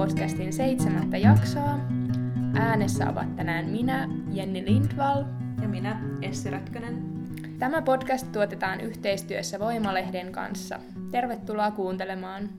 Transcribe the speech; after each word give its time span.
Lukuvika-podcastin 0.00 0.52
seitsemättä 0.52 1.16
jaksoa. 1.16 1.78
Äänessä 2.54 3.08
ovat 3.08 3.36
tänään 3.36 3.70
minä, 3.70 4.08
Jenni 4.32 4.64
Lindvall. 4.64 5.24
Ja 5.62 5.68
minä, 5.68 6.00
Essi 6.22 6.50
Rätkönen. 6.50 7.02
Tämä 7.58 7.82
podcast 7.82 8.32
tuotetaan 8.32 8.80
yhteistyössä 8.80 9.60
Voimalehden 9.60 10.32
kanssa. 10.32 10.80
Tervetuloa 11.10 11.70
kuuntelemaan. 11.70 12.50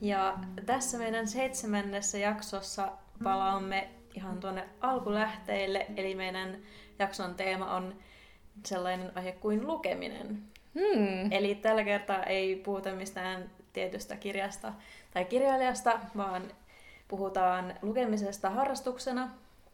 Ja 0.00 0.38
tässä 0.66 0.98
meidän 0.98 1.28
seitsemännessä 1.28 2.18
jaksossa 2.18 2.92
palaamme 3.22 3.88
ihan 4.14 4.40
tuonne 4.40 4.64
alkulähteille, 4.80 5.86
eli 5.96 6.14
meidän 6.14 6.56
jakson 6.98 7.34
teema 7.34 7.76
on 7.76 7.94
sellainen 8.66 9.12
aihe 9.14 9.32
kuin 9.32 9.66
lukeminen. 9.66 10.42
Hmm. 10.74 11.32
Eli 11.32 11.54
tällä 11.54 11.84
kertaa 11.84 12.22
ei 12.22 12.56
puhuta 12.56 12.92
mistään 12.92 13.50
tietystä 13.72 14.16
kirjasta 14.16 14.72
tai 15.14 15.24
kirjailijasta, 15.24 16.00
vaan 16.16 16.42
puhutaan 17.10 17.74
lukemisesta 17.82 18.50
harrastuksena, 18.50 19.30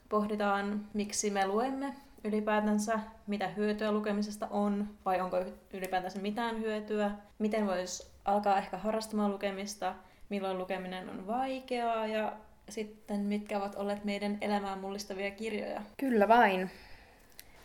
pohditaan 0.09 0.81
miksi 0.95 1.31
me 1.31 1.47
luemme 1.47 1.95
ylipäätänsä, 2.25 3.01
mitä 3.27 3.49
hyötyä 3.49 3.93
lukemisesta 3.93 4.47
on, 4.51 4.89
vai 5.05 5.21
onko 5.21 5.37
ylipäätänsä 5.73 6.19
mitään 6.19 6.61
hyötyä, 6.61 7.11
miten 7.39 7.67
voisi 7.67 8.07
alkaa 8.25 8.59
ehkä 8.59 8.77
harrastamaan 8.77 9.33
lukemista, 9.33 9.95
milloin 10.29 10.59
lukeminen 10.59 11.09
on 11.09 11.27
vaikeaa 11.27 12.07
ja 12.07 12.33
sitten 12.69 13.21
mitkä 13.21 13.59
ovat 13.59 13.75
olleet 13.75 14.05
meidän 14.05 14.39
elämään 14.41 14.79
mullistavia 14.79 15.31
kirjoja. 15.31 15.83
Kyllä 15.97 16.29
vain. 16.29 16.71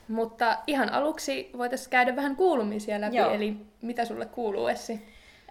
Mutta 0.08 0.58
ihan 0.68 0.90
aluksi 0.90 1.50
voitaisiin 1.58 1.90
käydä 1.90 2.16
vähän 2.16 2.36
kuulumisia 2.36 3.02
läpi, 3.02 3.16
Joo. 3.16 3.32
eli 3.32 3.58
mitä 3.82 4.06
sulle 4.06 4.26
kuuluu, 4.26 4.68
Essi? 4.68 5.02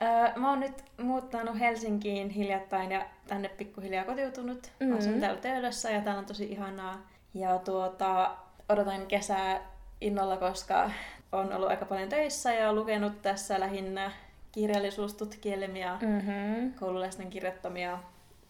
Öö, 0.03 0.41
mä 0.41 0.51
oon 0.51 0.61
nyt 0.61 0.85
muuttanut 1.03 1.59
Helsinkiin 1.61 2.31
hiljattain 2.31 2.93
ja 2.93 3.07
tänne 3.27 3.49
pikkuhiljaa 3.49 4.05
kotiutunut. 4.05 4.73
Mm-hmm. 4.81 4.99
Asun 4.99 5.21
täällä 5.21 5.41
töölössä 5.41 5.91
ja 5.91 6.01
täällä 6.01 6.19
on 6.19 6.27
tosi 6.27 6.45
ihanaa. 6.45 7.09
Ja 7.35 7.59
tuota, 7.59 8.37
odotan 8.69 9.07
kesää 9.07 9.61
innolla, 10.01 10.37
koska 10.37 10.91
on 11.33 11.53
ollut 11.53 11.69
aika 11.69 11.85
paljon 11.85 12.09
töissä 12.09 12.55
ja 12.55 12.73
lukenut 12.73 13.23
tässä 13.23 13.61
lähinnä 13.61 14.13
kirjallisuustutkielmia, 14.53 15.99
mm-hmm. 16.03 16.73
koululaisten 16.75 17.31
kirjoittamia 17.31 17.99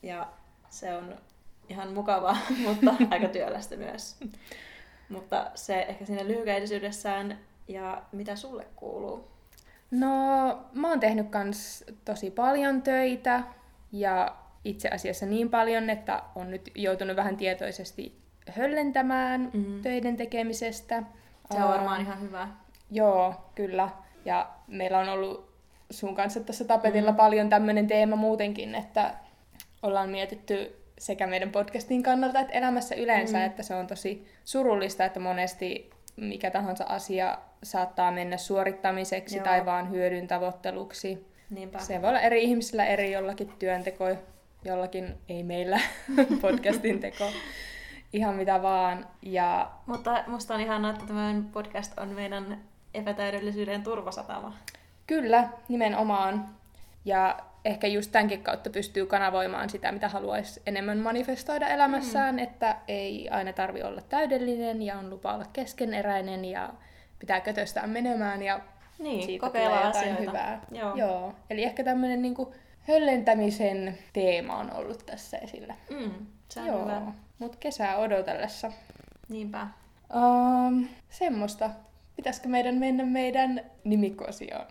ja 0.03 0.27
se 0.69 0.95
on 0.95 1.15
ihan 1.69 1.93
mukavaa, 1.93 2.37
mutta 2.67 2.95
aika 3.11 3.29
työlästä 3.29 3.77
myös. 3.77 4.17
Mutta 5.09 5.51
se 5.55 5.83
ehkä 5.83 6.05
siinä 6.05 6.25
lyhykäisyydessään 6.25 7.39
ja 7.69 8.03
mitä 8.13 8.37
sulle 8.37 8.67
kuuluu? 8.77 9.29
No, 9.91 10.09
mä 10.73 10.89
oon 10.89 11.01
tehnyt 11.01 11.29
kans 11.29 11.85
tosi 12.05 12.31
paljon 12.31 12.83
töitä 12.83 13.43
ja 13.93 14.37
itse 14.65 14.89
asiassa 14.89 15.27
niin 15.27 15.51
paljon, 15.51 15.91
että 15.91 16.23
on 16.35 16.51
nyt 16.51 16.71
joutunut 16.75 17.17
vähän 17.17 17.37
tietoisesti 17.37 18.21
höllentämään 18.51 19.51
mm-hmm. 19.53 19.83
töiden 19.83 20.17
tekemisestä. 20.17 21.03
Se 21.55 21.63
on 21.63 21.69
varmaan 21.69 22.01
ihan 22.01 22.21
hyvä. 22.21 22.49
Joo, 22.91 23.35
kyllä. 23.55 23.89
Ja 24.25 24.51
meillä 24.67 24.99
on 24.99 25.09
ollut 25.09 25.51
sun 25.91 26.15
kanssa 26.15 26.41
tässä 26.41 26.65
tapetilla 26.65 27.11
mm. 27.11 27.17
paljon 27.17 27.49
tämmöinen 27.49 27.87
teema 27.87 28.17
muutenkin, 28.17 28.75
että 28.75 29.15
ollaan 29.83 30.11
mietitty 30.11 30.77
sekä 30.99 31.27
meidän 31.27 31.51
podcastin 31.51 32.03
kannalta 32.03 32.41
että 32.41 32.53
elämässä 32.53 32.95
yleensä, 32.95 33.39
mm. 33.39 33.45
että 33.45 33.63
se 33.63 33.75
on 33.75 33.87
tosi 33.87 34.27
surullista, 34.45 35.05
että 35.05 35.21
monesti 35.21 35.91
mikä 36.17 36.51
tahansa 36.51 36.85
asia 36.85 37.39
saattaa 37.63 38.11
mennä 38.11 38.37
suorittamiseksi 38.37 39.37
Joo. 39.37 39.45
tai 39.45 39.67
vaan 39.67 39.91
hyödyn 39.91 40.29
tavoitteluksi. 40.29 41.27
Niinpä. 41.51 41.79
Se 41.79 42.03
voi 42.03 42.09
olla 42.09 42.21
eri 42.21 42.43
ihmisillä 42.43 42.87
eri 42.87 43.13
jollakin 43.13 43.53
työnteko, 43.59 44.05
jollakin 44.65 45.19
ei 45.29 45.43
meillä 45.43 45.81
podcastin 46.43 47.01
teko. 47.01 47.31
Ihan 48.13 48.35
mitä 48.35 48.63
vaan. 48.63 49.07
Ja... 49.23 49.71
Mutta 49.87 50.25
musta 50.27 50.55
on 50.55 50.61
ihanaa, 50.61 50.91
että 50.91 51.07
tämä 51.07 51.35
podcast 51.53 51.99
on 51.99 52.09
meidän 52.09 52.61
epätäydellisyyden 52.95 53.83
turvasatama. 53.83 54.57
Kyllä, 55.07 55.49
nimenomaan. 55.69 56.49
Ja 57.05 57.39
ehkä 57.65 57.87
just 57.87 58.13
tämänkin 58.13 58.43
kautta 58.43 58.71
pystyy 58.71 59.07
kanavoimaan 59.07 59.71
sitä, 59.71 59.93
mitä 59.93 60.09
haluaisi 60.09 60.63
enemmän 60.67 60.99
manifestoida 60.99 61.69
elämässään, 61.69 62.35
mm. 62.35 62.39
että 62.39 62.77
ei 62.89 63.29
aina 63.29 63.53
tarvi 63.53 63.83
olla 63.83 64.01
täydellinen 64.01 64.83
ja 64.83 64.99
on 64.99 65.11
lupa 65.11 65.35
olla 65.35 65.47
keskeneräinen 65.53 66.45
ja 66.45 66.73
pitää 67.21 67.41
kötöstää 67.41 67.87
menemään 67.87 68.43
ja 68.43 68.61
niin, 68.99 69.23
siitä 69.27 69.47
tulee 69.47 69.65
jotain 69.65 69.87
asioita. 69.87 70.21
hyvää. 70.21 70.61
Joo. 70.73 70.97
Joo. 70.97 71.35
Eli 71.51 71.63
ehkä 71.65 71.85
tämmöinen 71.85 72.23
niinku 72.23 72.55
höllentämisen 72.89 73.99
teema 74.13 74.57
on 74.57 74.73
ollut 74.73 75.07
tässä 75.07 75.39
esillä. 75.39 75.75
Mm, 75.91 76.13
se 76.49 76.61
on 76.61 76.67
Joo. 76.67 76.81
hyvä. 76.85 77.03
Mut 77.39 77.57
kesää 77.57 77.97
odotellessa. 77.97 78.73
Niinpä. 79.29 79.67
Um, 80.15 80.89
semmoista. 81.11 81.71
Pitäisikö 82.17 82.49
meidän 82.49 82.75
mennä 82.75 83.05
meidän 83.05 83.61
nimikkosioon? 83.85 84.67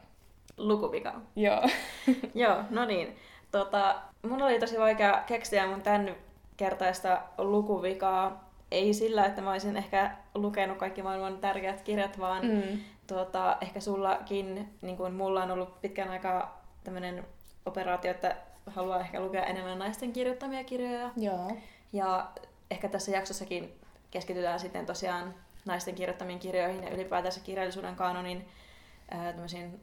lukuvika. 0.59 1.21
Joo. 1.35 1.61
Joo, 2.35 2.63
no 2.69 2.85
niin. 2.85 3.15
Tota, 3.51 3.95
mun 4.21 4.41
oli 4.41 4.59
tosi 4.59 4.79
vaikea 4.79 5.23
keksiä 5.27 5.67
mun 5.67 5.81
tän 5.81 6.15
kertaista 6.57 7.21
lukuvikaa. 7.37 8.48
Ei 8.71 8.93
sillä, 8.93 9.25
että 9.25 9.41
mä 9.41 9.51
olisin 9.51 9.77
ehkä 9.77 10.11
lukenut 10.35 10.77
kaikki 10.77 11.01
maailman 11.01 11.37
tärkeät 11.37 11.81
kirjat, 11.81 12.19
vaan 12.19 12.45
mm. 12.45 12.79
tota, 13.07 13.57
ehkä 13.61 13.79
sullakin, 13.79 14.69
niin 14.81 14.97
kuin 14.97 15.13
mulla 15.13 15.43
on 15.43 15.51
ollut 15.51 15.81
pitkän 15.81 16.09
aikaa 16.09 16.61
tämmöinen 16.83 17.25
operaatio, 17.65 18.11
että 18.11 18.35
haluaa 18.65 18.99
ehkä 18.99 19.19
lukea 19.19 19.45
enemmän 19.45 19.79
naisten 19.79 20.13
kirjoittamia 20.13 20.63
kirjoja. 20.63 21.09
Joo. 21.17 21.51
Ja 21.93 22.29
ehkä 22.71 22.89
tässä 22.89 23.11
jaksossakin 23.11 23.73
keskitytään 24.11 24.59
sitten 24.59 24.85
tosiaan 24.85 25.33
naisten 25.65 25.95
kirjoittamiin 25.95 26.39
kirjoihin 26.39 26.83
ja 26.83 26.89
ylipäätänsä 26.89 27.39
kirjallisuuden 27.39 27.95
kanonin 27.95 28.47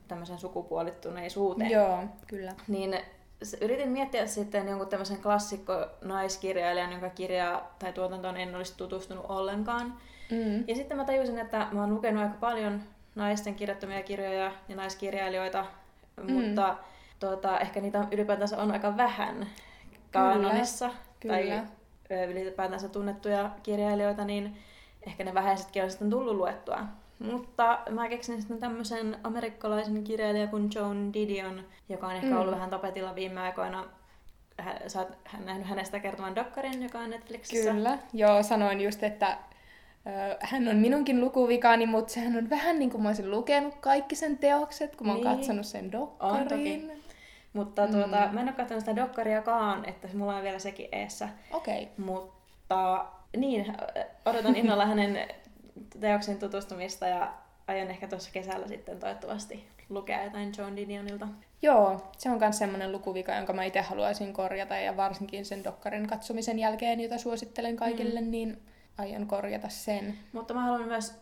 tämmöisen 0.08 0.38
sukupuolittuneisuuteen. 0.38 1.70
Joo, 1.70 2.04
kyllä. 2.26 2.54
Niin 2.68 3.00
yritin 3.60 3.88
miettiä 3.88 4.26
sitten 4.26 4.68
jonkun 4.68 4.88
tämmöisen 4.88 5.22
klassikko 5.22 5.72
naiskirjailijan, 6.02 6.92
jonka 6.92 7.10
kirjaa 7.10 7.74
tai 7.78 7.92
tuotantoon 7.92 8.36
en 8.36 8.54
olisi 8.54 8.76
tutustunut 8.76 9.26
ollenkaan. 9.28 9.94
Mm. 10.30 10.64
Ja 10.68 10.74
sitten 10.74 10.96
mä 10.96 11.04
tajusin, 11.04 11.38
että 11.38 11.66
mä 11.72 11.80
oon 11.80 11.94
lukenut 11.94 12.22
aika 12.22 12.36
paljon 12.40 12.82
naisten 13.14 13.54
kirjoittamia 13.54 14.02
kirjoja 14.02 14.52
ja 14.68 14.76
naiskirjailijoita, 14.76 15.66
mm. 16.22 16.32
mutta 16.32 16.76
tuota, 17.20 17.60
ehkä 17.60 17.80
niitä 17.80 18.06
ylipäätänsä 18.10 18.62
on 18.62 18.70
aika 18.70 18.96
vähän 18.96 19.46
kanonissa. 20.12 20.90
Kyllä. 21.20 21.36
Tai 22.08 22.24
ylipäätänsä 22.30 22.88
tunnettuja 22.88 23.50
kirjailijoita, 23.62 24.24
niin 24.24 24.56
ehkä 25.06 25.24
ne 25.24 25.34
vähäisetkin 25.34 25.82
on 25.82 25.90
sitten 25.90 26.10
tullut 26.10 26.36
luettua. 26.36 26.78
Mutta 27.18 27.78
mä 27.90 28.08
keksin 28.08 28.38
sitten 28.38 28.58
tämmöisen 28.58 29.16
amerikkalaisen 29.22 30.04
kirjailijan 30.04 30.48
kuin 30.48 30.70
Joan 30.74 31.14
Didion, 31.14 31.64
joka 31.88 32.06
on 32.06 32.14
ehkä 32.14 32.26
mm. 32.26 32.36
ollut 32.36 32.54
vähän 32.54 32.70
tapetilla 32.70 33.14
viime 33.14 33.40
aikoina. 33.40 33.84
Sä 34.86 34.98
oot 34.98 35.08
nähnyt 35.44 35.66
hänestä 35.66 36.00
kertovan 36.00 36.36
dokkarin, 36.36 36.82
joka 36.82 36.98
on 36.98 37.10
Netflixissä. 37.10 37.72
Kyllä, 37.72 37.98
joo, 38.12 38.42
sanoin 38.42 38.80
just, 38.80 39.02
että 39.02 39.38
hän 40.40 40.68
on 40.68 40.76
minunkin 40.76 41.20
lukuvikaani, 41.20 41.86
mutta 41.86 42.12
sehän 42.12 42.36
on 42.36 42.50
vähän 42.50 42.78
niin 42.78 42.90
kuin 42.90 43.02
mä 43.02 43.08
olisin 43.08 43.30
lukenut 43.30 43.74
kaikki 43.74 44.14
sen 44.14 44.38
teokset, 44.38 44.96
kun 44.96 45.06
mä 45.06 45.12
oon 45.12 45.24
niin. 45.24 45.36
katsonut 45.36 45.66
sen 45.66 45.92
dokkarin. 45.92 46.90
On 46.90 46.96
Mutta 47.52 47.88
tuota, 47.88 48.26
mm. 48.26 48.34
mä 48.34 48.40
en 48.40 48.48
ole 48.48 48.52
katsonut 48.52 48.80
sitä 48.80 48.96
dokkariakaan, 48.96 49.88
että 49.88 50.08
mulla 50.14 50.36
on 50.36 50.42
vielä 50.42 50.58
sekin 50.58 50.88
eessä. 50.92 51.28
Okei. 51.52 51.82
Okay. 51.82 52.04
Mutta 52.06 53.06
niin, 53.36 53.74
odotan 54.24 54.56
innolla 54.56 54.86
hänen 54.86 55.28
teoksen 56.00 56.38
tutustumista 56.38 57.06
ja 57.06 57.32
aion 57.68 57.90
ehkä 57.90 58.08
tuossa 58.08 58.30
kesällä 58.32 58.68
sitten 58.68 59.00
toivottavasti 59.00 59.68
lukea 59.88 60.24
jotain 60.24 60.52
John 60.58 60.76
Didionilta. 60.76 61.28
Joo, 61.62 62.10
se 62.18 62.30
on 62.30 62.38
myös 62.38 62.58
semmoinen 62.58 62.92
lukuvika, 62.92 63.34
jonka 63.34 63.52
mä 63.52 63.64
itse 63.64 63.80
haluaisin 63.80 64.32
korjata 64.32 64.76
ja 64.76 64.96
varsinkin 64.96 65.44
sen 65.44 65.64
dokkarin 65.64 66.06
katsomisen 66.06 66.58
jälkeen, 66.58 67.00
jota 67.00 67.18
suosittelen 67.18 67.76
kaikille, 67.76 68.20
mm. 68.20 68.30
niin 68.30 68.62
aion 68.98 69.26
korjata 69.26 69.68
sen. 69.68 70.18
Mutta 70.32 70.54
mä 70.54 70.60
haluan 70.60 70.88
myös 70.88 71.14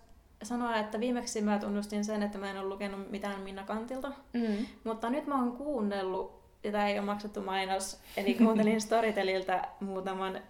sanoa, 0.42 0.76
että 0.76 1.00
viimeksi 1.00 1.40
mä 1.40 1.58
tunnustin 1.58 2.04
sen, 2.04 2.22
että 2.22 2.38
mä 2.38 2.50
en 2.50 2.58
ole 2.58 2.68
lukenut 2.68 3.10
mitään 3.10 3.40
Minna 3.40 3.64
Kantilta, 3.64 4.12
mm. 4.32 4.66
mutta 4.84 5.10
nyt 5.10 5.26
mä 5.26 5.38
oon 5.38 5.52
kuunnellut, 5.52 6.44
ja 6.64 6.72
tämä 6.72 6.88
ei 6.88 6.98
ole 6.98 7.06
maksettu 7.06 7.40
mainos, 7.40 8.00
eli 8.16 8.34
kuuntelin 8.34 8.80
Storyteliltä 8.88 9.68
muutaman 9.80 10.40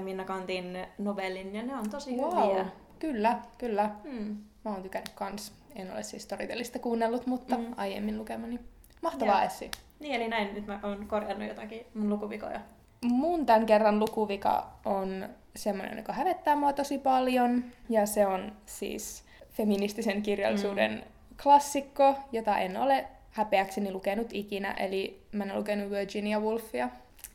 Minna 0.00 0.24
Kantin 0.24 0.86
novellin, 0.98 1.54
ja 1.54 1.62
ne 1.62 1.76
on 1.76 1.90
tosi 1.90 2.16
wow. 2.16 2.48
hyviä. 2.48 2.66
Kyllä, 3.00 3.38
kyllä. 3.58 3.90
Mm. 4.04 4.36
Mä 4.64 4.70
oon 4.70 4.82
tykännyt 4.82 5.08
kans. 5.08 5.52
En 5.74 5.92
ole 5.92 6.02
siis 6.02 6.22
Storytelista 6.22 6.78
kuunnellut, 6.78 7.26
mutta 7.26 7.58
mm. 7.58 7.74
aiemmin 7.76 8.18
lukemani. 8.18 8.60
Mahtavaa 9.02 9.44
Essi. 9.44 9.70
Niin, 10.00 10.14
eli 10.14 10.28
näin 10.28 10.54
nyt 10.54 10.66
mä 10.66 10.80
oon 10.82 11.06
korjannut 11.08 11.48
jotakin 11.48 11.86
mun 11.94 12.08
lukuvikoja. 12.08 12.60
Mun 13.04 13.46
tämän 13.46 13.66
kerran 13.66 13.98
lukuvika 13.98 14.72
on 14.84 15.28
semmoinen, 15.56 15.96
joka 15.98 16.12
hävettää 16.12 16.56
mua 16.56 16.72
tosi 16.72 16.98
paljon. 16.98 17.64
Ja 17.88 18.06
se 18.06 18.26
on 18.26 18.52
siis 18.66 19.24
feministisen 19.50 20.22
kirjallisuuden 20.22 20.92
mm. 20.92 21.36
klassikko, 21.42 22.18
jota 22.32 22.58
en 22.58 22.76
ole 22.76 23.06
häpeäkseni 23.30 23.92
lukenut 23.92 24.28
ikinä. 24.32 24.72
Eli 24.72 25.22
mä 25.32 25.44
en 25.44 25.50
ole 25.50 25.58
lukenut 25.58 25.90
Virginia 25.90 26.40
Woolfia. 26.40 26.88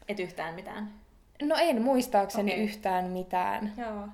Et 0.07 0.19
yhtään 0.19 0.55
mitään. 0.55 0.89
No 1.41 1.55
en 1.59 1.81
muistaakseni 1.81 2.51
Okei. 2.51 2.63
yhtään 2.63 3.05
mitään. 3.05 3.73
Joo. 3.77 4.07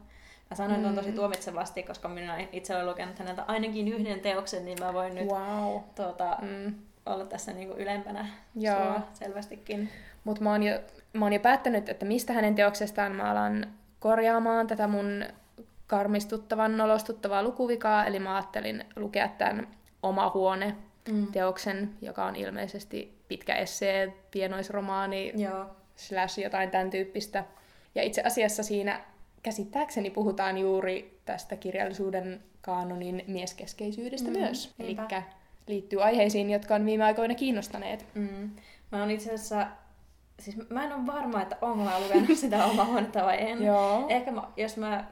Mä 0.52 0.56
sanoin 0.56 0.80
mm. 0.82 0.86
on 0.88 0.96
tosi 0.96 1.10
Mm. 1.10 1.16
tuomitsevasti, 1.16 1.84
koska 1.84 2.08
minä 2.08 2.38
itse 2.52 2.76
olen 2.76 2.88
lukenut 2.88 3.20
häneltä 3.20 3.44
ainakin 3.48 3.88
yhden 3.88 4.20
teoksen, 4.20 4.66
niin 4.66 4.78
mä 4.80 4.94
voin 4.94 5.16
nyt 5.16 5.28
Wow. 5.28 5.80
tuota, 5.96 6.38
Mm. 6.42 6.74
olla 7.06 7.26
tässä 7.26 7.54
niinku 7.54 7.76
ylempänä 7.78 8.26
Joo. 8.56 8.76
sua 8.78 9.02
selvästikin. 9.14 9.90
Mutta 10.24 10.44
mä, 10.44 10.52
oon 10.52 10.64
jo- 10.64 10.80
mä 11.14 11.26
oon 11.26 11.34
jo 11.34 11.40
päättänyt, 11.40 11.90
että 11.90 12.06
mistä 12.06 12.34
hänen 12.34 12.56
teoksestaan 12.56 13.12
mä 13.16 13.32
alan 13.32 13.68
korjaamaan 14.00 14.68
tätä 14.68 14.88
mun 14.88 15.26
karmistuttavan, 15.88 16.78
nolostuttavaa 16.78 17.44
lukuvikaa. 17.44 18.06
Eli 18.06 18.20
mä 18.20 18.36
ajattelin 18.36 18.86
lukea 18.96 19.28
tämän 19.28 19.68
Oma 20.04 20.32
huone 20.34 20.76
Mm. 21.12 21.28
teoksen, 21.28 21.90
joka 22.02 22.26
on 22.26 22.36
ilmeisesti 22.36 23.18
pitkä 23.28 23.56
essee, 23.56 24.14
pienoisromaani, 24.32 25.34
Joo. 25.36 25.66
slash 25.96 26.40
jotain 26.40 26.72
tämän 26.72 26.90
tyyppistä. 26.90 27.44
Ja 27.96 28.04
itse 28.04 28.22
asiassa 28.26 28.64
siinä 28.64 29.02
käsittääkseni 29.44 30.10
puhutaan 30.10 30.58
juuri 30.58 31.20
tästä 31.26 31.56
kirjallisuuden 31.56 32.44
kaanonin 32.62 33.24
mieskeskeisyydestä 33.28 34.30
Mm, 34.30 34.40
myös. 34.40 34.74
Eli 34.80 34.98
liittyy 35.68 36.04
aiheisiin, 36.04 36.50
jotka 36.50 36.76
on 36.76 36.86
viime 36.86 37.04
aikoina 37.04 37.36
kiinnostaneet. 37.36 38.06
Mm. 38.14 38.50
Mä 38.92 39.00
oon 39.00 39.12
itse 39.12 39.34
asiassa, 39.34 39.68
siis 40.40 40.70
mä 40.70 40.84
en 40.84 40.94
ole 40.94 41.06
varma, 41.06 41.42
että 41.42 41.58
onko 41.62 41.84
mä 41.84 42.00
lukenut 42.00 42.38
sitä 42.40 42.66
omaa 42.66 42.86
huonetta 42.86 43.26
vai 43.26 43.38
en. 43.40 43.64
Joo. 43.64 44.06
Ehkä 44.10 44.32
mä, 44.32 44.44
jos 44.58 44.78
mä 44.78 45.06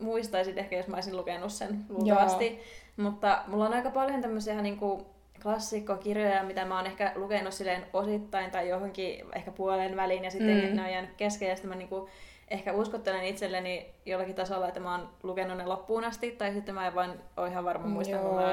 muistaisin, 0.00 0.58
ehkä 0.58 0.76
jos 0.76 0.86
mä 0.86 0.96
olisin 0.96 1.16
lukenut 1.16 1.52
sen 1.52 1.84
luultavasti. 1.88 2.60
Mutta 2.96 3.44
mulla 3.46 3.66
on 3.66 3.74
aika 3.74 3.90
paljon 3.90 4.20
tämmöisiä 4.20 4.62
niinku 4.62 5.06
klassikkokirjoja, 5.42 6.42
mitä 6.42 6.64
mä 6.64 6.76
oon 6.76 6.86
ehkä 6.86 7.12
lukenut 7.14 7.54
silleen 7.54 7.86
osittain 7.92 8.50
tai 8.50 8.68
johonkin 8.68 9.24
ehkä 9.34 9.50
puolen 9.50 9.96
väliin 9.96 10.24
ja 10.24 10.30
sitten 10.30 10.70
mm. 10.70 10.76
ne 10.76 10.82
on 10.82 10.92
jäänyt 10.92 11.14
kesken 11.16 11.48
ja 11.48 11.56
sitten 11.56 11.68
mä 11.68 11.76
niinku 11.76 12.08
ehkä 12.50 12.72
uskottelen 12.72 13.24
itselleni 13.24 13.94
jollakin 14.06 14.34
tasolla, 14.34 14.68
että 14.68 14.80
mä 14.80 14.96
oon 14.96 15.08
lukenut 15.22 15.56
ne 15.58 15.66
loppuun 15.66 16.04
asti 16.04 16.30
tai 16.30 16.52
sitten 16.52 16.74
mä 16.74 16.86
en 16.86 16.94
vaan 16.94 17.20
ole 17.36 17.48
ihan 17.48 17.64
varma 17.64 17.86
mä, 17.86 18.02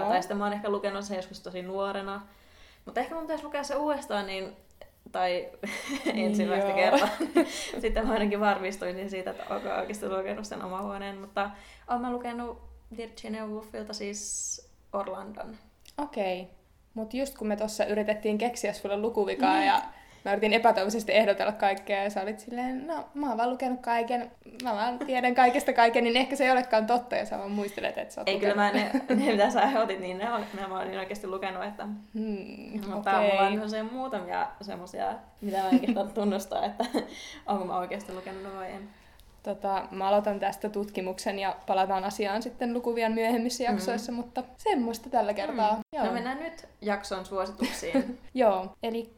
tai 0.09 0.21
sitten 0.21 0.37
mä 0.37 0.43
oon 0.43 0.53
ehkä 0.53 0.69
lukenut 0.69 1.05
sen 1.05 1.15
joskus 1.15 1.39
tosi 1.39 1.61
nuorena. 1.61 2.27
Mutta 2.85 2.99
ehkä 2.99 3.15
mun 3.15 3.23
pitäisi 3.23 3.43
lukea 3.43 3.63
se 3.63 3.75
uudestaan, 3.75 4.27
niin 4.27 4.55
tai 5.11 5.49
ensimmäistä 6.13 6.71
kertaa. 6.71 7.09
Sitten 7.81 8.07
mä 8.07 8.13
ainakin 8.13 8.39
varmistuin 8.39 8.95
niin 8.95 9.09
siitä, 9.09 9.31
että 9.31 9.55
onko 9.55 9.69
oikeasti 9.69 10.09
lukenut 10.09 10.45
sen 10.45 10.63
oma 10.63 10.81
huoneen. 10.81 11.17
Mutta 11.17 11.51
olen 11.87 12.01
mä 12.01 12.11
lukenut 12.11 12.61
Virginia 12.97 13.45
Woolfilta 13.45 13.93
siis 13.93 14.71
Orlandon. 14.93 15.57
Okei. 15.97 16.47
Mutta 16.93 17.17
just 17.17 17.37
kun 17.37 17.47
me 17.47 17.55
tuossa 17.55 17.85
yritettiin 17.85 18.37
keksiä 18.37 18.73
sulle 18.73 18.97
lukuvikaa 18.97 19.63
ja 19.63 19.81
mä 20.27 20.33
yritin 20.33 20.53
epätoivoisesti 20.53 21.13
ehdotella 21.13 21.51
kaikkea 21.51 22.03
ja 22.03 22.09
sä 22.09 22.21
olit 22.21 22.39
silleen, 22.39 22.87
no 22.87 23.05
mä 23.13 23.27
oon 23.29 23.37
vaan 23.37 23.49
lukenut 23.49 23.79
kaiken, 23.81 24.31
mä 24.63 24.73
vaan 24.73 24.99
tiedän 24.99 25.35
kaikesta 25.35 25.73
kaiken, 25.73 26.03
niin 26.03 26.17
ehkä 26.17 26.35
se 26.35 26.43
ei 26.45 26.51
olekaan 26.51 26.85
totta 26.87 27.15
ja 27.15 27.25
sä 27.25 27.37
vaan 27.37 27.51
muistelet, 27.51 27.97
että 27.97 28.13
sä 28.13 28.21
oot 28.21 28.27
Ei 28.29 28.39
kyllä 28.39 28.53
lukenut. 28.65 28.93
mä 28.93 29.15
ne, 29.15 29.25
ne 29.25 29.31
mitä 29.31 29.49
sä 29.49 29.81
otit, 29.81 29.99
niin 29.99 30.17
ne, 30.17 30.31
on, 30.31 30.45
ne 30.61 30.67
mä 30.67 30.79
olin 30.79 30.99
oikeasti 30.99 31.27
lukenut. 31.27 31.63
Että, 31.63 31.83
Hmm, 32.13 32.81
mutta 32.93 33.17
okei. 33.19 33.29
mulla 33.31 33.41
on 33.41 33.49
semmoisia 33.51 33.83
muutamia 33.83 34.47
semmoisia, 34.61 35.13
mitä 35.41 35.57
mä 35.57 35.69
en 35.69 35.79
kehtaa 35.79 36.05
tunnustaa, 36.05 36.65
että 36.65 36.85
onko 37.45 37.65
mä 37.65 37.77
oikeasti 37.77 38.13
lukenut 38.13 38.55
vai 38.55 38.71
en. 38.71 38.89
Tota, 39.47 39.87
mä 39.91 40.07
aloitan 40.07 40.39
tästä 40.39 40.69
tutkimuksen 40.69 41.39
ja 41.39 41.55
palataan 41.67 42.03
asiaan 42.03 42.41
sitten 42.41 42.73
lukuvian 42.73 43.11
myöhemmissä 43.11 43.63
jaksoissa, 43.63 44.11
mutta 44.11 44.43
semmoista 44.57 45.09
tällä 45.09 45.33
kertaa. 45.33 45.75
Mm. 45.75 45.81
Joo. 45.93 46.05
No 46.05 46.11
mennään 46.11 46.39
nyt 46.39 46.67
jakson 46.81 47.25
suosituksiin. 47.25 48.19
Joo, 48.33 48.75
eli 48.83 49.13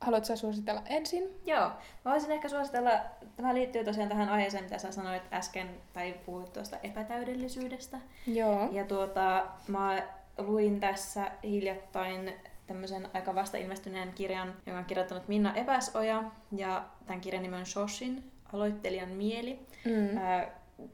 haluatko 0.00 0.36
suositella 0.36 0.82
ensin? 0.86 1.30
Joo, 1.46 1.70
mä 2.04 2.10
voisin 2.10 2.30
ehkä 2.30 2.48
suositella, 2.48 2.90
tämä 3.36 3.54
liittyy 3.54 3.84
tosiaan 3.84 4.08
tähän 4.08 4.28
aiheeseen, 4.28 4.64
mitä 4.64 4.78
sä 4.78 4.92
sanoit 4.92 5.22
äsken, 5.32 5.68
tai 5.92 6.14
puhuit 6.26 6.52
tuosta 6.52 6.76
epätäydellisyydestä. 6.82 7.98
Joo. 8.26 8.68
Ja 8.72 8.84
tuota, 8.84 9.46
mä 9.68 10.02
luin 10.38 10.80
tässä 10.80 11.30
hiljattain 11.44 12.32
tämmöisen 12.66 13.08
aika 13.14 13.34
vasta 13.34 13.56
ilmestyneen 13.56 14.12
kirjan, 14.12 14.54
jonka 14.66 14.78
on 14.78 14.84
kirjoittanut 14.84 15.28
Minna 15.28 15.54
Epäsoja, 15.54 16.22
ja 16.52 16.84
tämän 17.06 17.20
kirjan 17.20 17.42
nimi 17.42 17.56
on 17.56 17.66
Shoshin, 17.66 18.35
aloittelijan 18.52 19.08
mieli. 19.08 19.58
Mm. 19.84 20.20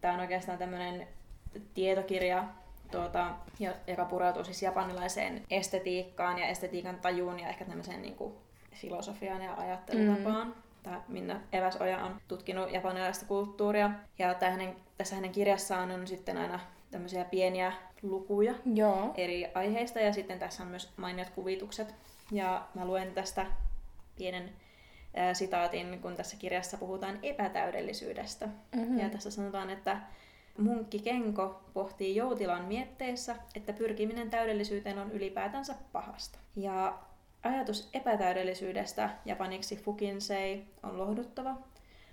Tämä 0.01 0.15
on 0.15 0.21
oikeastaan 0.21 0.59
tämmöinen 0.59 1.09
tietokirja, 1.75 2.45
tuota, 2.91 3.31
jo- 3.59 3.73
joka 3.87 4.05
pureutuu 4.05 4.45
siis 4.45 4.63
japanilaiseen 4.63 5.43
estetiikkaan 5.51 6.39
ja 6.39 6.47
estetiikan 6.47 6.99
tajuun 6.99 7.41
ja 7.41 7.49
ehkä 7.49 7.65
tämmöiseen 7.65 8.03
niin 8.03 8.15
kuin 8.15 8.35
filosofiaan 8.75 9.43
ja 9.43 9.55
ajattelutapaan. 9.55 10.47
Mm. 10.47 10.55
Tämä 10.83 11.01
Minna 11.09 11.41
Eväsoja 11.53 12.05
on 12.05 12.17
tutkinut 12.29 12.73
japanilaista 12.73 13.27
kulttuuria 13.27 13.91
ja 14.19 14.35
hänen, 14.41 14.77
tässä 14.99 15.15
hänen 15.15 15.33
kirjassaan 15.33 15.91
on 15.91 16.07
sitten 16.07 16.37
aina 16.37 16.61
tämmöisiä 16.91 17.25
pieniä 17.25 17.73
lukuja 18.03 18.55
Joo. 18.75 19.15
eri 19.17 19.47
aiheista 19.55 20.01
ja 20.01 20.13
sitten 20.13 20.39
tässä 20.39 20.63
on 20.63 20.69
myös 20.69 20.91
mainiot 20.97 21.31
kuvitukset. 21.31 21.95
Ja 22.33 22.67
mä 22.75 22.85
luen 22.85 23.15
tästä 23.15 23.47
pienen 24.19 24.51
sitaatin, 25.33 25.99
kun 26.03 26.17
tässä 26.17 26.37
kirjassa 26.37 26.77
puhutaan 26.77 27.19
epätäydellisyydestä. 27.23 28.49
Mhm. 28.77 28.99
Ja 28.99 29.09
tässä 29.09 29.31
sanotaan, 29.31 29.71
että 29.71 30.01
munkki 30.59 30.99
Kenko 30.99 31.63
pohtii 31.75 32.17
joutilaan 32.17 32.65
mietteissä, 32.65 33.37
että 33.55 33.73
pyrkiminen 33.73 34.31
täydellisyyteen 34.31 34.99
on 34.99 35.13
ylipäätänsä 35.13 35.75
pahasta. 35.93 36.39
Ja 36.57 36.99
ajatus 37.43 37.91
epätäydellisyydestä, 37.95 39.11
japaniksi 39.25 39.77
fukinsei, 39.77 40.65
on 40.83 40.99
lohduttava. 40.99 41.57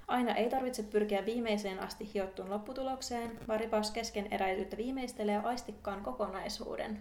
Aina 0.07 0.35
ei 0.35 0.49
tarvitse 0.49 0.83
pyrkiä 0.83 1.25
viimeiseen 1.25 1.79
asti 1.79 2.13
hiottuun 2.13 2.49
lopputulokseen, 2.49 3.39
vaan 3.47 3.59
ripaus 3.59 3.91
keskeneräisyyttä 3.91 4.77
viimeistelee 4.77 5.37
aistikkaan 5.37 6.03
kokonaisuuden. 6.03 6.99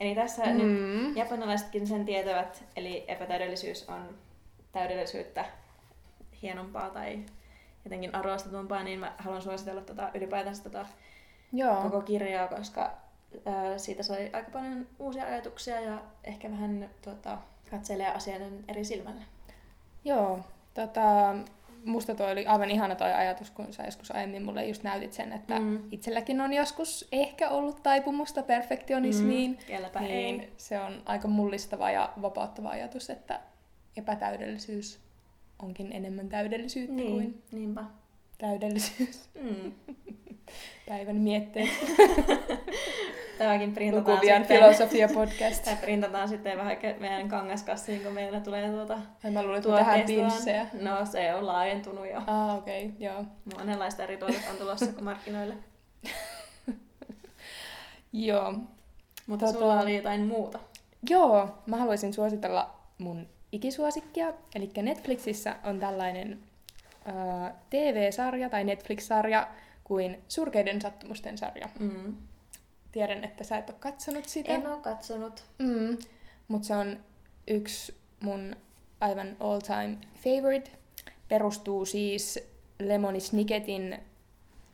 Eli 0.00 0.14
tässä 0.14 0.42
mm. 0.46 0.56
nyt 0.58 1.16
japanilaisetkin 1.16 1.86
sen 1.86 2.04
tietävät, 2.04 2.64
eli 2.76 3.04
epätäydellisyys 3.08 3.88
on 3.88 4.18
täydellisyyttä 4.72 5.44
hienompaa 6.42 6.90
tai 6.90 7.24
jotenkin 7.84 8.14
arvostetumpaa, 8.14 8.82
niin 8.82 9.00
mä 9.00 9.12
haluan 9.18 9.42
suositella 9.42 9.80
tota, 9.80 10.10
ylipäätänsä 10.14 10.62
tota 10.62 10.86
Joo. 11.52 11.82
koko 11.82 12.00
kirjaa, 12.00 12.48
koska 12.48 12.90
ää, 13.46 13.78
siitä 13.78 14.02
sai 14.02 14.30
aika 14.32 14.50
paljon 14.50 14.86
uusia 14.98 15.26
ajatuksia 15.26 15.80
ja 15.80 16.02
ehkä 16.24 16.50
vähän 16.50 16.90
tota, 17.02 17.38
katselee 17.70 18.08
asioiden 18.14 18.64
eri 18.68 18.84
silmällä. 18.84 19.22
Joo. 20.04 20.40
Tota, 20.74 21.34
musta 21.84 22.14
toi 22.14 22.32
oli 22.32 22.46
aivan 22.46 22.70
ihana 22.70 22.94
toi 22.94 23.12
ajatus, 23.12 23.50
kun 23.50 23.72
sä 23.72 23.82
joskus 23.82 24.10
aiemmin 24.10 24.42
mulle 24.42 24.64
just 24.66 24.82
näytit 24.82 25.12
sen, 25.12 25.32
että 25.32 25.58
Mm. 25.58 25.64
mm. 25.64 25.82
itselläkin 25.90 26.40
on 26.40 26.52
joskus 26.52 27.08
ehkä 27.12 27.48
ollut 27.48 27.82
taipumusta 27.82 28.42
perfektionismiin. 28.42 29.50
Mm, 29.50 29.56
kelläpä 29.66 30.00
niin 30.00 30.40
ei. 30.40 30.52
se 30.56 30.80
on 30.80 31.02
aika 31.06 31.28
mullistava 31.28 31.90
ja 31.90 32.12
vapauttava 32.22 32.68
ajatus, 32.68 33.10
että 33.10 33.40
epätäydellisyys 33.96 35.00
onkin 35.62 35.92
enemmän 35.92 36.28
täydellisyyttä 36.28 36.94
niin. 36.94 37.10
kuin 37.10 37.20
Niin, 37.22 37.42
niinpä. 37.52 37.84
täydellisyys. 38.38 39.20
Mm. 39.40 39.72
Päivän 40.88 41.16
mietteet. 41.16 41.68
Tämäkin 43.38 43.72
printataan 43.74 44.14
Lukuvian 44.16 44.40
sitten. 44.42 44.56
filosofia 44.56 45.08
podcast. 45.08 45.62
Tämä 45.64 45.76
printataan 45.76 46.28
sitten 46.28 46.58
vähän 46.58 46.76
meidän 46.98 47.28
kangaskassiin, 47.28 48.02
kun 48.02 48.12
meillä 48.12 48.40
tulee 48.40 48.70
tuota 48.70 48.98
Ai 49.24 49.30
mä 49.30 49.42
luulen, 49.42 49.62
tuotteistaan. 49.62 50.06
pinssejä. 50.06 50.66
No 50.80 51.06
se 51.06 51.34
on 51.34 51.46
laajentunut 51.46 52.06
jo. 52.10 52.22
Ah, 52.26 52.58
okei, 52.58 52.84
okay, 52.86 52.96
joo. 52.98 53.24
Monenlaista 53.58 54.02
eri 54.02 54.16
tuotetta 54.16 54.50
on 54.50 54.56
tulossa 54.56 54.86
markkinoille. 55.00 55.54
Joo. 58.12 58.54
Mutta 59.26 59.46
Tota- 59.46 59.52
sulla 59.52 59.80
oli 59.80 59.96
jotain 59.96 60.20
muuta. 60.26 60.58
Joo, 61.10 61.48
mä 61.66 61.76
haluaisin 61.76 62.12
suositella 62.14 62.74
mun 62.98 63.26
ikisuosikkia. 63.52 64.32
Eli 64.54 64.70
Netflixissä 64.82 65.56
on 65.64 65.80
tällainen 65.80 66.38
äh, 67.08 67.52
TV-sarja 67.70 68.50
tai 68.50 68.64
Netflix-sarja 68.64 69.48
kuin 69.84 70.18
Surkeiden 70.28 70.80
sattumusten 70.80 71.38
sarja. 71.38 71.68
Mm. 71.78 72.16
Tiedän, 72.92 73.24
että 73.24 73.44
sä 73.44 73.58
et 73.58 73.70
ole 73.70 73.76
katsonut 73.80 74.24
sitä. 74.24 74.52
En 74.52 74.66
ole 74.66 74.80
katsonut. 74.80 75.44
Mm, 75.58 75.98
mutta 76.48 76.66
se 76.66 76.74
on 76.76 77.00
yksi 77.48 77.94
mun 78.20 78.56
aivan 79.00 79.36
all-time 79.40 79.96
favorite. 80.14 80.70
Perustuu 81.28 81.86
siis 81.86 82.38
Lemony 82.78 83.20
Snicketin 83.20 83.98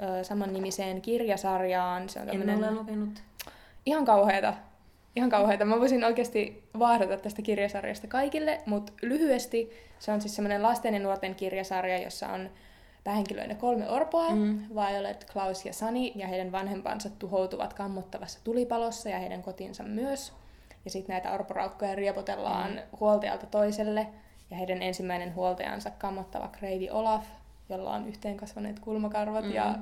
ö, 0.03 0.25
samannimiseen 0.25 1.03
kirjasarjaan. 1.03 2.09
Se 2.09 2.21
on 2.21 2.29
En 2.29 2.39
tämmönen 2.39 2.65
ole 2.65 2.71
lukenut. 2.81 3.23
ihan 3.87 4.05
kauheata. 4.05 4.55
Ihan 5.17 5.31
kauheata. 5.31 5.65
Mä 5.65 5.81
voisin 5.81 6.05
oikeasti 6.05 6.69
vaahdata 6.79 7.17
tästä 7.17 7.43
kirjasarjasta 7.43 8.07
kaikille, 8.07 8.61
mutta 8.67 8.93
lyhyesti 9.03 9.71
se 9.99 10.13
on 10.13 10.21
siis 10.21 10.37
semmoinen 10.37 10.63
lasten 10.63 10.95
ja 10.95 11.01
nuorten 11.01 11.35
kirjasarja, 11.35 12.03
jossa 12.03 12.29
on 12.29 12.51
päähenkilöinä 13.05 13.55
kolme 13.55 13.91
orpoa, 13.91 14.31
Mm. 14.31 14.61
Violet, 14.75 15.27
Klaus 15.33 15.65
ja 15.67 15.73
Sani, 15.73 16.13
ja 16.15 16.27
heidän 16.27 16.53
vanhempansa 16.53 17.11
tuhoutuvat 17.11 17.73
kammottavassa 17.73 18.39
tulipalossa 18.45 19.09
ja 19.09 19.19
heidän 19.19 19.43
kotinsa 19.43 19.83
myös. 19.83 20.33
Ja 20.85 20.91
sitten 20.91 21.15
näitä 21.15 21.33
orporaukkoja 21.33 21.95
riepotellaan 21.95 22.71
mm. 22.71 22.81
huoltajalta 23.01 23.47
toiselle. 23.47 24.07
ja 24.51 24.57
heidän 24.57 24.83
ensimmäinen 24.83 25.35
huoltajansa 25.35 25.91
kammottava 25.91 26.49
Kreivi 26.49 26.91
Olaf, 26.91 27.25
jolla 27.69 27.91
on 27.91 28.09
yhteenkasvaneet 28.09 28.81
kulmakarvat 28.81 29.45
mm. 29.45 29.53
ja 29.53 29.75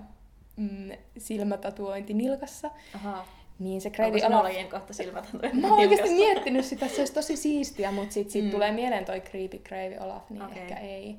mm, 0.56 0.90
silmätatuointi 1.18 2.14
nilkassa. 2.14 2.70
Aha. 2.94 3.24
Niin 3.58 3.80
se 3.80 3.90
Kreivi 3.90 4.24
Olaf... 4.24 4.40
Olaf... 4.40 4.70
kohta 4.70 4.94
silmätatuointi 4.94 5.60
Mä 5.60 5.68
oon 5.68 5.78
oikeasti 5.78 6.08
miettinyt 6.08 6.64
sitä, 6.64 6.88
se 6.88 7.00
olisi 7.00 7.14
tosi 7.14 7.36
siistiä, 7.36 7.92
mutta 7.92 8.14
sitten 8.14 8.32
siitä 8.32 8.48
mm. 8.48 8.52
tulee 8.52 8.72
mieleen 8.72 9.04
toi 9.04 9.20
creepy 9.20 9.58
Kreivi 9.58 9.98
Olaf, 9.98 10.30
niin 10.30 10.42
okay. 10.42 10.58
ehkä 10.58 10.76
ei. 10.76 11.18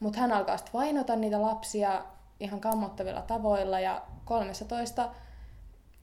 Mutta 0.00 0.20
hän 0.20 0.32
alkaa 0.32 0.56
sitten 0.56 0.72
vainota 0.72 1.16
niitä 1.16 1.42
lapsia 1.42 2.04
ihan 2.40 2.60
kammottavilla 2.60 3.22
tavoilla 3.22 3.80
ja 3.80 4.02
13 4.24 5.10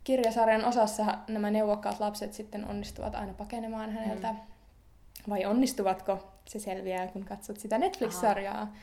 kirjasarjan 0.04 0.66
osassa 0.66 1.18
nämä 1.28 1.52
neuvokkaat 1.52 2.00
lapset 2.00 2.34
sitten 2.34 2.66
onnistuvat 2.68 3.16
aina 3.16 3.34
pakenemaan 3.34 3.92
häneltä. 3.92 4.32
Mm. 4.32 4.40
Vai 5.30 5.46
onnistuvatko? 5.46 6.32
Se 6.46 6.60
selviää, 6.60 7.08
kun 7.08 7.26
katsot 7.26 7.58
sitä 7.58 7.78
Netflix-sarjaa. 7.78 8.62
Aha. 8.62 8.74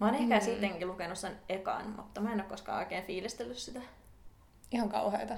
Mä 0.00 0.06
oon 0.06 0.14
ehkä 0.14 0.34
mm. 0.34 0.44
sittenkin 0.44 0.88
lukenut 0.88 1.18
sen 1.18 1.32
ekan, 1.48 1.90
mutta 1.96 2.20
mä 2.20 2.32
en 2.32 2.40
ole 2.40 2.48
koskaan 2.48 2.78
oikein 2.78 3.04
fiilistellyt 3.04 3.58
sitä. 3.58 3.80
Ihan 4.72 4.88
kauheita. 4.88 5.34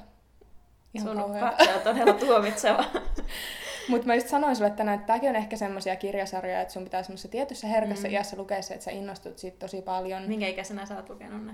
Ihan 0.95 1.09
Sun 1.09 1.17
kauheita. 1.17 1.75
on 1.75 1.81
todella 1.85 2.13
tuomitseva. 2.13 2.85
Mutta 3.89 4.07
mä 4.07 4.15
just 4.15 4.29
sanoin 4.29 4.57
sulle 4.57 4.71
tänään, 4.71 4.95
että 4.95 5.07
tämäkin 5.07 5.31
on 5.31 5.37
ehkä 5.37 5.57
semmoisia 5.57 5.97
kirjasarjoja, 5.97 6.61
että 6.61 6.75
sun 6.75 6.85
pitää 6.85 7.03
semmoisessa 7.03 7.29
tietyssä 7.29 7.67
herkässä 7.67 8.09
mm. 8.09 8.15
iässä 8.15 8.37
lukea 8.37 8.63
se, 8.63 8.75
että 8.75 8.85
sä 8.85 8.91
innostut 8.91 9.39
siitä 9.39 9.59
tosi 9.59 9.83
paljon. 9.83 10.23
Minkä 10.23 10.49
ikäisenä 10.49 10.87
sä 10.87 10.97
oot 10.97 11.11
lukenut 11.11 11.47
ne? 11.47 11.53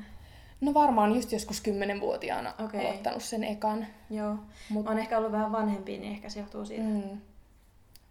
No 0.60 0.74
varmaan 0.74 1.14
just 1.14 1.32
joskus 1.32 1.60
kymmenenvuotiaana 1.60 2.54
okay. 2.64 2.80
aloittanut 2.80 3.22
sen 3.22 3.44
ekan. 3.44 3.86
Joo. 4.10 4.36
Mut... 4.70 4.84
Mä 4.84 4.90
oon 4.90 4.98
ehkä 4.98 5.18
ollut 5.18 5.32
vähän 5.32 5.52
vanhempi, 5.52 5.98
niin 5.98 6.12
ehkä 6.12 6.28
se 6.28 6.40
johtuu 6.40 6.64
siitä. 6.64 6.84
Mm. 6.84 7.20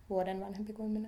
Vuoden 0.10 0.42
vanhempi 0.42 0.74
kuin 0.74 0.92
minä. 0.92 1.08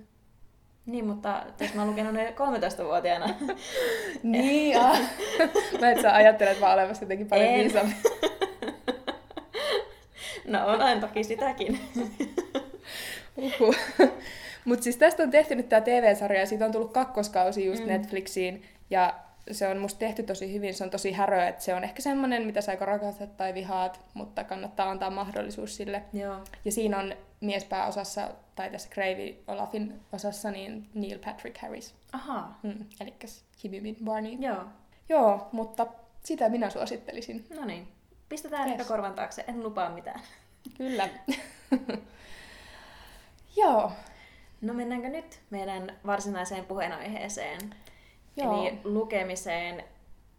Niin, 0.86 1.06
mutta 1.06 1.44
jos 1.60 1.74
mä 1.74 1.82
oon 1.82 1.90
lukenut 1.90 2.14
ne 2.14 2.34
13-vuotiaana. 2.36 3.36
niin, 4.24 4.80
ah. 4.82 5.00
Mä 5.82 5.92
et 5.92 6.02
sä 6.02 6.16
ajattelet 6.16 6.62
vaan 6.62 6.74
olevasti 6.74 7.06
jotenkin 7.06 7.28
paljon 7.28 7.54
viisaampi. 7.54 7.96
No 10.50 10.68
olen 10.68 11.02
toki 11.02 11.24
sitäkin. 11.24 11.80
Uhuh. 13.38 13.76
Mutta 14.66 14.84
siis 14.84 14.98
tästä 14.98 15.24
on 15.24 15.32
tehty 15.32 15.56
nyt 15.56 15.70
tämä 15.70 15.82
TV-sarja 15.82 16.40
ja 16.40 16.46
siitä 16.46 16.66
on 16.66 16.72
tullut 16.72 16.94
kakkoskausi 16.94 17.66
just 17.66 17.84
mm. 17.84 17.88
Netflixiin. 17.88 18.64
Ja 18.90 19.20
se 19.52 19.68
on 19.68 19.78
musta 19.78 20.00
tehty 20.00 20.24
tosi 20.24 20.54
hyvin, 20.54 20.74
se 20.74 20.84
on 20.84 20.90
tosi 20.90 21.12
häröä, 21.12 21.48
että 21.48 21.64
se 21.64 21.76
on 21.76 21.84
ehkä 21.84 22.02
semmoinen, 22.02 22.46
mitä 22.46 22.62
sä 22.62 22.78
rakastat 22.80 23.38
tai 23.38 23.54
vihaat, 23.54 24.00
mutta 24.14 24.44
kannattaa 24.44 24.90
antaa 24.90 25.10
mahdollisuus 25.10 25.76
sille. 25.76 26.04
Joo. 26.14 26.44
Ja 26.66 26.72
siinä 26.72 27.00
on 27.00 27.14
miespääosassa, 27.42 28.30
tai 28.56 28.70
tässä 28.70 28.90
Gravy 28.90 29.36
Olafin 29.48 30.00
osassa, 30.14 30.52
niin 30.52 30.90
Neil 30.94 31.20
Patrick 31.20 31.62
Harris. 31.62 31.96
Aha. 32.12 32.60
Mm, 32.64 32.86
eli 33.02 33.14
Hibimin 33.64 33.98
Barney. 34.04 34.32
Joo. 34.40 34.64
Joo, 35.10 35.48
mutta 35.52 35.88
sitä 36.24 36.50
minä 36.50 36.70
suosittelisin. 36.70 37.46
No 37.56 37.66
niin. 37.66 37.88
Pistetään 38.30 38.70
yes. 38.70 38.88
korvan 38.88 39.14
taakse, 39.14 39.46
en 39.48 39.64
lupaa 39.64 39.90
mitään. 39.90 40.22
Kyllä. 40.78 41.10
Joo. 43.58 43.92
No 44.62 44.74
mennäänkö 44.74 45.10
nyt 45.10 45.40
meidän 45.50 45.98
varsinaiseen 46.06 46.66
puheenaiheeseen? 46.66 47.60
Joo. 48.38 48.62
Eli 48.62 48.80
lukemiseen. 48.84 49.84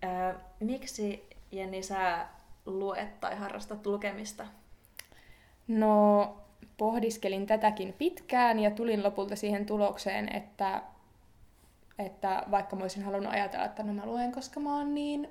Äh, 0.04 0.36
miksi, 0.60 1.28
Jenni, 1.52 1.82
sä 1.82 2.26
luet 2.66 3.20
tai 3.20 3.36
harrastat 3.36 3.86
lukemista? 3.86 4.46
No, 5.68 6.36
pohdiskelin 6.76 7.46
tätäkin 7.46 7.92
pitkään 7.92 8.58
ja 8.58 8.70
tulin 8.70 9.02
lopulta 9.02 9.36
siihen 9.36 9.66
tulokseen, 9.66 10.36
että, 10.36 10.82
että 11.98 12.42
vaikka 12.50 12.76
mä 12.76 12.82
olisin 12.82 13.02
halunnut 13.02 13.32
ajatella, 13.32 13.64
että 13.64 13.82
no 13.82 13.92
mä 13.92 14.06
luen, 14.06 14.32
koska 14.32 14.60
mä 14.60 14.76
oon 14.76 14.94
niin 14.94 15.28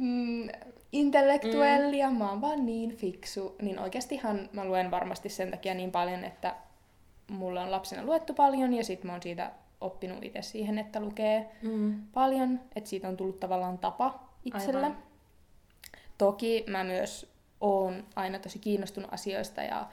mm, 0.00 0.48
intellektuelli 0.92 2.02
mm. 2.10 2.16
mä 2.16 2.30
oon 2.30 2.40
vaan 2.40 2.66
niin 2.66 2.96
fiksu, 2.96 3.56
niin 3.62 3.78
oikeastihan 3.78 4.48
mä 4.52 4.64
luen 4.64 4.90
varmasti 4.90 5.28
sen 5.28 5.50
takia 5.50 5.74
niin 5.74 5.90
paljon, 5.90 6.24
että 6.24 6.54
mulla 7.30 7.62
on 7.62 7.70
lapsena 7.70 8.04
luettu 8.04 8.34
paljon 8.34 8.74
ja 8.74 8.84
sit 8.84 9.04
mä 9.04 9.12
oon 9.12 9.22
siitä 9.22 9.50
oppinut 9.80 10.24
itse 10.24 10.42
siihen, 10.42 10.78
että 10.78 11.00
lukee 11.00 11.50
mm. 11.62 12.02
paljon, 12.14 12.60
että 12.76 12.90
siitä 12.90 13.08
on 13.08 13.16
tullut 13.16 13.40
tavallaan 13.40 13.78
tapa 13.78 14.28
itsellä. 14.44 14.86
Aivan. 14.86 15.02
Toki 16.18 16.64
mä 16.66 16.84
myös 16.84 17.32
oon 17.60 18.04
aina 18.16 18.38
tosi 18.38 18.58
kiinnostunut 18.58 19.12
asioista 19.12 19.62
ja 19.62 19.86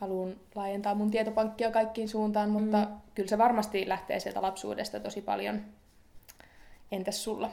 haluan 0.00 0.36
laajentaa 0.54 0.94
mun 0.94 1.10
tietopankkia 1.10 1.70
kaikkiin 1.70 2.08
suuntaan, 2.08 2.50
mutta 2.50 2.78
mm. 2.78 2.86
kyllä 3.14 3.28
se 3.28 3.38
varmasti 3.38 3.88
lähtee 3.88 4.20
sieltä 4.20 4.42
lapsuudesta 4.42 5.00
tosi 5.00 5.22
paljon. 5.22 5.62
Entäs 6.92 7.24
sulla? 7.24 7.50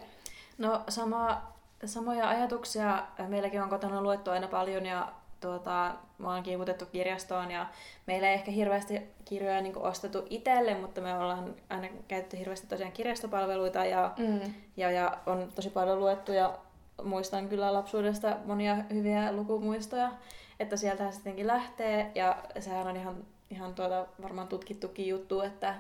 No 0.58 0.84
sama, 0.90 1.54
samoja 1.88 2.30
ajatuksia. 2.30 3.04
Meilläkin 3.28 3.62
on 3.62 3.70
kotona 3.70 4.02
luettu 4.02 4.32
aina 4.32 4.48
paljon 4.48 4.86
ja 4.86 5.12
tuota, 5.44 5.96
mä 6.18 6.34
oon 6.34 6.44
kiinnitetty 6.44 6.86
kirjastoon 6.86 7.52
ja 7.52 7.66
meillä 8.08 8.28
ei 8.28 8.34
ehkä 8.34 8.52
hirveästi 8.52 9.02
kirjoja 9.26 9.62
niin 9.62 9.78
ostettu 9.78 10.26
itselle, 10.30 10.76
mutta 10.76 11.02
me 11.02 11.14
ollaan 11.14 11.56
aina 11.70 11.88
käytetty 12.08 12.40
hirveästi 12.40 12.68
tosiaan 12.68 12.92
kirjastopalveluita 12.92 13.86
ja, 13.86 14.12
mm. 14.18 14.54
ja, 14.78 14.92
ja 14.92 15.18
on 15.26 15.52
tosi 15.56 15.70
paljon 15.70 16.00
luettu 16.00 16.32
ja 16.32 16.58
muistan 17.04 17.50
kyllä 17.50 17.74
lapsuudesta 17.74 18.38
monia 18.46 18.76
hyviä 18.76 19.32
lukumuistoja, 19.32 20.12
että 20.60 20.78
sieltä 20.78 21.12
sittenkin 21.12 21.48
lähtee 21.48 22.12
ja 22.16 22.38
sehän 22.60 22.88
on 22.88 22.96
ihan, 22.96 23.16
ihan 23.50 23.76
tuota, 23.76 24.08
varmaan 24.22 24.48
tutkittukin 24.48 25.08
juttu, 25.08 25.42
että 25.42 25.76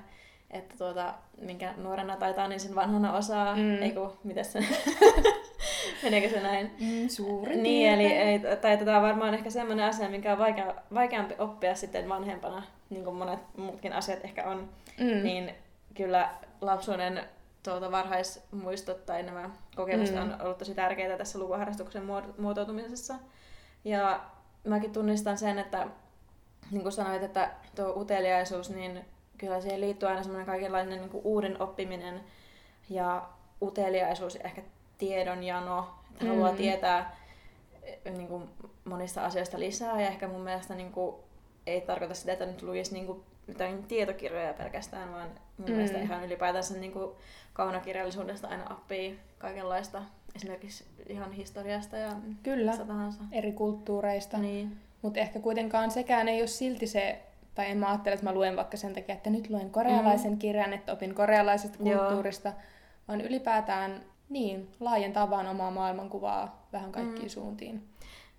että 0.53 0.77
tuota, 0.77 1.13
minkä 1.41 1.73
nuorena 1.77 2.17
taitaa, 2.17 2.47
niin 2.47 2.59
sen 2.59 2.75
vanhana 2.75 3.13
osaa. 3.13 3.55
Mm. 3.55 3.81
Eiku, 3.81 4.11
miten 4.23 4.45
se... 4.45 4.59
Meneekö 6.03 6.29
se 6.29 6.39
näin? 6.39 6.71
Mm, 6.79 7.09
suuri 7.09 7.55
Niin, 7.55 7.89
eli, 7.89 8.17
eli 8.17 8.39
tai 8.61 8.77
tätä 8.77 8.97
on 8.97 9.03
varmaan 9.03 9.33
ehkä 9.33 9.49
semmoinen 9.49 9.85
asia, 9.85 10.09
mikä 10.09 10.31
on 10.31 10.37
vaikea, 10.37 10.75
vaikeampi 10.93 11.35
oppia 11.37 11.75
sitten 11.75 12.09
vanhempana, 12.09 12.63
niin 12.89 13.03
kuin 13.03 13.15
monet 13.15 13.39
muutkin 13.57 13.93
asiat 13.93 14.25
ehkä 14.25 14.43
on. 14.43 14.69
Mm. 14.99 15.23
Niin 15.23 15.55
kyllä 15.93 16.29
lapsuuden 16.61 17.23
tuota, 17.63 17.91
varhaismuistot 17.91 19.05
tai 19.05 19.23
nämä 19.23 19.49
kokemukset 19.75 20.15
mm. 20.15 20.21
on 20.21 20.41
ollut 20.41 20.57
tosi 20.57 20.75
tärkeitä 20.75 21.17
tässä 21.17 21.39
lukuharrastuksen 21.39 22.03
muotoutumisessa. 22.37 23.15
Ja 23.85 24.23
mäkin 24.63 24.93
tunnistan 24.93 25.37
sen, 25.37 25.59
että 25.59 25.87
niin 26.71 26.81
kuin 26.81 26.91
sanoit, 26.91 27.23
että 27.23 27.51
tuo 27.75 27.93
uteliaisuus, 28.01 28.69
niin 28.69 29.05
kyllä 29.37 29.61
siihen 29.61 29.81
liittyy 29.81 30.09
aina 30.09 30.23
semmoinen 30.23 30.45
kaikenlainen 30.45 30.99
niin 30.99 31.09
kuin 31.09 31.23
uuden 31.25 31.61
oppiminen 31.61 32.21
ja 32.89 33.29
uteliaisuus 33.61 34.35
ehkä 34.35 34.61
tiedonjano, 35.07 35.87
että 36.11 36.23
mm. 36.23 36.29
haluaa 36.29 36.53
tietää 36.53 37.15
eh, 37.83 38.13
niin 38.13 38.27
kuin 38.27 38.49
monista 38.85 39.25
asioista 39.25 39.59
lisää 39.59 40.01
ja 40.01 40.07
ehkä 40.07 40.27
mun 40.27 40.41
mielestä 40.41 40.75
niin 40.75 40.91
kuin, 40.91 41.15
ei 41.67 41.81
tarkoita 41.81 42.13
sitä, 42.13 42.33
että 42.33 42.45
nyt 42.45 42.61
lukisi 42.61 42.93
niin 42.93 43.05
kuin, 43.05 43.23
jotain 43.47 43.83
tietokirjoja 43.83 44.53
pelkästään, 44.53 45.11
vaan 45.11 45.29
mun 45.57 45.69
mm. 45.69 45.75
mielestä 45.75 45.99
ihan 45.99 46.25
ylipäätänsä 46.25 46.77
niin 46.77 46.91
kuin, 46.91 47.11
kaunokirjallisuudesta 47.53 48.47
aina 48.47 48.69
oppii 48.69 49.19
kaikenlaista, 49.37 50.01
esimerkiksi 50.35 50.85
ihan 51.07 51.31
historiasta 51.31 51.97
ja 51.97 52.11
Kyllä, 52.43 52.73
eri 53.31 53.51
kulttuureista. 53.51 54.37
Niin. 54.37 54.77
Mutta 55.01 55.19
ehkä 55.19 55.39
kuitenkaan 55.39 55.91
sekään 55.91 56.27
ei 56.27 56.41
ole 56.41 56.47
silti 56.47 56.87
se 56.87 57.21
tai 57.55 57.71
en 57.71 57.77
mä 57.77 57.89
ajattele, 57.89 58.13
että 58.13 58.25
mä 58.25 58.33
luen 58.33 58.55
vaikka 58.55 58.77
sen 58.77 58.93
takia, 58.93 59.15
että 59.15 59.29
nyt 59.29 59.49
luen 59.49 59.69
korealaisen 59.69 60.31
mm. 60.31 60.37
kirjan, 60.37 60.73
että 60.73 60.93
opin 60.93 61.15
korealaisesta 61.15 61.77
kulttuurista, 61.77 62.49
Joo. 62.49 62.57
vaan 63.07 63.21
ylipäätään 63.21 64.01
niin, 64.33 64.69
laajentaa 64.79 65.29
vaan 65.29 65.47
omaa 65.47 65.71
maailmankuvaa 65.71 66.67
vähän 66.73 66.91
kaikkiin 66.91 67.25
mm. 67.25 67.29
suuntiin. 67.29 67.83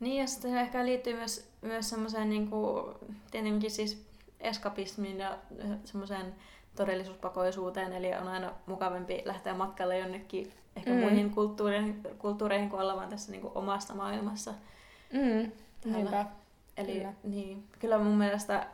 Niin, 0.01 0.21
ja 0.21 0.27
sitten 0.27 0.57
ehkä 0.57 0.87
liittyy 0.87 1.17
myös, 1.17 1.49
myös 1.63 1.91
semmoiseen 1.91 2.31
niin 2.31 2.51
kuin, 2.51 2.95
tietenkin 3.31 3.71
siis 3.71 4.07
eskapismiin 4.41 5.19
ja 5.19 5.39
semmoiseen 5.85 6.35
todellisuuspakoisuuteen, 6.77 7.93
eli 7.93 8.15
on 8.15 8.29
aina 8.29 8.53
mukavampi 8.67 9.23
lähteä 9.25 9.55
matkalle 9.55 9.99
jonnekin 9.99 10.53
ehkä 10.77 10.91
mm. 10.91 10.97
muihin 10.97 11.31
kulttuureihin, 11.31 12.03
kulttuureihin 12.19 12.71
kuin 12.71 12.83
olla 12.83 12.97
vaan 12.97 13.09
tässä 13.09 13.31
niin 13.31 13.43
kuin 13.43 13.53
omassa 13.55 13.95
maailmassa. 13.95 14.55
Mm. 15.13 15.53
Eli 16.77 16.93
kyllä. 16.93 17.13
Niin, 17.23 17.65
kyllä 17.79 17.99
mun 17.99 18.19
mielestä 18.19 18.67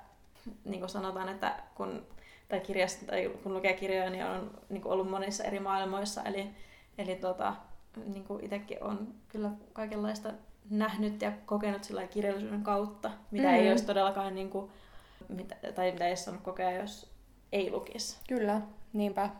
niin 0.65 0.81
kuin 0.81 0.91
sanotaan, 0.91 1.29
että 1.29 1.55
kun, 1.75 2.07
tai 2.49 2.61
kirjasta, 2.61 3.07
tai 3.07 3.31
kun 3.43 3.55
lukee 3.55 3.73
kirjoja, 3.73 4.11
niin 4.11 4.25
on 4.25 4.50
niin 4.69 4.83
kuin 4.83 4.93
ollut 4.93 5.11
monissa 5.11 5.45
eri 5.45 5.61
maailmoissa. 5.61 6.23
Eli, 6.23 6.50
eli 7.00 7.16
tota, 7.16 7.54
niin 8.07 8.25
kuin 8.25 8.45
itsekin 8.45 8.83
on 8.83 9.14
kyllä 9.28 9.50
kaikenlaista 9.73 10.33
nähnyt 10.71 11.23
ja 11.23 11.33
kokenut 11.47 11.85
sillä 11.85 12.07
kirjallisuuden 12.07 12.62
kautta, 12.62 13.11
mitä 13.30 13.49
mm-hmm. 13.49 13.61
ei 13.61 13.71
olisi 13.71 13.87
todellakaan, 13.87 14.35
niin 14.35 14.50
kuin, 14.50 14.71
mitä, 15.28 15.57
tai 15.75 15.92
mitä 15.92 16.09
ei 16.09 16.16
saanut 16.16 16.42
kokea, 16.42 16.73
jos 16.73 17.11
ei 17.52 17.71
lukisi. 17.71 18.16
Kyllä, 18.28 18.61
niinpä. 18.92 19.30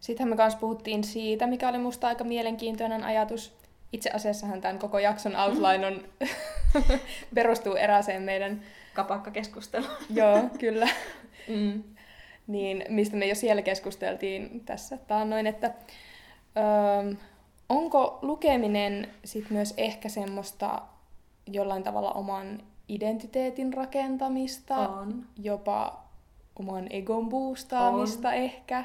Sittenhän 0.00 0.30
me 0.30 0.36
kanssa 0.36 0.58
puhuttiin 0.58 1.04
siitä, 1.04 1.46
mikä 1.46 1.68
oli 1.68 1.78
musta 1.78 2.08
aika 2.08 2.24
mielenkiintoinen 2.24 3.04
ajatus. 3.04 3.58
Itse 3.92 4.10
asiassahan 4.10 4.60
tämän 4.60 4.78
koko 4.78 4.98
jakson 4.98 5.36
outline 5.36 5.86
on, 5.86 6.04
perustuu 7.34 7.74
erääseen 7.74 8.22
meidän 8.22 8.62
kapakkakeskustelu. 8.94 9.86
Joo, 10.10 10.50
kyllä. 10.58 10.88
Mm. 11.48 11.82
niin 12.46 12.84
mistä 12.88 13.16
me 13.16 13.26
jo 13.26 13.34
siellä 13.34 13.62
keskusteltiin 13.62 14.64
tässä 14.64 14.96
taannoin, 14.96 15.46
että 15.46 15.74
öö, 16.56 17.14
onko 17.68 18.18
lukeminen 18.22 19.08
sit 19.24 19.50
myös 19.50 19.74
ehkä 19.76 20.08
semmoista 20.08 20.82
jollain 21.46 21.82
tavalla 21.82 22.10
oman 22.12 22.62
identiteetin 22.88 23.72
rakentamista, 23.74 24.88
On. 24.88 25.26
jopa 25.42 26.04
oman 26.58 26.86
egon 26.90 27.28
boostaamista 27.28 28.28
On. 28.28 28.34
ehkä, 28.34 28.84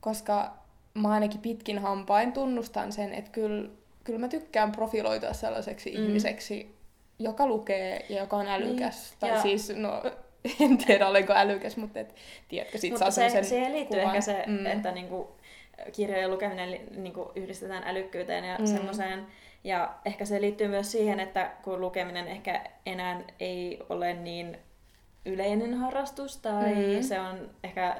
koska 0.00 0.52
mä 0.94 1.08
ainakin 1.08 1.40
pitkin 1.40 1.78
hampain 1.78 2.32
tunnustan 2.32 2.92
sen, 2.92 3.14
että 3.14 3.30
kyllä, 3.30 3.68
kyllä 4.04 4.18
mä 4.18 4.28
tykkään 4.28 4.72
profiloitua 4.72 5.32
sellaiseksi 5.32 5.90
mm. 5.98 6.04
ihmiseksi, 6.04 6.74
joka 7.18 7.46
lukee 7.46 8.06
ja 8.08 8.18
joka 8.18 8.36
on 8.36 8.46
älykäs. 8.48 9.10
Niin, 9.10 9.16
Tai 9.20 9.30
ja- 9.30 9.42
siis, 9.42 9.72
no 9.76 10.02
en 10.60 10.78
tiedä 10.78 11.08
olenko 11.08 11.32
älykäs, 11.32 11.76
mutta 11.76 12.00
et, 12.00 12.14
tiedätkö, 12.48 12.78
sit 12.78 12.90
Mutta 12.90 12.98
saa 13.04 13.10
se, 13.10 13.14
semmoisen 13.14 13.44
siihen 13.44 13.72
liittyy 13.72 14.00
kuvan. 14.00 14.14
ehkä 14.16 14.20
se, 14.20 14.44
Mm. 14.46 14.52
mm. 14.52 14.66
että 14.66 14.92
niinku, 14.92 15.28
kirjojen 15.92 16.30
lukeminen 16.30 16.70
li- 16.70 16.86
niinku, 16.96 17.32
yhdistetään 17.34 17.82
älykkyyteen 17.86 18.44
ja 18.44 18.54
Mm. 18.58 18.60
mm. 18.64 18.66
semmoiseen. 18.66 19.26
Ja 19.64 19.94
ehkä 20.04 20.24
se 20.24 20.40
liittyy 20.40 20.68
myös 20.68 20.92
siihen, 20.92 21.20
että 21.20 21.50
kun 21.62 21.80
lukeminen 21.80 22.28
ehkä 22.28 22.64
enää 22.86 23.20
ei 23.40 23.78
ole 23.88 24.14
niin 24.14 24.58
yleinen 25.26 25.74
harrastus 25.74 26.36
tai 26.36 26.74
Mm. 26.96 27.02
se 27.02 27.20
on 27.20 27.50
ehkä 27.64 27.96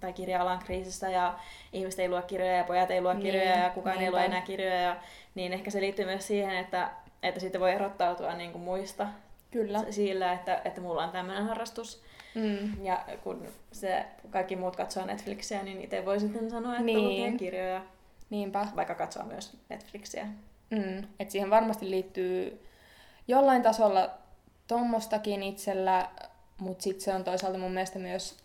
tai 0.00 0.12
kirja-alan 0.12 0.58
kriisissä 0.58 1.10
ja 1.10 1.38
ihmiset 1.72 2.00
ei 2.00 2.08
lue 2.08 2.22
kirjoja 2.22 2.56
ja 2.56 2.64
pojat 2.64 2.90
ei 2.90 3.00
lue 3.00 3.14
Niin, 3.14 3.22
kirjoja 3.22 3.56
ja 3.58 3.70
kukaan 3.70 3.98
ei 3.98 4.10
lue 4.10 4.20
niinpä. 4.20 4.36
enää 4.36 4.46
kirjoja, 4.46 4.96
niin 5.34 5.52
ehkä 5.52 5.70
se 5.70 5.80
liittyy 5.80 6.04
myös 6.04 6.26
siihen, 6.26 6.56
että, 6.56 6.90
että 7.22 7.40
sitten 7.40 7.60
voi 7.60 7.72
erottautua 7.72 8.34
niin 8.34 8.52
kuin 8.52 8.62
muista 8.64 9.06
Kyllä. 9.50 9.84
sillä, 9.90 10.32
että, 10.32 10.60
että 10.64 10.80
mulla 10.80 11.02
on 11.04 11.10
tämmöinen 11.10 11.44
harrastus. 11.46 12.02
Mm. 12.34 12.84
Ja 12.84 13.04
kun 13.22 13.46
se 13.72 14.06
kaikki 14.30 14.56
muut 14.56 14.76
katsoo 14.76 15.04
Netflixiä, 15.06 15.62
niin 15.62 15.80
itse 15.80 16.04
voi 16.04 16.20
sitten 16.20 16.50
sanoa, 16.50 16.72
että 16.72 16.84
Niin. 16.84 17.24
lukee 17.26 17.38
kirjoja, 17.38 17.82
Niinpä. 18.30 18.68
vaikka 18.76 18.94
katsoo 18.94 19.24
myös 19.24 19.56
Netflixiä. 19.68 20.26
Mm. 20.70 21.04
Et 21.20 21.30
siihen 21.30 21.50
varmasti 21.50 21.90
liittyy 21.90 22.66
jollain 23.28 23.62
tasolla 23.62 24.10
tommostakin 24.66 25.42
itsellä, 25.42 26.08
mutta 26.58 26.82
sitten 26.82 27.04
se 27.04 27.14
on 27.14 27.24
toisaalta 27.24 27.58
mun 27.58 27.72
mielestä 27.72 27.98
myös 27.98 28.36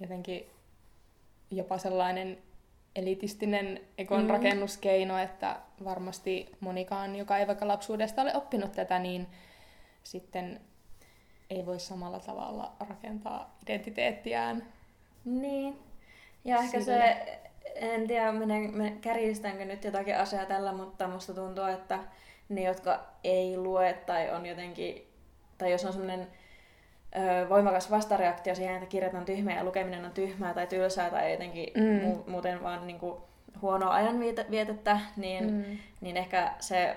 jotenkin 0.00 0.46
jopa 1.50 1.78
sellainen 1.78 2.38
elitistinen 2.96 3.80
ekon 3.98 4.22
Mm. 4.22 4.28
rakennuskeino, 4.30 5.18
että 5.18 5.56
varmasti 5.84 6.52
monikaan, 6.60 7.16
joka 7.16 7.38
ei 7.38 7.46
vaikka 7.46 7.68
lapsuudesta 7.68 8.22
ole 8.22 8.36
oppinut 8.36 8.72
tätä, 8.72 8.98
niin 8.98 9.26
sitten 10.02 10.60
ei 11.50 11.66
voi 11.66 11.80
samalla 11.80 12.20
tavalla 12.20 12.72
rakentaa 12.88 13.56
identiteettiään. 13.62 14.62
Niin. 15.24 15.78
Ja 16.44 16.56
ehkä 16.58 16.80
Sille. 16.80 16.84
se, 17.24 17.38
en 17.74 18.06
tiedä, 18.08 18.32
menen, 18.32 18.74
menen, 18.76 19.00
kärjistänkö 19.00 19.64
nyt 19.64 19.84
jotakin 19.84 20.16
asiaa 20.16 20.46
tällä, 20.46 20.72
mutta 20.72 21.08
musta 21.08 21.34
tuntuu, 21.34 21.64
että 21.64 21.98
ne, 22.48 22.62
jotka 22.62 23.00
ei 23.24 23.56
lue 23.56 23.92
tai 24.06 24.30
on 24.30 24.46
jotenkin, 24.46 25.06
tai 25.58 25.70
jos 25.72 25.84
on 25.84 25.92
semmoinen 25.92 26.26
voimakas 27.48 27.90
vastareaktio 27.90 28.54
siihen, 28.54 28.74
että 28.74 28.86
kirjat 28.86 29.14
on 29.14 29.24
tyhmiä 29.24 29.56
ja 29.56 29.64
lukeminen 29.64 30.04
on 30.04 30.10
tyhmää 30.10 30.54
tai 30.54 30.66
tylsää 30.66 31.10
tai 31.10 31.32
jotenkin 31.32 31.68
Mm. 31.76 32.10
mu- 32.12 32.30
muuten 32.30 32.62
vaan 32.62 32.86
niinku 32.86 33.20
huonoa 33.62 33.94
ajanvietettä, 33.94 35.00
niin. 35.16 35.50
Mm. 35.52 35.78
niin 36.00 36.16
ehkä 36.16 36.52
se 36.60 36.96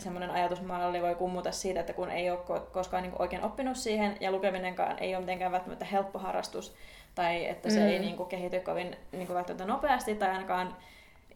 semmoinen 0.00 0.30
ajatusmalli 0.30 1.02
voi 1.02 1.14
kummuta 1.14 1.52
siitä, 1.52 1.80
että 1.80 1.92
kun 1.92 2.10
ei 2.10 2.30
ole 2.30 2.38
ko- 2.38 2.60
koskaan 2.72 3.02
niin 3.02 3.12
oikein 3.18 3.42
oppinut 3.42 3.76
siihen 3.76 4.16
ja 4.20 4.30
lukeminenkaan 4.32 4.98
ei 4.98 5.14
ole 5.14 5.20
mitenkään 5.24 5.52
välttämättä 5.52 5.84
helppo 5.84 6.18
harrastus 6.18 6.74
tai 7.14 7.46
että 7.48 7.70
se 7.70 7.80
Mm. 7.80 7.86
ei 7.86 7.98
niin 7.98 8.16
kuin 8.16 8.28
kehity 8.28 8.60
kovin 8.60 8.96
niin 9.12 9.26
kuin 9.26 9.34
välttämättä 9.36 9.64
nopeasti 9.66 10.14
tai 10.14 10.30
ainakaan 10.30 10.76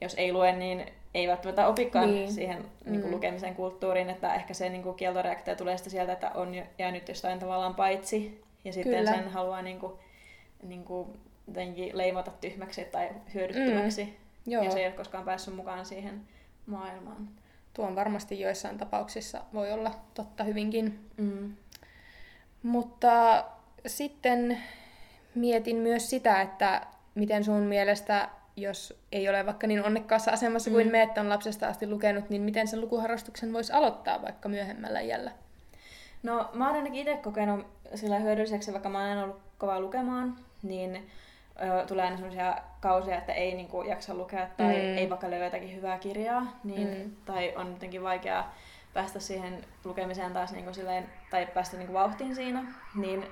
jos 0.00 0.14
ei 0.14 0.32
lue, 0.32 0.52
niin 0.52 0.86
ei 1.14 1.28
välttämättä 1.28 1.66
opikaan 1.68 2.10
Niin. 2.14 2.32
siihen 2.32 2.64
niin 2.84 3.00
kuin 3.00 3.10
Mm. 3.10 3.14
lukemisen 3.14 3.54
kulttuuriin, 3.54 4.10
että 4.10 4.34
ehkä 4.34 4.54
se 4.54 4.68
niin 4.68 4.82
kuin 4.82 4.96
kieltoreaktio 4.96 5.56
tulee 5.56 5.76
sitten 5.76 5.90
sieltä, 5.90 6.12
että 6.12 6.30
on 6.34 6.54
jäänyt 6.78 7.08
jostain 7.08 7.38
tavallaan 7.38 7.74
paitsi 7.74 8.42
ja 8.64 8.72
sitten 8.72 8.92
Kyllä. 8.98 9.10
sen 9.12 9.28
haluaa 9.30 9.62
niin 9.62 9.78
kuin, 9.80 9.92
niin 10.62 10.84
kuin 10.84 11.08
jotenkin 11.48 11.98
leimata 11.98 12.30
tyhmäksi 12.40 12.84
tai 12.84 13.08
hyödyttömäksi 13.34 14.04
Mm. 14.04 14.52
Joo, 14.52 14.62
ja 14.62 14.70
se 14.70 14.78
ei 14.80 14.86
ole 14.86 14.92
koskaan 14.94 15.24
päässyt 15.24 15.54
mukaan 15.56 15.86
siihen 15.86 16.20
maailmaan. 16.66 17.28
Tuo 17.74 17.86
on 17.86 17.96
varmasti 17.96 18.40
joissain 18.40 18.78
tapauksissa 18.78 19.40
voi 19.54 19.72
olla 19.72 19.94
totta 20.14 20.44
hyvinkin. 20.44 21.10
Mm. 21.16 21.56
Mutta 22.62 23.44
sitten 23.86 24.58
mietin 25.34 25.76
myös 25.76 26.10
sitä, 26.10 26.40
että 26.40 26.86
miten 27.14 27.44
sun 27.44 27.62
mielestä, 27.62 28.28
jos 28.56 29.00
ei 29.12 29.28
ole 29.28 29.46
vaikka 29.46 29.66
niin 29.66 29.84
onnekkaassa 29.84 30.30
asemassa 30.30 30.70
kuin 30.70 30.86
Mm. 30.86 30.92
me, 30.92 31.02
että 31.02 31.20
on 31.20 31.28
lapsesta 31.28 31.68
asti 31.68 31.90
lukenut, 31.90 32.30
niin 32.30 32.42
miten 32.42 32.68
sen 32.68 32.80
lukuharrastuksen 32.80 33.52
voisi 33.52 33.72
aloittaa 33.72 34.22
vaikka 34.22 34.48
myöhemmällä 34.48 35.00
iällä? 35.00 35.30
No 36.22 36.50
mä 36.54 36.66
oon 36.66 36.76
ainakin 36.76 37.00
itse 37.00 37.16
kokenut 37.16 37.66
sillä 37.94 38.18
hyödylliseksi, 38.18 38.72
vaikka 38.72 38.88
mä 38.88 39.12
en 39.12 39.18
ollut 39.18 39.40
kova 39.58 39.80
lukemaan, 39.80 40.36
niin 40.62 41.06
ö, 41.62 41.86
tulee 41.86 42.04
aina 42.04 42.16
sellaisia 42.16 42.56
kausia, 42.80 43.18
että 43.18 43.32
ei 43.32 43.54
niinku 43.54 43.82
jaksa 43.82 44.14
lukea 44.14 44.46
tai 44.56 44.66
Mm. 44.74 44.98
ei 44.98 45.10
vaikka 45.10 45.30
löydä 45.30 45.44
jotakin 45.44 45.74
hyvää 45.76 45.98
kirjaa, 45.98 46.46
niin, 46.64 46.88
Mm. 46.98 47.16
tai 47.24 47.52
on 47.56 47.70
jotenkin 47.72 48.02
vaikeaa 48.02 48.54
päästä 48.94 49.20
siihen 49.20 49.64
lukemiseen 49.84 50.32
taas 50.32 50.52
niinku 50.52 50.74
silleen, 50.74 51.08
tai 51.30 51.46
päästä 51.46 51.76
niinku 51.76 51.92
vauhtiin 51.92 52.34
siinä, 52.34 52.64
niin, 52.94 53.26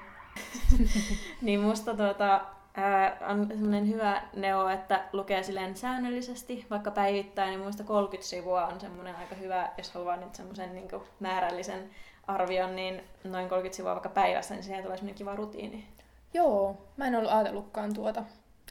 niin 1.43 1.61
musta 1.61 1.95
tuota, 1.97 2.41
ää, 2.75 3.17
on 3.29 3.47
semmoinen 3.49 3.89
hyvä 3.89 4.23
neuvo, 4.37 4.69
että 4.69 5.05
lukee 5.13 5.43
silleen 5.43 5.77
säännöllisesti, 5.77 6.67
vaikka 6.71 6.91
päivittäin, 6.91 7.51
niin 7.51 7.61
muista 7.61 7.85
30 7.85 8.29
sivua 8.29 8.67
on 8.67 8.81
semmoinen 8.81 9.17
aika 9.17 9.35
hyvä, 9.35 9.69
jos 9.79 9.91
haluaa 9.95 10.17
nyt 10.17 10.35
semmoisen 10.35 10.75
niinku 10.75 11.03
määrällisen 11.21 11.91
arvion, 12.27 12.77
niin 12.77 12.95
noin 13.25 13.49
30 13.49 13.77
sivua 13.77 13.93
vaikka 13.93 14.09
päivässä, 14.09 14.55
niin 14.55 14.65
siihen 14.65 14.83
tulee 14.83 14.97
semmoinen 14.97 15.19
kiva 15.19 15.37
rutiini. 15.37 15.87
Joo, 16.35 16.77
mä 16.97 17.07
en 17.07 17.15
ollut 17.15 17.31
ajatellutkaan 17.33 17.95
tuota. 17.95 18.23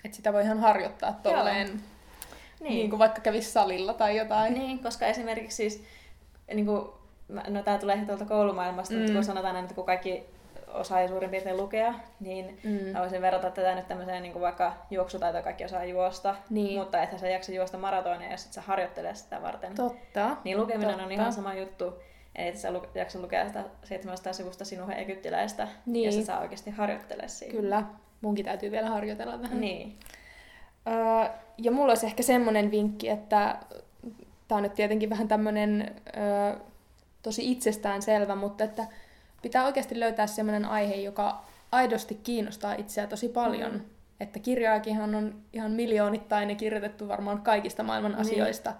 Että 0.05 0.15
sitä 0.15 0.33
voi 0.33 0.41
ihan 0.43 0.59
harjoittaa 0.59 1.19
tolleen, 1.23 1.67
niin. 1.67 1.81
Niin. 2.59 2.73
niin 2.73 2.89
kuin 2.89 2.99
vaikka 2.99 3.21
kävisi 3.21 3.51
salilla 3.51 3.93
tai 3.93 4.17
jotain. 4.17 4.53
Niin, 4.53 4.79
koska 4.83 5.05
esimerkiksi 5.05 5.55
siis, 5.55 5.83
niin 6.53 6.65
kuin, 6.65 6.89
no 7.47 7.63
tämä 7.63 7.77
tulee 7.77 8.03
tuolta 8.05 8.25
koulumaailmasta, 8.25 8.93
mm. 8.93 8.97
mutta 8.99 9.11
Mm. 9.11 9.15
kun 9.17 9.23
sanotaan 9.25 9.55
aina, 9.55 9.63
että 9.65 9.75
kun 9.75 9.85
kaikki 9.85 10.23
osaa 10.67 11.07
suurin 11.07 11.29
piirtein 11.29 11.57
lukea, 11.57 11.93
niin 12.19 12.59
Mm. 12.63 12.91
mä 12.93 12.99
voisin 12.99 13.21
verrata 13.21 13.51
tätä 13.51 13.75
nyt 13.75 13.87
tämmöiseen 13.87 14.21
niin 14.23 14.33
kuin 14.33 14.41
vaikka 14.41 14.73
juoksutaito, 14.91 15.41
kaikki 15.43 15.65
osaa 15.65 15.83
juosta, 15.85 16.35
Niin. 16.49 16.79
mutta 16.79 17.01
että 17.03 17.17
sä 17.17 17.29
jaksa 17.29 17.51
juosta 17.51 17.77
maratonia, 17.77 18.31
jos 18.31 18.45
et 18.45 18.53
sä 18.53 18.61
harjoittele 18.61 19.15
sitä 19.15 19.41
varten. 19.41 19.75
Totta. 19.75 20.37
Niin 20.43 20.57
lukeminen 20.57 20.89
Totta. 20.89 21.05
on 21.05 21.11
ihan 21.11 21.33
sama 21.33 21.53
juttu, 21.53 21.93
et 22.35 22.57
sä 22.57 22.71
lu- 22.73 22.85
jaksa 22.95 23.19
lukea 23.21 23.47
sitä 23.47 23.63
700 23.83 24.33
sivusta 24.33 24.65
sinun 24.65 24.91
egyptiläistä, 24.91 25.67
Niin. 25.85 26.05
jos 26.05 26.15
et 26.17 26.25
sä 26.25 26.39
oikeasti 26.39 26.69
harjoittele 26.71 27.27
siitä. 27.27 27.53
Kyllä. 27.53 27.83
Munkin 28.21 28.45
täytyy 28.45 28.71
vielä 28.71 28.89
harjoitella 28.89 29.41
vähän. 29.41 29.61
Niin. 29.61 29.99
Öö, 30.87 31.29
ja 31.57 31.71
mulla 31.71 31.91
olisi 31.91 32.05
ehkä 32.05 32.23
semmoinen 32.23 32.71
vinkki, 32.71 33.09
että 33.09 33.57
tämä 34.47 34.57
on 34.57 34.63
nyt 34.63 34.73
tietenkin 34.73 35.09
vähän 35.09 35.27
tämmöinen 35.27 35.95
öö, 36.17 36.59
tosi 37.23 37.51
itsestään 37.51 38.01
selvä, 38.01 38.35
mutta 38.35 38.63
että 38.63 38.87
pitää 39.41 39.65
oikeasti 39.65 39.99
löytää 39.99 40.27
semmoinen 40.27 40.65
aihe, 40.65 40.95
joka 40.95 41.45
aidosti 41.71 42.15
kiinnostaa 42.23 42.73
itseä 42.73 43.07
tosi 43.07 43.29
paljon. 43.29 43.71
Mm. 43.73 43.81
Että 44.19 44.39
kirjaakinhan 44.39 45.15
on 45.15 45.35
ihan 45.53 45.71
miljoonittain 45.71 46.49
ja 46.49 46.55
kirjoitettu 46.55 47.07
varmaan 47.07 47.41
kaikista 47.41 47.83
maailman 47.83 48.11
Niin. 48.11 48.21
asioista. 48.21 48.73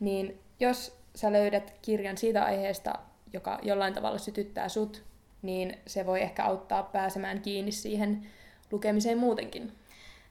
Niin 0.00 0.40
jos 0.60 0.97
sä 1.18 1.32
löydät 1.32 1.74
kirjan 1.82 2.16
siitä 2.16 2.44
aiheesta, 2.44 2.92
joka 3.32 3.58
jollain 3.62 3.94
tavalla 3.94 4.18
sytyttää 4.18 4.68
sut, 4.68 5.02
niin 5.42 5.78
se 5.86 6.06
voi 6.06 6.22
ehkä 6.22 6.44
auttaa 6.44 6.82
pääsemään 6.82 7.40
kiinni 7.40 7.72
siihen 7.72 8.26
lukemiseen 8.70 9.18
muutenkin. 9.18 9.72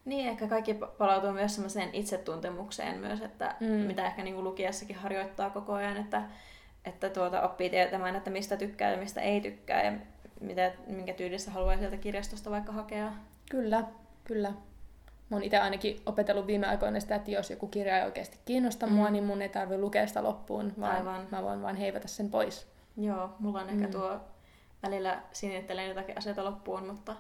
Niin, 0.06 0.28
ehkä 0.30 0.47
kaikki 0.47 0.73
pa- 0.73 0.88
palautuu 0.97 1.32
myös 1.32 1.56
semmoiseen 1.56 1.89
itsetuntemukseen 1.93 3.00
myös, 3.00 3.21
että 3.21 3.56
Mm. 3.60 3.67
mitä 3.67 4.06
ehkä 4.06 4.23
niin 4.23 4.34
kuin 4.34 4.43
lukijassakin 4.43 4.95
harjoittaa 4.95 5.50
koko 5.50 5.73
ajan, 5.73 5.97
että, 5.97 6.21
että 6.86 7.10
tuota, 7.10 7.41
oppii 7.41 7.69
tietämään, 7.69 8.15
että 8.15 8.30
mistä 8.30 8.58
tykkää 8.58 8.91
ja 8.91 8.97
mistä 8.97 9.21
ei 9.21 9.41
tykkää 9.41 9.84
ja 9.84 9.93
mitä, 10.41 10.71
minkä 10.88 11.13
tyylistä 11.13 11.52
haluaa 11.52 11.78
sieltä 11.78 11.97
kirjastosta 11.97 12.52
vaikka 12.52 12.71
hakea. 12.71 13.12
Kyllä, 13.52 13.84
kyllä. 14.23 14.54
Mä 15.29 15.35
oon 15.37 15.43
itse 15.43 15.57
ainakin 15.57 16.01
opetellut 16.05 16.47
viime 16.47 16.67
aikoina 16.67 16.99
sitä, 16.99 17.15
että 17.15 17.31
jos 17.31 17.49
joku 17.49 17.67
kirja 17.67 17.97
ei 17.99 18.05
oikeasti 18.05 18.39
kiinnosta 18.45 18.87
mm. 18.87 18.93
Mua, 18.93 19.09
niin 19.09 19.23
mun 19.23 19.41
ei 19.41 19.49
tarvitse 19.49 19.81
lukea 19.81 20.07
sitä 20.07 20.23
loppuun, 20.23 20.73
vaan 20.79 20.95
Aivan. 20.95 21.27
mä 21.31 21.43
voin 21.43 21.61
vaan 21.61 21.75
heivata 21.75 22.07
sen 22.07 22.29
pois. 22.29 22.67
Joo, 22.97 23.29
mulla 23.39 23.61
on 23.61 23.69
ehkä 23.69 23.85
Mm. 23.85 23.91
tuo 23.91 24.19
välillä 24.83 25.21
sinittelen 25.31 25.87
jotakin 25.87 26.17
asioita 26.17 26.43
loppuun, 26.43 26.87
mutta, 26.87 27.15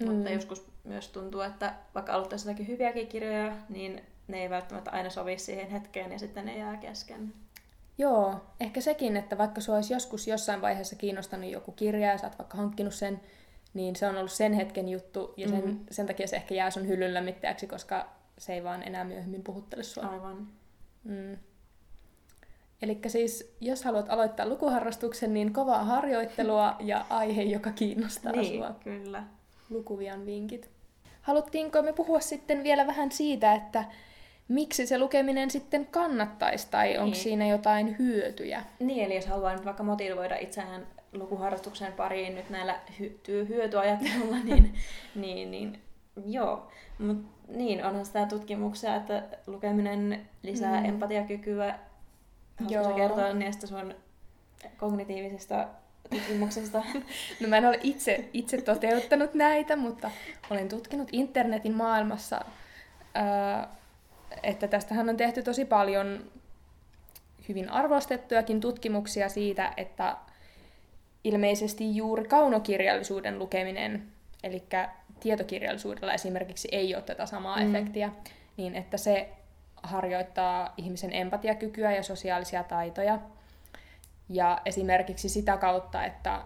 mm. 0.00 0.12
mutta 0.12 0.30
joskus 0.30 0.66
myös 0.84 1.08
tuntuu, 1.08 1.40
että 1.40 1.74
vaikka 1.94 2.12
aloittaisi 2.12 2.48
jotakin 2.48 2.66
hyviäkin 2.68 3.06
kirjoja, 3.08 3.52
niin 3.68 4.02
ne 4.28 4.42
ei 4.42 4.50
välttämättä 4.50 4.90
aina 4.90 5.10
sovi 5.10 5.38
siihen 5.38 5.70
hetkeen 5.70 6.12
ja 6.12 6.18
sitten 6.18 6.44
ne 6.46 6.58
jää 6.58 6.76
kesken. 6.76 7.32
Joo, 7.98 8.34
ehkä 8.60 8.80
sekin, 8.80 9.16
että 9.16 9.38
vaikka 9.38 9.60
sua 9.60 9.74
olisi 9.74 9.92
joskus 9.94 10.26
jossain 10.26 10.60
vaiheessa 10.60 10.96
kiinnostanut 10.96 11.50
joku 11.50 11.72
kirja 11.72 12.08
ja 12.10 12.18
sä 12.18 12.26
oot 12.26 12.38
vaikka 12.38 12.56
hankkinut 12.56 12.94
sen, 12.94 13.20
niin 13.76 13.96
se 13.96 14.06
on 14.08 14.16
ollut 14.16 14.32
sen 14.32 14.52
hetken 14.52 14.88
juttu, 14.88 15.34
ja 15.36 15.48
sen, 15.48 15.64
Mhm. 15.68 15.76
sen 15.90 16.06
takia 16.06 16.26
se 16.26 16.36
ehkä 16.36 16.54
jää 16.54 16.70
sun 16.70 16.88
hyllyn 16.88 17.14
lämmittäjäksi, 17.14 17.66
koska 17.66 18.08
se 18.38 18.52
ei 18.54 18.64
vaan 18.64 18.82
enää 18.82 19.04
myöhemmin 19.04 19.42
puhuttele 19.42 19.82
sua. 19.82 20.04
Aivan. 20.04 20.48
Mm. 21.04 21.36
Eli 22.82 22.98
siis, 23.06 23.56
jos 23.60 23.84
haluat 23.84 24.06
aloittaa 24.10 24.48
lukuharrastuksen, 24.48 25.34
niin 25.34 25.52
kovaa 25.52 25.84
harjoittelua 25.84 26.76
ja 26.80 27.06
aihe, 27.10 27.42
joka 27.42 27.72
kiinnostaa 27.72 28.32
Niin, 28.32 28.56
sua. 28.58 28.74
kyllä. 28.84 29.22
Lukuvian 29.70 30.26
vinkit. 30.26 30.70
Haluttiinko 31.22 31.82
me 31.82 31.92
puhua 31.92 32.20
sitten 32.20 32.62
vielä 32.62 32.86
vähän 32.86 33.12
siitä, 33.12 33.54
että 33.54 33.84
miksi 34.48 34.86
se 34.86 34.98
lukeminen 34.98 35.50
sitten 35.50 35.86
kannattaisi, 35.86 36.68
tai 36.70 36.98
onko 36.98 37.04
Niin. 37.04 37.22
siinä 37.22 37.46
jotain 37.48 37.98
hyötyjä? 37.98 38.62
Niin, 38.80 39.04
eli 39.04 39.14
jos 39.16 39.26
haluaa 39.26 39.52
nyt 39.56 39.64
vaikka 39.64 39.82
motivoida 39.82 40.36
itseään 40.36 40.86
lukuharrastuksen 41.18 41.92
pariin 41.92 42.34
nyt 42.34 42.50
näillä 42.50 42.80
hy- 43.00 43.12
työ- 43.22 43.44
hyötyajattelulla, 43.48 44.36
niin, 44.44 44.74
niin, 45.14 45.50
niin 45.50 45.80
joo. 46.26 46.68
Mut 46.98 47.16
niin, 47.48 47.84
onhan 47.84 48.06
sitä 48.06 48.26
tutkimuksia, 48.26 48.96
että 48.96 49.22
lukeminen 49.46 50.28
lisää 50.42 50.80
Mm. 50.80 50.84
empatiakykyä. 50.88 51.78
Haluatko 52.64 52.94
kertoa 52.94 53.32
niistä 53.32 53.66
sun 53.66 53.94
kognitiivisista 54.76 55.68
tutkimuksista? 56.10 56.82
No 57.40 57.48
mä 57.48 57.56
en 57.56 57.66
ole 57.66 57.78
itse, 57.82 58.28
itse 58.32 58.62
toteuttanut 58.62 59.34
näitä, 59.34 59.76
mutta 59.76 60.10
olen 60.50 60.68
tutkinut 60.68 61.08
internetin 61.12 61.74
maailmassa, 61.74 62.40
ää, 63.14 63.68
että 64.42 64.68
tästähän 64.68 65.08
on 65.08 65.16
tehty 65.16 65.42
tosi 65.42 65.64
paljon 65.64 66.24
hyvin 67.48 67.70
arvostettujakin 67.70 68.60
tutkimuksia 68.60 69.28
siitä, 69.28 69.72
että 69.76 70.16
ilmeisesti 71.26 71.96
juuri 71.96 72.24
kaunokirjallisuuden 72.24 73.38
lukeminen, 73.38 74.02
eli 74.42 74.62
tietokirjallisuudella 75.20 76.12
esimerkiksi 76.14 76.68
ei 76.72 76.94
ole 76.94 77.02
tätä 77.02 77.26
samaa 77.26 77.56
Mm. 77.60 77.74
efektiä, 77.74 78.10
niin 78.56 78.74
että 78.74 78.96
se 78.96 79.28
harjoittaa 79.82 80.74
ihmisen 80.76 81.12
empatiakykyä 81.14 81.92
ja 81.92 82.02
sosiaalisia 82.02 82.62
taitoja. 82.62 83.18
Ja 84.28 84.60
esimerkiksi 84.64 85.28
sitä 85.28 85.56
kautta, 85.56 86.04
että 86.04 86.40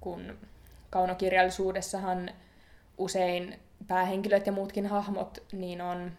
kun 0.00 0.38
kaunokirjallisuudessahan 0.90 2.30
usein 2.98 3.58
päähenkilöt 3.88 4.46
ja 4.46 4.52
muutkin 4.52 4.86
hahmot 4.86 5.38
niin 5.52 5.80
on 5.80 6.12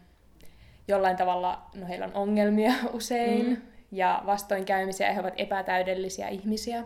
jollain 0.87 1.17
tavalla, 1.17 1.61
no 1.75 1.87
heillä 1.87 2.05
on 2.05 2.13
ongelmia 2.13 2.73
usein 2.93 3.45
Mm. 3.49 3.57
ja 3.91 4.23
vastoinkäymisiä 4.25 5.13
he 5.13 5.19
ovat 5.19 5.33
epätäydellisiä 5.37 6.27
ihmisiä, 6.27 6.83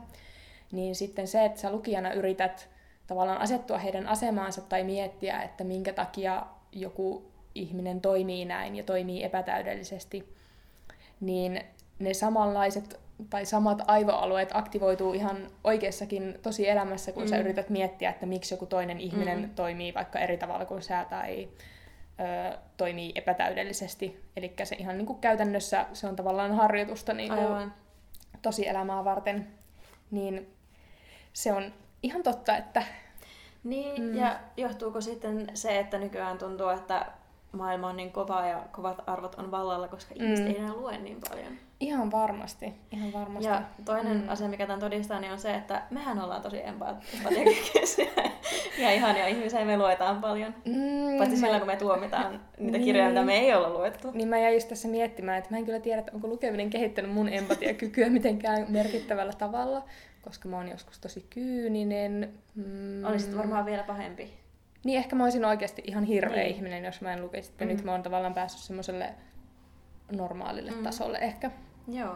niin 0.74 0.96
sitten 0.96 1.28
se, 1.28 1.46
että 1.46 1.60
sä 1.60 1.72
lukijana 1.72 2.14
yrität 2.14 2.70
tavallaan 3.08 3.42
asettua 3.42 3.78
heidän 3.78 4.08
asemaansa 4.08 4.62
tai 4.62 4.84
miettiä, 4.84 5.42
että 5.42 5.64
minkä 5.64 5.94
takia 5.94 6.46
joku 6.72 7.32
ihminen 7.56 8.02
toimii 8.02 8.46
näin 8.46 8.76
ja 8.76 8.84
toimii 8.84 9.24
epätäydellisesti, 9.24 10.34
niin 11.20 11.64
ne 12.00 12.14
samanlaiset 12.14 13.00
tai 13.30 13.46
samat 13.46 13.82
aivoalueet 13.88 14.50
aktivoituu 14.54 15.14
ihan 15.14 15.48
oikeassakin 15.64 16.40
tosi 16.42 16.70
elämässä, 16.70 17.12
kun 17.12 17.24
mm. 17.24 17.30
sä 17.30 17.38
yrität 17.38 17.70
miettiä, 17.70 18.10
että 18.10 18.26
miksi 18.26 18.54
joku 18.54 18.66
toinen 18.66 19.00
ihminen 19.00 19.42
Mm. 19.42 19.50
toimii 19.50 19.94
vaikka 19.94 20.20
eri 20.20 20.38
tavalla 20.38 20.66
kuin 20.66 20.82
sä 20.82 21.06
tai 21.10 21.50
ö, 22.20 22.58
toimii 22.78 23.12
epätäydellisesti. 23.16 24.24
Eli 24.38 24.54
se 24.64 24.76
ihan 24.76 24.98
niin 24.98 25.06
kuin 25.06 25.20
käytännössä 25.20 25.86
se 25.94 26.08
on 26.08 26.16
tavallaan 26.16 26.56
harjoitusta 26.56 27.14
niin 27.14 27.30
kuin 27.30 27.46
Aivan. 27.46 27.74
tosi 28.42 28.68
elämää 28.68 29.06
varten. 29.06 29.48
Niin 30.12 30.54
se 31.34 31.54
on 31.54 31.74
ihan 32.04 32.24
totta, 32.24 32.58
että 32.58 32.84
Niin, 33.64 34.02
Mm. 34.04 34.16
ja 34.18 34.36
johtuuko 34.58 35.02
sitten 35.02 35.48
se, 35.54 35.80
että 35.80 35.98
nykyään 35.98 36.38
tuntuu, 36.38 36.70
että 36.70 37.06
maailma 37.52 37.88
on 37.90 37.98
niin 37.98 38.12
kova 38.12 38.46
ja 38.46 38.64
kovat 38.72 39.02
arvot 39.08 39.36
on 39.36 39.52
vallalla, 39.52 39.88
koska 39.88 40.16
Mm. 40.16 40.24
ihmiset 40.26 40.48
ei 40.48 40.58
enää 40.58 40.74
lue 40.74 40.98
niin 40.98 41.20
paljon. 41.30 41.54
ihan 41.80 42.12
varmasti, 42.12 42.74
ihan 42.92 43.14
varmasti. 43.14 43.48
Ja 43.50 43.62
toinen 43.86 44.18
Mm. 44.22 44.30
asia, 44.30 44.48
mikä 44.48 44.66
tämän 44.68 44.80
todistaa, 44.80 45.20
niin 45.20 45.32
on 45.34 45.40
se, 45.40 45.56
että 45.56 45.82
mehän 45.92 46.20
ollaan 46.20 46.42
tosi 46.42 46.58
empa- 46.58 46.96
empatiakykyisiä 47.18 48.06
ja 48.82 48.92
ihania 48.92 49.28
ihmisiä 49.28 49.66
me 49.66 49.78
luetaan 49.78 50.22
paljon. 50.22 50.56
Mm, 50.66 51.18
Paitsi 51.18 51.36
mä- 51.36 51.40
silloin, 51.42 51.60
kun 51.60 51.68
me 51.68 51.76
tuomitaan 51.76 52.32
niitä 52.60 52.78
Niin. 52.78 52.84
kirjoja, 52.86 53.10
mitä 53.10 53.24
me 53.24 53.36
ei 53.40 53.54
olla 53.56 53.70
luettu. 53.70 54.12
Niin 54.12 54.28
mä 54.28 54.40
jäin 54.40 54.54
just 54.54 54.70
tässä 54.70 54.88
miettimään, 54.88 55.38
että 55.38 55.50
mä 55.52 55.58
en 55.58 55.66
kyllä 55.66 55.80
tiedä, 55.80 56.00
että 56.00 56.12
onko 56.16 56.28
lukeminen 56.28 56.70
kehittänyt 56.70 57.12
mun 57.12 57.30
empatiakykyä 57.30 58.10
mitenkään 58.10 58.66
merkittävällä 58.70 59.34
tavalla, 59.34 59.84
koska 60.24 60.50
mä 60.50 60.58
oon 60.58 60.68
joskus 60.68 61.00
tosi 61.00 61.26
kyyninen. 61.30 62.34
Mm, 62.56 63.06
Olisit 63.06 63.38
varmaan 63.38 63.66
vielä 63.66 63.84
pahempi. 63.84 64.34
Niin 64.84 65.00
ehkä 65.00 65.16
mä 65.16 65.24
olisin 65.24 65.46
oikeasti 65.46 65.82
ihan 65.86 66.04
hirveä 66.04 66.44
Niin. 66.44 66.56
ihminen, 66.56 66.84
jos 66.86 67.02
mä 67.02 67.14
en 67.14 67.22
lukisi. 67.22 67.52
Mm. 67.60 67.66
Mm. 67.66 67.68
Nyt 67.68 67.84
mä 67.84 67.92
oon 67.92 68.04
tavallaan 68.04 68.34
päässyt 68.34 68.62
semmoiselle 68.62 69.10
normaalille 70.12 70.72
mm. 70.72 70.78
Mm. 70.78 70.84
tasolle 70.84 71.18
ehkä. 71.18 71.52
Joo. 71.88 72.16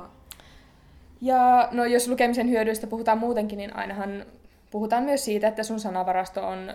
Ja 1.21 1.69
no 1.71 1.85
jos 1.85 2.07
lukemisen 2.07 2.49
hyödyistä 2.49 2.87
puhutaan 2.87 3.17
muutenkin, 3.17 3.57
niin 3.57 3.75
ainahan 3.75 4.25
puhutaan 4.71 5.03
myös 5.03 5.25
siitä, 5.25 5.47
että 5.47 5.63
sun 5.63 5.79
sanavarasto 5.79 6.47
on 6.47 6.73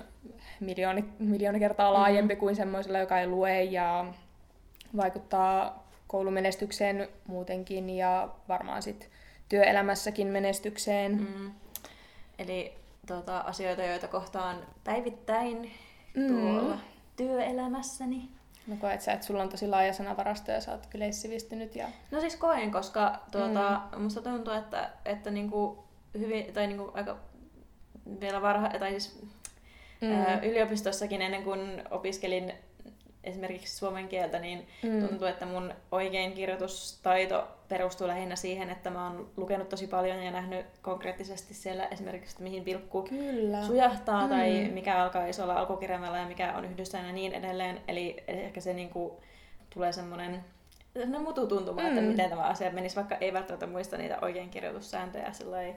miljooni, 0.60 1.04
miljoona 1.18 1.58
kertaa 1.58 1.92
laajempi 1.92 2.34
mm. 2.34 2.38
kuin 2.38 2.56
semmoisella, 2.56 2.98
joka 2.98 3.20
ei 3.20 3.26
lue 3.26 3.62
ja 3.62 4.06
vaikuttaa 4.96 5.86
koulumenestykseen 6.06 7.08
muutenkin 7.28 7.90
ja 7.90 8.28
varmaan 8.48 8.82
sit 8.82 9.10
työelämässäkin 9.52 10.26
menestykseen. 10.26 11.12
Mm. 11.12 11.52
Eli 12.38 12.72
tota, 13.06 13.38
asioita, 13.38 13.82
joita 13.82 14.08
kohtaan 14.08 14.56
päivittäin 14.84 15.70
Mm. 16.14 16.28
tuolla 16.28 16.78
työelämässäni. 17.16 18.28
No 18.66 18.76
koet 18.76 19.00
sä, 19.00 19.12
että 19.12 19.26
sulla 19.26 19.42
on 19.42 19.48
tosi 19.48 19.66
laaja 19.66 19.92
sanavarasto 19.92 20.50
ja 20.50 20.60
sä 20.60 20.72
oot 20.72 20.88
yleissivistynyt 20.94 21.76
ja... 21.76 21.88
No 22.10 22.20
siis 22.20 22.36
koen, 22.36 22.70
koska 22.70 23.18
tuota, 23.30 23.80
mm. 23.96 24.02
musta 24.02 24.22
tuntuu, 24.22 24.54
että, 24.54 24.90
että 25.04 25.30
niinku 25.30 25.84
hyvin, 26.18 26.52
tai 26.52 26.66
niinku 26.66 26.90
aika 26.94 27.16
vielä 28.20 28.42
varha, 28.42 28.68
tai 28.68 28.90
siis 28.90 29.22
mm. 30.00 30.12
ää, 30.12 30.40
yliopistossakin 30.40 31.22
ennen 31.22 31.42
kuin 31.42 31.82
opiskelin 31.90 32.52
esimerkiksi 33.24 33.76
suomen 33.76 34.08
kieltä, 34.08 34.38
niin 34.38 34.66
Mm. 34.82 35.08
tuntuu, 35.08 35.28
että 35.28 35.46
mun 35.46 35.74
oikein 35.92 36.32
kirjoitustaito 36.32 37.48
perustuu 37.68 38.06
lähinnä 38.06 38.36
siihen, 38.36 38.70
että 38.70 38.90
mä 38.90 39.04
oon 39.06 39.30
lukenut 39.36 39.68
tosi 39.68 39.86
paljon 39.86 40.22
ja 40.22 40.30
nähnyt 40.30 40.66
konkreettisesti 40.82 41.54
siellä 41.54 41.86
esimerkiksi, 41.86 42.32
että 42.34 42.42
mihin 42.42 42.64
pilkku 42.64 43.02
Kyllä. 43.02 43.62
sujahtaa 43.62 44.22
Mm. 44.22 44.28
tai 44.28 44.70
mikä 44.72 45.02
alkaa 45.02 45.22
olla 45.42 45.54
alkukirjaimella 45.54 46.18
ja 46.18 46.26
mikä 46.26 46.52
on 46.56 46.64
yhdistään 46.64 47.06
ja 47.06 47.12
niin 47.12 47.32
edelleen. 47.32 47.80
Eli 47.88 48.16
ehkä 48.26 48.60
se 48.60 48.74
niinku 48.74 49.20
tulee 49.74 49.92
semmoinen 49.92 50.44
no 51.06 51.18
mututuntuma, 51.20 51.80
mm. 51.80 51.86
että 51.88 52.00
miten 52.00 52.30
tämä 52.30 52.42
asia 52.42 52.70
menisi, 52.70 52.96
vaikka 52.96 53.16
ei 53.16 53.32
välttämättä 53.32 53.66
muista 53.66 53.96
niitä 53.96 54.18
oikein 54.22 54.50
kirjoitussääntöjä 54.50 55.32
sillai, 55.32 55.76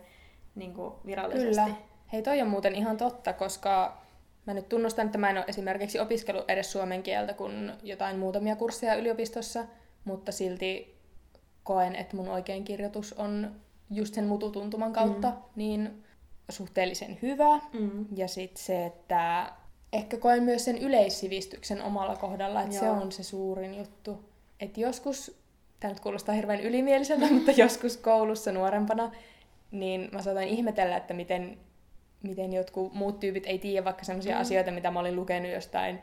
niinku 0.55 0.95
virallisesti. 1.05 1.61
Kyllä. 1.61 1.75
Hei, 2.13 2.21
toi 2.21 2.41
on 2.41 2.47
muuten 2.47 2.75
ihan 2.75 2.97
totta, 2.97 3.33
koska 3.33 3.97
mä 4.45 4.53
nyt 4.53 4.69
tunnustan, 4.69 5.05
että 5.05 5.17
mä 5.17 5.29
en 5.29 5.37
ole 5.37 5.45
esimerkiksi 5.47 5.99
opiskellut 5.99 6.49
edes 6.49 6.71
suomen 6.71 7.03
kieltä 7.03 7.33
kuin 7.33 7.71
jotain 7.83 8.19
muutamia 8.19 8.55
kursseja 8.55 8.95
yliopistossa, 8.95 9.65
mutta 10.05 10.31
silti 10.31 10.95
koen, 11.63 11.95
että 11.95 12.15
mun 12.15 12.29
oikein 12.29 12.63
kirjoitus 12.63 13.13
on 13.13 13.55
just 13.91 14.13
sen 14.13 14.25
mututuntuman 14.25 14.93
kautta 14.93 15.29
mm. 15.29 15.35
niin 15.55 16.03
suhteellisen 16.49 17.19
hyvä. 17.21 17.59
Mm. 17.73 18.05
Ja 18.15 18.27
sitten 18.27 18.63
se, 18.63 18.85
että 18.85 19.51
ehkä 19.93 20.17
koen 20.17 20.43
myös 20.43 20.65
sen 20.65 20.77
yleissivistyksen 20.77 21.81
omalla 21.81 22.15
kohdalla, 22.15 22.61
että 22.61 22.75
se 22.75 22.85
Joo. 22.85 22.95
on 22.95 23.11
se 23.11 23.23
suurin 23.23 23.77
juttu. 23.77 24.29
Että 24.59 24.79
joskus, 24.79 25.39
tämä 25.79 25.93
nyt 25.93 25.99
kuulostaa 25.99 26.35
hirveän 26.35 26.61
ylimieliseltä, 26.61 27.31
mutta 27.33 27.51
joskus 27.51 27.97
koulussa 27.97 28.51
nuorempana, 28.51 29.11
niin 29.71 30.09
mä 30.11 30.21
saatoin 30.21 30.47
ihmetellä, 30.47 30.97
että 30.97 31.13
miten, 31.13 31.57
miten 32.27 32.53
jotkut 32.53 32.93
muut 32.93 33.19
tyypit 33.19 33.43
ei 33.45 33.59
tiedä 33.59 33.85
vaikka 33.85 34.03
sellaisia 34.03 34.35
mm. 34.35 34.41
Asioita, 34.41 34.71
mitä 34.71 34.91
mä 34.91 34.99
olin 34.99 35.15
lukenut 35.15 35.51
jostain 35.51 35.99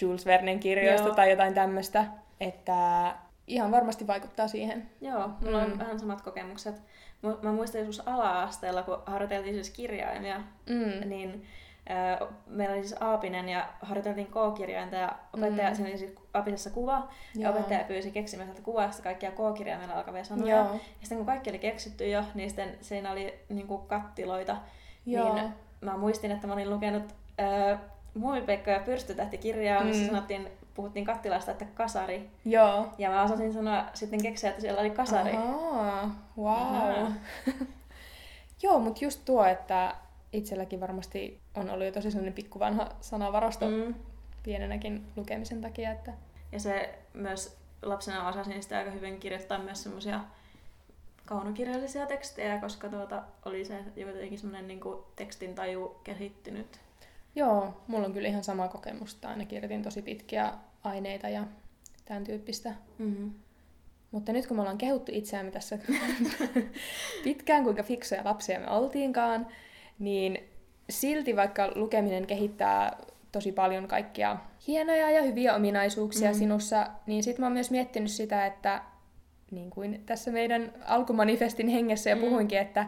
Jules 0.00 0.26
Vernen 0.26 0.60
kirjoista 0.60 1.06
Joo. 1.08 1.14
tai 1.16 1.30
jotain 1.30 1.54
tämmöistä. 1.54 2.04
Että 2.40 3.14
ihan 3.46 3.70
varmasti 3.70 4.06
vaikuttaa 4.06 4.48
siihen. 4.48 4.88
Joo, 5.00 5.30
mulla 5.44 5.64
Mm. 5.64 5.72
on 5.72 5.78
vähän 5.78 6.00
samat 6.00 6.22
kokemukset. 6.22 6.74
Mu- 7.26 7.42
Mä 7.42 7.52
muistan 7.52 7.78
joskus 7.80 8.08
ala-asteella, 8.08 8.82
kun 8.82 9.02
harjoiteltiin 9.06 9.54
siis 9.54 9.70
kirjaimia, 9.70 10.40
Mm. 10.68 11.08
niin 11.08 11.44
meillä 12.46 12.74
oli 12.74 12.82
siis 12.86 13.02
Aapinen 13.02 13.48
ja 13.48 13.68
harjoiteltiin 13.82 14.26
K-kirjainta 14.26 14.96
ja 14.96 15.12
opettaja, 15.32 15.68
Mm. 15.70 15.76
siinä 15.76 15.90
oli 15.90 15.98
siis 15.98 16.14
Aapisessa 16.34 16.70
kuva 16.70 17.08
ja 17.34 17.42
Joo. 17.42 17.50
opettaja 17.50 17.84
pyysi 17.84 18.10
keksimään 18.10 18.48
sieltä 18.48 18.62
kuvasta 18.62 19.02
kaikkia 19.02 19.30
K-kirjaimella 19.30 19.94
alkavia 19.94 20.24
sanoja. 20.24 20.56
Joo. 20.56 20.72
Ja 20.74 20.78
sitten 21.00 21.18
kun 21.18 21.26
kaikki 21.26 21.50
oli 21.50 21.58
keksitty 21.58 22.08
jo, 22.08 22.22
niin 22.34 22.50
sitten 22.50 22.76
siinä 22.80 23.12
oli 23.12 23.34
niinku 23.48 23.78
kattiloita. 23.78 24.56
Joo. 25.06 25.34
Niin 25.34 25.48
mä 25.80 25.96
muistin, 25.96 26.30
että 26.30 26.46
mä 26.46 26.52
olin 26.52 26.70
lukenut 26.70 27.14
ö, 27.40 27.78
Muumipekka 28.14 28.70
ja 28.70 28.80
pyrstötähti-kirjaa, 28.80 29.84
missä 29.84 30.02
Mm. 30.02 30.08
sanottiin, 30.08 30.48
puhuttiin 30.74 31.04
kattilasta, 31.04 31.50
että 31.50 31.64
kasari. 31.64 32.30
Joo. 32.44 32.88
Ja 32.98 33.10
mä 33.10 33.22
osasin 33.22 33.52
sanoa 33.52 33.84
sitten 33.94 34.22
keksiä, 34.22 34.50
että 34.50 34.60
siellä 34.62 34.80
oli 34.80 34.90
kasari. 34.90 35.36
Ahaa, 35.36 36.10
wow. 36.38 36.48
Ahaa. 36.48 37.12
Joo, 38.62 38.78
mutta 38.78 39.04
just 39.04 39.20
tuo, 39.24 39.44
että 39.44 39.94
itselläkin 40.32 40.80
varmasti 40.80 41.40
on 41.54 41.70
ollut 41.70 41.86
jo 41.86 41.92
tosi 41.92 42.10
sellainen 42.10 42.32
pikkuvanha 42.34 42.88
sanavarasto 43.00 43.66
mm. 43.70 43.94
pienenäkin 44.42 45.06
lukemisen 45.16 45.60
takia. 45.60 45.90
Että... 45.92 46.12
Ja 46.52 46.60
se 46.60 46.98
myös 47.14 47.56
lapsena 47.82 48.28
osasin 48.28 48.62
sitä 48.62 48.78
aika 48.78 48.90
hyvin 48.90 49.20
kirjoittaa 49.20 49.58
myös 49.58 49.82
semmoisia 49.82 50.20
kaunokirjallisia 51.26 52.06
tekstejä, 52.06 52.60
koska 52.60 52.88
tuota, 52.88 53.22
oli 53.44 53.64
se 53.64 53.78
jotenkin 53.96 54.38
semmoinen 54.38 54.68
niin 54.68 54.80
tekstin 55.16 55.54
taju 55.54 55.96
kehittynyt. 56.04 56.80
Joo, 57.34 57.82
mulla 57.86 58.06
on 58.06 58.12
kyllä 58.12 58.28
ihan 58.28 58.44
sama 58.44 58.68
kokemusta. 58.68 59.28
Aina 59.28 59.44
kirjoitin 59.44 59.82
tosi 59.82 60.02
pitkiä 60.02 60.52
aineita 60.84 61.28
ja 61.28 61.44
tämän 62.04 62.24
tyyppistä. 62.24 62.74
Mm-hmm. 62.98 63.30
Mutta 64.10 64.32
nyt 64.32 64.46
kun 64.46 64.56
me 64.56 64.60
ollaan 64.60 64.78
kehuttu 64.78 65.12
itseämme 65.14 65.50
tässä 65.50 65.78
pitkään, 67.24 67.64
kuinka 67.64 67.82
fiksuja 67.82 68.24
lapsia 68.24 68.60
me 68.60 68.70
oltiinkaan, 68.70 69.46
niin 69.98 70.38
silti 70.90 71.36
vaikka 71.36 71.72
lukeminen 71.74 72.26
kehittää 72.26 72.96
tosi 73.32 73.52
paljon 73.52 73.88
kaikkia 73.88 74.36
hienoja 74.66 75.10
ja 75.10 75.22
hyviä 75.22 75.54
ominaisuuksia 75.54 76.30
mm. 76.30 76.38
sinussa, 76.38 76.90
niin 77.06 77.22
sitten 77.22 77.40
mä 77.42 77.46
oon 77.46 77.52
myös 77.52 77.70
miettinyt 77.70 78.10
sitä, 78.10 78.46
että 78.46 78.82
niin 79.56 79.70
kuin 79.70 80.02
tässä 80.06 80.30
meidän 80.30 80.72
alkumanifestin 80.84 81.68
hengessä 81.68 82.10
jo 82.10 82.16
mm. 82.16 82.22
puhuinkin, 82.22 82.58
että 82.58 82.86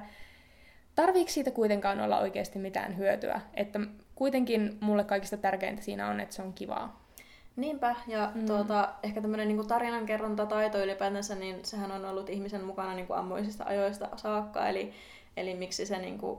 tarviiko 0.95 1.31
siitä 1.31 1.51
kuitenkaan 1.51 2.01
olla 2.01 2.19
oikeasti 2.19 2.59
mitään 2.59 2.97
hyötyä? 2.97 3.41
Että 3.55 3.81
kuitenkin 4.15 4.79
mulle 4.81 5.05
kaikista 5.05 5.37
tärkeintä 5.37 5.83
siinä 5.83 6.09
on, 6.09 6.21
että 6.21 6.35
se 6.35 6.43
on 6.43 6.53
kivaa. 6.53 7.09
Niinpä, 7.57 7.97
ja 8.07 8.33
mm. 8.35 8.47
tuota, 8.47 8.89
ehkä 9.03 9.21
tämmöinen 9.21 9.49
niin 9.49 9.67
tarinankerronta 9.67 10.47
taito 10.47 10.83
ylipäätänsä, 10.83 11.35
niin 11.35 11.65
sehän 11.65 11.93
on 11.93 12.05
ollut 12.05 12.31
ihmisen 12.31 12.65
mukana 12.65 12.95
niin 12.95 13.07
kuin 13.07 13.19
ammoisista 13.19 13.65
ajoista 13.65 14.09
saakka, 14.17 14.69
eli, 14.69 14.93
eli 15.37 15.55
miksi 15.55 15.87
se 15.87 15.99
niin 15.99 16.19
kuin, 16.19 16.39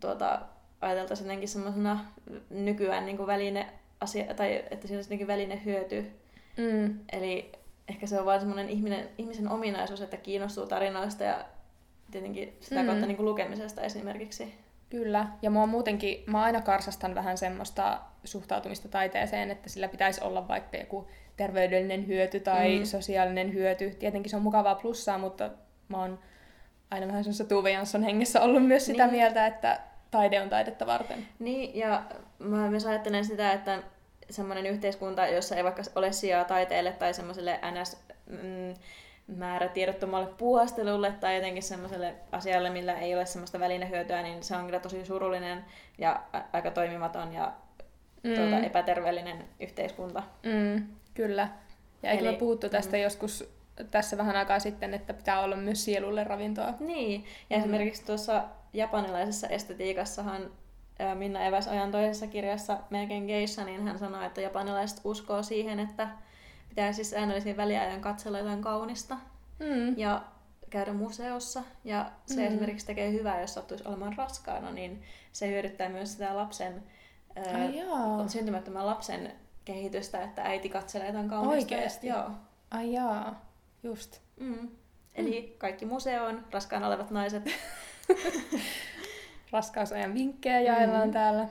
tuota, 0.00 0.40
ajateltaisiin 0.80 1.26
jotenkin 1.26 1.48
semmoisena 1.48 2.04
nykyään 2.50 3.06
niin 3.06 3.16
kuin 3.16 3.26
väline 3.26 3.68
asia, 4.00 4.34
tai 4.34 4.64
että 4.70 4.86
siinä 4.86 4.98
olisi 4.98 5.26
väline 5.26 5.62
hyöty. 5.64 6.10
Mm. 6.56 6.98
Eli 7.12 7.52
ehkä 7.88 8.06
se 8.06 8.20
on 8.20 8.26
vain 8.26 8.40
semmoinen 8.40 8.68
ihminen, 8.68 9.08
ihmisen 9.18 9.48
ominaisuus, 9.48 10.00
että 10.00 10.16
kiinnostuu 10.16 10.66
tarinoista 10.66 11.24
ja 11.24 11.44
tietenkin 12.10 12.56
sitä 12.60 12.80
mm. 12.80 12.86
kautta 12.86 13.06
niin 13.06 13.16
kuin 13.16 13.26
lukemisesta 13.26 13.82
esimerkiksi. 13.82 14.54
Kyllä, 14.90 15.26
ja 15.42 15.50
mua 15.50 15.66
muutenkin, 15.66 16.24
mä 16.26 16.42
aina 16.42 16.60
karsastan 16.60 17.14
vähän 17.14 17.38
semmoista 17.38 18.00
suhtautumista 18.24 18.88
taiteeseen, 18.88 19.50
että 19.50 19.68
sillä 19.68 19.88
pitäisi 19.88 20.24
olla 20.24 20.48
vaikka 20.48 20.76
joku 20.76 21.08
terveydellinen 21.36 22.06
hyöty 22.06 22.40
tai 22.40 22.78
mm. 22.78 22.84
sosiaalinen 22.84 23.52
hyöty. 23.52 23.90
Tietenkin 23.90 24.30
se 24.30 24.36
on 24.36 24.42
mukavaa 24.42 24.74
plussaa, 24.74 25.18
mutta 25.18 25.50
mä 25.88 25.98
oon 25.98 26.18
aina 26.90 27.06
vähän 27.06 27.24
semmoisessa 27.24 27.44
Tuve 27.44 27.70
Jansson 27.70 28.02
hengessä 28.02 28.40
ollut 28.40 28.66
myös 28.66 28.86
sitä 28.86 29.06
niin. 29.06 29.14
mieltä, 29.14 29.46
että 29.46 29.80
taide 30.10 30.40
on 30.40 30.48
taidetta 30.48 30.86
varten. 30.86 31.26
Niin, 31.38 31.76
ja 31.78 32.02
mä 32.38 32.70
myös 32.70 32.86
ajattelen 32.86 33.24
sitä, 33.24 33.52
että 33.52 33.82
semmoinen 34.32 34.66
yhteiskunta, 34.66 35.26
jossa 35.26 35.56
ei 35.56 35.64
vaikka 35.64 35.82
ole 35.94 36.12
sijaa 36.12 36.44
taiteelle 36.44 36.92
tai 36.92 37.14
semmoiselle 37.14 37.60
ns. 37.80 37.96
Mm, 38.26 38.74
määrätiedottomalle 39.26 40.26
puuhastelulle 40.38 41.14
tai 41.20 41.36
jotenkin 41.36 41.62
semmoiselle 41.62 42.14
asialle, 42.32 42.70
millä 42.70 42.94
ei 42.94 43.14
ole 43.14 43.26
semmoista 43.26 43.60
välinehyötyä, 43.60 44.22
niin 44.22 44.42
se 44.42 44.56
on 44.56 44.66
kyllä 44.66 44.80
tosi 44.80 45.04
surullinen 45.04 45.64
ja 45.98 46.22
aika 46.52 46.70
toimimaton 46.70 47.32
ja 47.32 47.52
mm. 48.22 48.34
tuota, 48.34 48.58
epäterveellinen 48.58 49.44
yhteiskunta. 49.60 50.22
Mm, 50.42 50.86
kyllä. 51.14 51.48
Ja 52.02 52.10
eikö 52.10 52.24
me 52.24 52.32
puhuttu 52.32 52.68
tästä 52.68 52.96
mm. 52.96 53.02
joskus 53.02 53.52
tässä 53.90 54.18
vähän 54.18 54.36
aikaa 54.36 54.58
sitten, 54.58 54.94
että 54.94 55.14
pitää 55.14 55.40
olla 55.40 55.56
myös 55.56 55.84
sielulle 55.84 56.24
ravintoa. 56.24 56.74
Niin, 56.80 57.24
ja 57.50 57.56
mm. 57.56 57.62
esimerkiksi 57.62 58.04
tuossa 58.04 58.44
japanilaisessa 58.72 59.48
estetiikassahan 59.48 60.50
Minna 61.14 61.44
Eväs 61.44 61.68
ajan 61.68 61.90
toisessa 61.90 62.26
kirjassa 62.26 62.78
Melkein 62.90 63.26
geissa, 63.26 63.64
niin 63.64 63.82
hän 63.82 63.98
sanoi, 63.98 64.26
että 64.26 64.40
japanilaiset 64.40 65.00
uskoo 65.04 65.42
siihen, 65.42 65.80
että 65.80 66.08
pitää 66.68 66.92
siis 66.92 67.10
säännöllisin 67.10 67.56
väliajoin 67.56 68.00
katsella 68.00 68.38
jotain 68.38 68.62
kaunista 68.62 69.16
mm. 69.58 69.98
ja 69.98 70.22
käydä 70.70 70.92
museossa. 70.92 71.62
Ja 71.84 72.10
se 72.26 72.40
mm. 72.40 72.46
esimerkiksi 72.46 72.86
tekee 72.86 73.12
hyvää, 73.12 73.40
jos 73.40 73.54
sattuisi 73.54 73.84
olemaan 73.88 74.16
raskaana, 74.16 74.70
niin 74.70 75.02
se 75.32 75.48
hyödyttää 75.48 75.88
myös 75.88 76.12
sitä 76.12 76.36
lapsen, 76.36 76.82
ää, 77.36 78.28
syntymättömän 78.28 78.86
lapsen 78.86 79.32
kehitystä, 79.64 80.22
että 80.22 80.42
äiti 80.42 80.68
katselee 80.68 81.06
jotain 81.06 81.28
kaunista. 81.28 81.74
Oikeesti? 81.74 82.06
Joo. 82.06 82.30
Ai 82.70 82.92
jaa, 82.92 83.46
just. 83.82 84.20
Mm. 84.40 84.68
Eli 85.14 85.40
mm. 85.40 85.58
kaikki 85.58 85.86
museoon, 85.86 86.44
raskaana 86.50 86.86
olevat 86.86 87.10
naiset. 87.10 87.42
Raskausajan 89.52 90.14
vinkkejä 90.14 90.60
jaellaan 90.60 91.08
mm. 91.08 91.12
täällä. 91.12 91.48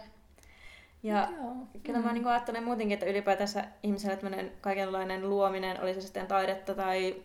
Ja 1.03 1.27
Joo. 1.37 1.55
kyllä 1.83 1.99
mä 1.99 2.07
mm. 2.07 2.13
niin 2.13 2.27
ajattelen 2.27 2.63
muutenkin, 2.63 2.93
että 2.93 3.05
ylipäätänsä 3.05 3.63
ihmiselle 3.83 4.15
tämmöinen 4.15 4.51
kaikenlainen 4.61 5.29
luominen, 5.29 5.81
oli 5.81 5.93
se 5.93 6.01
sitten 6.01 6.27
taidetta 6.27 6.73
tai 6.75 7.15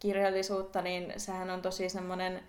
kirjallisuutta, 0.00 0.82
niin 0.82 1.12
sehän 1.16 1.50
on 1.50 1.62
tosi 1.62 1.88
semmoinen, 1.88 2.40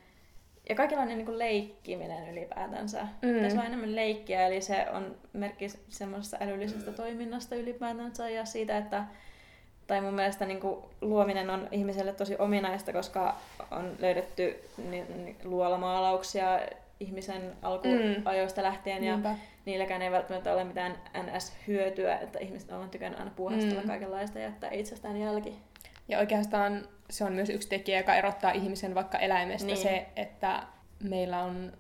ja 0.70 0.76
kaikenlainen 0.76 1.18
niin 1.18 1.40
leikkiminen 1.40 2.30
ylipäätänsä. 2.30 3.08
Mm. 3.22 3.42
Tässä 3.42 3.60
on 3.60 3.66
enemmän 3.66 3.96
leikkiä, 3.96 4.48
eli 4.48 4.62
se 4.62 4.86
on 4.94 5.16
merkki 5.34 5.68
semmoisesta 5.90 6.38
älyllisestä 6.42 6.92
toiminnasta 6.92 7.56
ylipäätänsä 7.56 8.30
ja 8.30 8.46
siitä, 8.46 8.78
että 8.78 9.04
tai 9.88 10.02
mun 10.02 10.14
mielestä 10.14 10.46
niin 10.46 10.60
kuin, 10.60 10.86
luominen 11.02 11.50
on 11.50 11.68
ihmiselle 11.72 12.14
tosi 12.14 12.36
ominaista, 12.38 12.94
koska 12.94 13.36
on 13.72 13.96
löydetty 14.00 14.60
ni, 14.78 15.06
ni, 15.24 15.36
luolamaalauksia 15.44 16.60
ihmisen 17.00 17.56
alkuajoista 17.62 18.62
mm. 18.62 18.66
lähtien 18.66 19.04
ja 19.04 19.12
Niinpä. 19.12 19.36
niilläkään 19.66 20.02
ei 20.02 20.12
välttämättä 20.12 20.54
ole 20.54 20.64
mitään 20.64 20.96
NS-hyötyä, 21.24 22.18
että 22.18 22.40
ihmiset 22.40 22.72
on 22.72 22.90
tykännyt 22.90 23.20
aina 23.20 23.32
puhastella 23.36 23.82
mm. 23.82 23.88
kaikenlaista 23.88 24.40
ja 24.40 24.46
jättää 24.46 24.72
itsestään 24.72 25.18
jälki. 25.18 25.56
Ja 26.08 26.20
oikeastaan 26.20 26.88
se 27.10 27.24
on 27.24 27.34
myös 27.34 27.50
yksi 27.50 27.70
tekijä, 27.70 27.98
joka 27.98 28.16
erottaa 28.16 28.52
ihmisen 28.52 28.96
vaikka 28.96 29.18
eläimestä 29.18 29.68
niin. 29.68 29.78
se, 29.78 30.08
että 30.16 30.64
meillä 31.04 31.44
on 31.44 31.74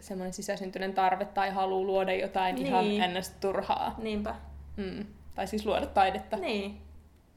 semmoinen 0.00 0.32
sisäsyntyinen 0.32 0.94
tarve 0.94 1.24
tai 1.24 1.50
halu 1.50 1.86
luoda 1.86 2.12
jotain 2.12 2.54
niin. 2.54 2.66
ihan 2.66 3.14
ns. 3.18 3.30
turhaa. 3.30 3.94
Niinpä. 3.98 4.34
Mm. 4.76 5.06
Tai 5.34 5.46
siis 5.46 5.66
luoda 5.66 5.86
taidetta. 5.86 6.36
Niin. 6.36 6.80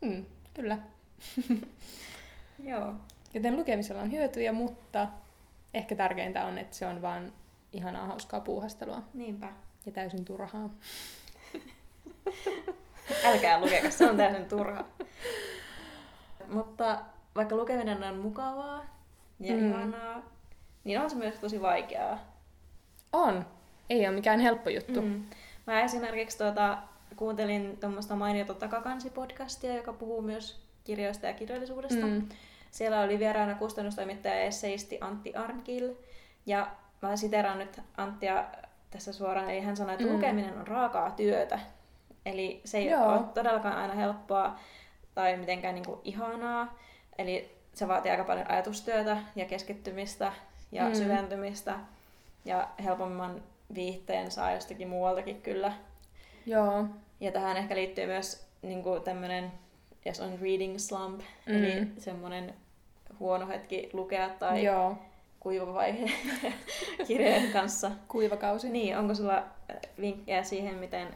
Mm, 0.01 0.25
kyllä. 0.53 0.77
Joo. 2.69 2.93
Joten 3.33 3.55
lukemisella 3.55 4.01
on 4.01 4.11
hyötyjä, 4.11 4.53
mutta 4.53 5.07
ehkä 5.73 5.95
tärkeintä 5.95 6.45
on, 6.45 6.57
että 6.57 6.75
se 6.75 6.87
on 6.87 7.01
vaan 7.01 7.33
ihanaa 7.73 8.05
hauskaa 8.05 8.39
puuhastelua. 8.39 9.03
Niinpä. 9.13 9.49
Ja 9.85 9.91
täysin 9.91 10.25
turhaa. 10.25 10.69
Älkää 13.25 13.59
lukeko, 13.59 13.89
se 13.89 14.09
on 14.09 14.17
täysin 14.17 14.45
turha. 14.45 14.85
Mutta 16.47 16.99
vaikka 17.35 17.55
lukeminen 17.55 18.03
on 18.03 18.17
mukavaa 18.17 18.85
ja 19.39 19.53
mm. 19.53 19.69
ihanaa, 19.69 20.21
niin 20.83 20.99
on 20.99 21.09
se 21.09 21.15
myös 21.15 21.35
tosi 21.35 21.61
vaikeaa. 21.61 22.19
On. 23.13 23.45
Ei 23.89 24.07
ole 24.07 24.15
mikään 24.15 24.39
helppo 24.39 24.69
juttu. 24.69 25.01
Mm. 25.01 25.23
Mä 25.67 25.81
esimerkiksi 25.81 26.37
tuota, 26.37 26.77
kuuntelin 27.15 27.77
tuommoista 27.77 28.15
mainiota 28.15 28.53
Takakansi-podcastia, 28.53 29.75
joka 29.75 29.93
puhuu 29.93 30.21
myös 30.21 30.61
kirjoista 30.83 31.27
ja 31.27 31.33
kirjallisuudesta. 31.33 32.05
Mm. 32.05 32.29
Siellä 32.71 33.01
oli 33.01 33.19
vieraana 33.19 33.55
kustannustoimittaja 33.55 34.35
ja 34.35 34.41
esseisti 34.41 34.97
Antti 35.01 35.35
Arnkil. 35.35 35.93
Ja 36.45 36.67
mä 37.01 37.15
siteraan 37.15 37.59
nyt 37.59 37.81
Anttia 37.97 38.45
tässä 38.91 39.13
suoraan, 39.13 39.49
eli 39.49 39.61
hän 39.61 39.77
sanoi, 39.77 39.93
että 39.93 40.05
mm. 40.05 40.13
lukeminen 40.13 40.57
on 40.57 40.67
raakaa 40.67 41.11
työtä. 41.11 41.59
Eli 42.25 42.61
se 42.65 42.77
ei 42.77 42.89
Joo. 42.89 43.13
ole 43.13 43.23
todellakaan 43.33 43.77
aina 43.77 43.93
helppoa 43.93 44.55
tai 45.15 45.37
mitenkään 45.37 45.75
niin 45.75 45.85
kuin 45.85 45.99
ihanaa. 46.03 46.77
Eli 47.17 47.51
se 47.73 47.87
vaatii 47.87 48.11
aika 48.11 48.23
paljon 48.23 48.51
ajatustyötä 48.51 49.17
ja 49.35 49.45
keskittymistä 49.45 50.33
ja 50.71 50.87
mm. 50.87 50.95
syventymistä. 50.95 51.79
Ja 52.45 52.67
helpomman 52.83 53.43
viihteen 53.73 54.31
saa 54.31 54.51
jostakin 54.51 54.87
muualtakin 54.87 55.41
kyllä. 55.41 55.73
Joo. 56.45 56.85
Ja 57.19 57.31
tähän 57.31 57.57
ehkä 57.57 57.75
liittyy 57.75 58.05
myös 58.05 58.47
niin 58.61 58.83
tämmöinen, 59.03 59.51
jos 60.05 60.19
on 60.19 60.39
reading 60.41 60.77
slump, 60.77 61.21
mm. 61.45 61.55
eli 61.55 61.87
semmoinen 61.97 62.53
huono 63.19 63.47
hetki 63.47 63.89
lukea 63.93 64.29
tai 64.29 64.63
Joo. 64.63 64.97
kuiva 65.39 65.73
vaihe 65.73 66.11
kirjojen 67.07 67.51
kanssa. 67.51 67.91
Kuivakausi. 68.07 68.69
Niin, 68.69 68.97
onko 68.97 69.15
sulla 69.15 69.43
vinkkejä 70.01 70.43
siihen, 70.43 70.75
miten 70.75 71.07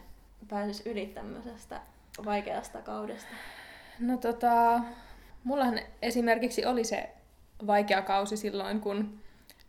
pääsisi 0.48 0.89
yli 0.89 1.06
tämmöisestä 1.06 1.82
vaikeasta 2.26 2.82
kaudesta? 2.82 3.30
No 4.00 4.17
tota, 4.17 4.82
mullahan 5.43 5.80
esimerkiksi 6.02 6.65
oli 6.65 6.84
se 6.84 7.10
vaikea 7.67 8.02
kausi 8.02 8.38
silloin, 8.38 8.82
kun 8.82 9.19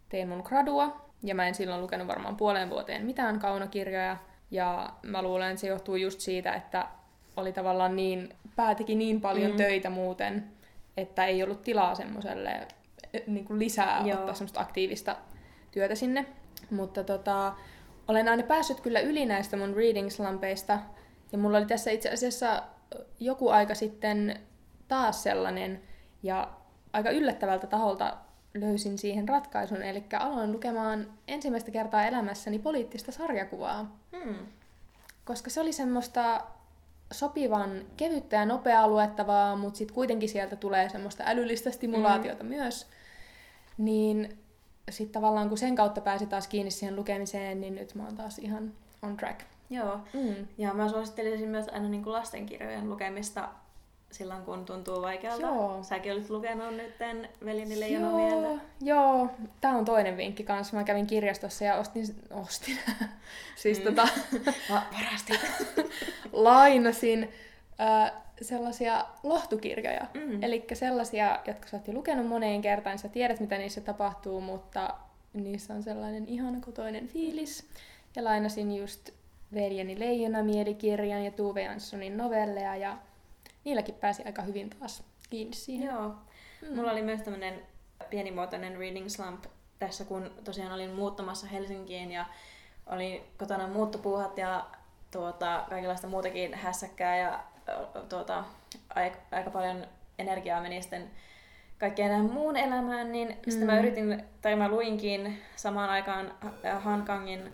tein 0.09 0.29
mun 0.29 0.43
gradua, 0.45 1.07
ja 1.23 1.35
mä 1.35 1.49
en 1.49 1.55
silloin 1.55 1.83
lukenut 1.83 2.07
varmaan 2.07 2.37
puoleen 2.37 2.71
vuoteen 2.71 3.07
mitään 3.07 3.39
kaunokirjoja, 3.39 4.17
ja 4.51 4.91
mä 5.03 5.23
luulen, 5.23 5.51
että 5.51 5.61
se 5.61 5.67
johtuu 5.67 5.97
just 5.97 6.21
siitä, 6.21 6.53
että 6.55 6.87
oli 7.37 7.53
tavallaan 7.53 7.97
niin, 7.97 8.29
päätikin 8.57 8.87
teki 8.87 8.95
niin 8.95 9.21
paljon 9.21 9.51
mm. 9.51 9.57
töitä 9.57 9.91
muuten, 9.91 10.45
että 10.97 11.25
ei 11.25 11.43
ollut 11.43 11.63
tilaa 11.63 11.95
semmoiselle 11.95 12.69
niin 13.27 13.45
kuin 13.45 13.59
lisää 13.59 14.03
Joo. 14.05 14.19
ottaa 14.19 14.35
semmoista 14.35 14.61
aktiivista 14.61 15.17
työtä 15.71 15.95
sinne. 15.95 16.27
Mutta 16.71 17.05
tota, 17.05 17.55
olen 18.09 18.29
aina 18.29 18.43
päässyt 18.43 18.81
kyllä 18.81 19.01
yli 19.01 19.27
näistä 19.27 19.57
mun 19.57 19.75
reading 19.77 20.11
slumpeista. 20.11 20.79
Ja 21.33 21.39
mulla 21.39 21.59
oli 21.59 21.67
tässä 21.67 21.91
itse 21.91 22.11
asiassa 22.11 22.63
joku 23.21 23.49
aika 23.49 23.75
sitten 23.75 24.41
taas 24.89 25.23
sellainen, 25.23 25.83
ja 26.23 26.51
aika 26.93 27.11
yllättävältä 27.11 27.67
taholta 27.67 28.17
löysin 28.55 28.99
siihen 28.99 29.29
ratkaisun, 29.29 29.83
eli 29.83 30.05
aloin 30.19 30.53
lukemaan 30.53 31.07
ensimmäistä 31.29 31.71
kertaa 31.71 32.07
elämässäni 32.07 32.59
poliittista 32.59 33.13
sarjakuvaa. 33.13 33.99
Hmm. 34.17 34.37
Koska 35.25 35.51
se 35.51 35.61
oli 35.61 35.73
semmoista 35.73 36.41
sopivan 37.13 37.85
kevyttä 37.97 38.37
ja 38.37 38.47
nopeaa 38.47 38.89
luettavaa, 38.89 39.57
mutta 39.57 39.79
sitten 39.79 39.95
kuitenkin 39.95 40.29
sieltä 40.29 40.57
tulee 40.57 40.89
semmoista 40.89 41.25
älyllistä 41.27 41.71
stimulaatiota 41.71 42.43
mm. 42.43 42.49
myös. 42.49 42.87
Niin 43.79 44.39
sitten 44.91 45.13
tavallaan 45.13 45.49
kun 45.49 45.59
sen 45.59 45.75
kautta 45.75 46.01
pääsi 46.01 46.27
taas 46.27 46.49
kiinni 46.49 46.71
siihen 46.71 46.97
lukemiseen, 46.97 47.61
niin 47.61 47.75
nyt 47.75 47.95
mä 47.95 48.05
oon 48.05 48.17
taas 48.17 48.39
ihan 48.39 48.73
on 49.03 49.17
track. 49.17 49.41
Joo, 49.71 50.01
mm. 50.13 50.47
ja 50.59 50.75
mä 50.75 50.89
suosittelisin 50.89 51.49
myös 51.49 51.69
aina 51.69 51.89
niin 51.89 52.03
kuin 52.03 52.13
lastenkirjojen 52.13 52.91
lukemista 52.91 53.49
silloin, 54.11 54.43
kun 54.43 54.65
tuntuu 54.65 55.03
vaikealta. 55.03 55.47
Joo. 55.47 55.83
Säkin 55.83 56.13
olit 56.13 56.31
lukenut 56.31 56.75
nyt 56.77 56.95
veljeni 57.45 57.81
Leijona 57.81 58.11
mieltä. 58.11 58.65
Joo, 58.81 59.29
tää 59.61 59.73
on 59.73 59.85
toinen 59.85 60.17
vinkki 60.17 60.45
kanssa. 60.45 60.77
Mä 60.77 60.85
kävin 60.85 61.07
kirjastossa 61.07 61.65
ja 61.65 61.75
ostin, 61.75 62.07
ostin, 62.31 62.79
siis 63.63 63.79
mm. 63.79 63.85
tota, 63.85 64.09
varastin, 64.99 65.39
lainasin 66.33 67.33
äh, 67.81 68.13
sellaisia 68.43 69.05
lohtukirjoja. 69.23 70.07
Mm. 70.15 70.43
Eli 70.43 70.65
sellaisia, 70.73 71.39
jotka 71.47 71.69
sä 71.69 71.77
oot 71.77 71.89
jo 71.89 71.95
lukenut 71.95 72.27
moneen 72.27 72.63
kertaan, 72.63 72.99
sä 72.99 73.09
tiedät 73.09 73.41
mitä 73.41 73.59
niissä 73.59 73.81
tapahtuu, 73.81 74.41
mutta 74.41 74.95
niissä 75.33 75.75
on 75.75 75.83
sellainen 75.83 76.29
ihana 76.29 76.61
kotoinen 76.61 77.09
fiilis. 77.09 77.69
Ja 78.17 78.25
lainasin 78.25 78.77
just 78.77 79.11
Veljeni 79.55 79.99
Leijona 79.99 80.43
mielikirjan 80.43 81.25
ja 81.25 81.31
Tuve 81.31 81.63
Janssonin 81.63 82.17
novelleja 82.17 82.77
ja 82.77 82.99
niilläkin 83.67 83.95
pääsi 83.95 84.23
aika 84.27 84.43
hyvin 84.43 84.71
taas 84.71 85.03
kiinni 85.31 85.57
siihen. 85.57 85.87
Joo. 85.87 86.09
Mm. 86.09 86.77
Mulla 86.77 86.93
oli 86.93 87.03
myös 87.03 87.23
tämmöinen 87.23 87.63
pienimuotoinen 88.11 88.77
reading 88.79 89.09
slump 89.09 89.45
tässä, 89.79 90.05
kun 90.05 90.31
tosiaan 90.45 90.73
olin 90.73 90.91
muuttamassa 90.91 91.47
Helsinkiin 91.47 92.13
ja 92.13 92.27
oli 92.87 93.25
kotona 93.39 93.67
muuttopuuhat 93.67 94.39
ja 94.39 94.67
tuota, 95.11 95.65
kaikenlaista 95.69 96.07
muutakin 96.07 96.55
hässäkkää 96.55 97.19
ja 97.19 97.41
tuota, 98.09 98.45
aika, 98.95 99.19
aika 99.33 99.51
paljon 99.51 99.87
energiaa 100.19 100.61
meni 100.61 100.83
sitten 100.83 101.11
kaikkeen 101.79 102.25
muun 102.25 102.57
elämään, 102.57 103.13
niin 103.13 103.29
mm. 103.29 103.51
sitten 103.51 103.67
mä 103.67 103.79
yritin, 103.79 104.25
tai 104.43 104.57
mä 104.57 104.69
luinkin 104.69 105.43
samaan 105.57 105.91
aikaan 105.91 106.35
Hankangin 106.79 107.53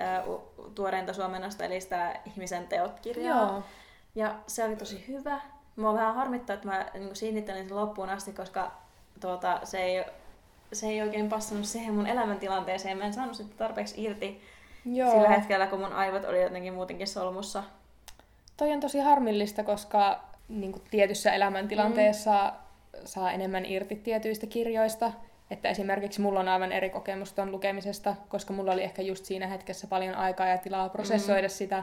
ää, 0.00 0.24
tuoreinta 0.74 1.12
suomennosta, 1.12 1.64
eli 1.64 1.80
sitä 1.80 2.20
Ihmisen 2.26 2.68
teot-kirjaa. 2.68 3.38
Joo. 3.38 3.62
Ja 4.14 4.34
se 4.46 4.64
oli 4.64 4.76
tosi 4.76 5.04
hyvä. 5.08 5.40
Mua 5.76 5.94
vähän 5.94 6.14
harmittaa, 6.14 6.54
että 6.54 6.68
mä 6.68 6.86
niin 6.94 7.16
sinnittelin 7.16 7.68
sen 7.68 7.76
loppuun 7.76 8.08
asti, 8.08 8.32
koska 8.32 8.72
tuota, 9.20 9.60
se, 9.64 9.82
ei, 9.82 10.04
se 10.72 10.86
ei 10.86 11.02
oikein 11.02 11.28
passannut 11.28 11.66
siihen 11.66 11.94
mun 11.94 12.06
elämäntilanteeseen. 12.06 12.98
Mä 12.98 13.04
en 13.04 13.14
saanut 13.14 13.36
sitä 13.36 13.54
tarpeeksi 13.56 14.02
irti 14.02 14.42
Joo. 14.84 15.10
sillä 15.10 15.28
hetkellä, 15.28 15.66
kun 15.66 15.80
mun 15.80 15.92
aivot 15.92 16.24
oli 16.24 16.42
jotenkin 16.42 16.74
muutenkin 16.74 17.06
solmussa. 17.06 17.62
Toi 18.56 18.72
on 18.72 18.80
tosi 18.80 18.98
harmillista, 18.98 19.64
koska 19.64 20.24
niin 20.48 20.72
kuin 20.72 20.82
tietyssä 20.90 21.32
elämäntilanteessa 21.32 22.52
mm. 22.52 22.98
saa 23.04 23.32
enemmän 23.32 23.66
irti 23.66 23.96
tietyistä 23.96 24.46
kirjoista. 24.46 25.12
Että 25.50 25.68
esimerkiksi 25.68 26.20
mulla 26.20 26.40
on 26.40 26.48
aivan 26.48 26.72
eri 26.72 26.90
kokemus 26.90 27.32
ton 27.32 27.52
lukemisesta, 27.52 28.16
koska 28.28 28.52
mulla 28.52 28.72
oli 28.72 28.82
ehkä 28.82 29.02
just 29.02 29.24
siinä 29.24 29.46
hetkessä 29.46 29.86
paljon 29.86 30.14
aikaa 30.14 30.46
ja 30.46 30.58
tilaa 30.58 30.88
prosessoida 30.88 31.48
mm. 31.48 31.52
sitä. 31.52 31.82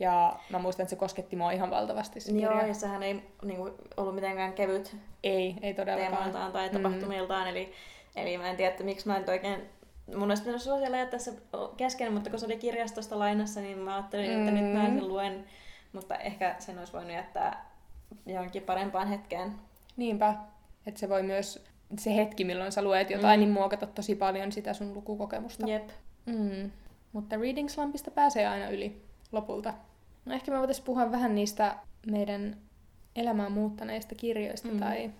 Ja 0.00 0.36
mä 0.50 0.58
muistan, 0.58 0.84
että 0.84 0.90
se 0.90 0.96
kosketti 0.96 1.36
mua 1.36 1.52
ihan 1.52 1.70
valtavasti 1.70 2.20
se 2.20 2.32
kirja. 2.32 2.50
Joo, 2.50 2.66
ja 2.66 2.74
sehän 2.74 3.02
ei 3.02 3.22
niin 3.42 3.56
kuin, 3.56 3.72
ollut 3.96 4.14
mitenkään 4.14 4.52
kevyt 4.52 4.96
ei, 5.22 5.56
ei 5.62 5.74
todellakaan. 5.74 6.12
teemaltaan 6.12 6.52
tai 6.52 6.68
mm. 6.68 6.72
tapahtumiltaan. 6.72 7.44
Mm. 7.44 7.50
Eli, 7.50 7.72
eli 8.16 8.38
mä 8.38 8.50
en 8.50 8.56
tiedä, 8.56 8.70
että 8.70 8.84
miksi 8.84 9.06
mä 9.06 9.16
en 9.16 9.30
oikein... 9.30 9.60
Mun 10.16 10.28
olisi 10.28 10.42
pitänyt 10.42 10.62
suosilla 10.62 10.96
jättää 10.96 11.18
se 11.18 11.32
kesken, 11.76 12.12
mutta 12.12 12.30
kun 12.30 12.38
se 12.38 12.46
oli 12.46 12.56
kirjastosta 12.56 13.18
lainassa, 13.18 13.60
niin 13.60 13.78
mä 13.78 13.94
ajattelin, 13.94 14.30
että 14.30 14.50
mm. 14.50 14.56
nyt 14.56 14.72
mä 14.74 14.84
sen 14.84 15.08
luen. 15.08 15.44
Mutta 15.92 16.16
ehkä 16.16 16.54
sen 16.58 16.78
olisi 16.78 16.92
voinut 16.92 17.12
jättää 17.12 17.70
johonkin 18.26 18.62
parempaan 18.62 19.08
hetkeen. 19.08 19.54
Niinpä. 19.96 20.34
Että 20.86 21.00
se 21.00 21.08
voi 21.08 21.22
myös, 21.22 21.64
se 21.98 22.16
hetki 22.16 22.44
milloin 22.44 22.72
sä 22.72 22.82
luet 22.82 23.10
jotain, 23.10 23.40
mm. 23.40 23.44
niin 23.44 23.52
muokata 23.52 23.86
tosi 23.86 24.14
paljon 24.14 24.52
sitä 24.52 24.74
sun 24.74 24.94
lukukokemusta. 24.94 25.66
Jep. 25.66 25.88
Mm. 26.26 26.70
Mutta 27.12 27.36
reading 27.36 27.68
slumpista 27.68 28.10
pääsee 28.10 28.46
aina 28.46 28.68
yli 28.68 29.02
lopulta. 29.34 29.74
No 30.24 30.34
ehkä 30.34 30.50
me 30.50 30.58
voitaisiin 30.58 30.84
puhua 30.84 31.12
vähän 31.12 31.34
niistä 31.34 31.76
meidän 32.06 32.56
elämää 33.16 33.48
muuttaneista 33.48 34.14
kirjoista 34.14 34.68
mm. 34.68 34.78
tai 34.78 35.10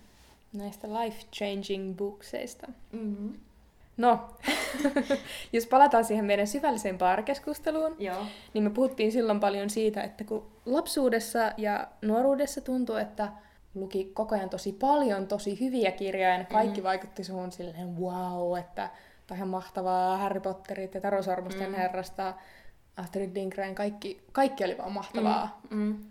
näistä 0.53 0.87
life-changing 0.87 1.95
bookseista. 1.95 2.67
Mm-hmm. 2.91 3.33
No, 3.97 4.29
jos 5.53 5.65
palataan 5.65 6.05
siihen 6.05 6.25
meidän 6.25 6.47
syvälliseen 6.47 6.97
baarekeskusteluun, 6.97 7.95
Joo. 7.99 8.25
niin 8.53 8.63
me 8.63 8.69
puhuttiin 8.69 9.11
silloin 9.11 9.39
paljon 9.39 9.69
siitä, 9.69 10.03
että 10.03 10.23
kun 10.23 10.45
lapsuudessa 10.65 11.51
ja 11.57 11.87
nuoruudessa 12.01 12.61
tuntui, 12.61 13.01
että 13.01 13.27
luki 13.75 14.11
koko 14.13 14.35
ajan 14.35 14.49
tosi 14.49 14.73
paljon 14.73 15.27
tosi 15.27 15.59
hyviä 15.59 15.91
kirjoja 15.91 16.37
ja 16.37 16.45
kaikki 16.45 16.81
mm. 16.81 16.85
vaikutti 16.85 17.23
suhun 17.23 17.51
silleen 17.51 17.97
wow, 17.97 18.57
että 18.57 18.89
ihan 19.33 19.47
mahtavaa 19.47 20.17
Harry 20.17 20.39
Potterit 20.39 20.93
ja 20.93 21.01
Taro 21.01 21.23
Sormusten 21.23 21.69
mm. 21.69 21.75
herrasta, 21.75 22.33
Astrid 22.97 23.33
Lindgren, 23.33 23.75
kaikki, 23.75 24.23
kaikki 24.31 24.65
oli 24.65 24.77
vaan 24.77 24.91
mahtavaa. 24.91 25.59
Mm. 25.69 25.77
Mm. 25.77 26.03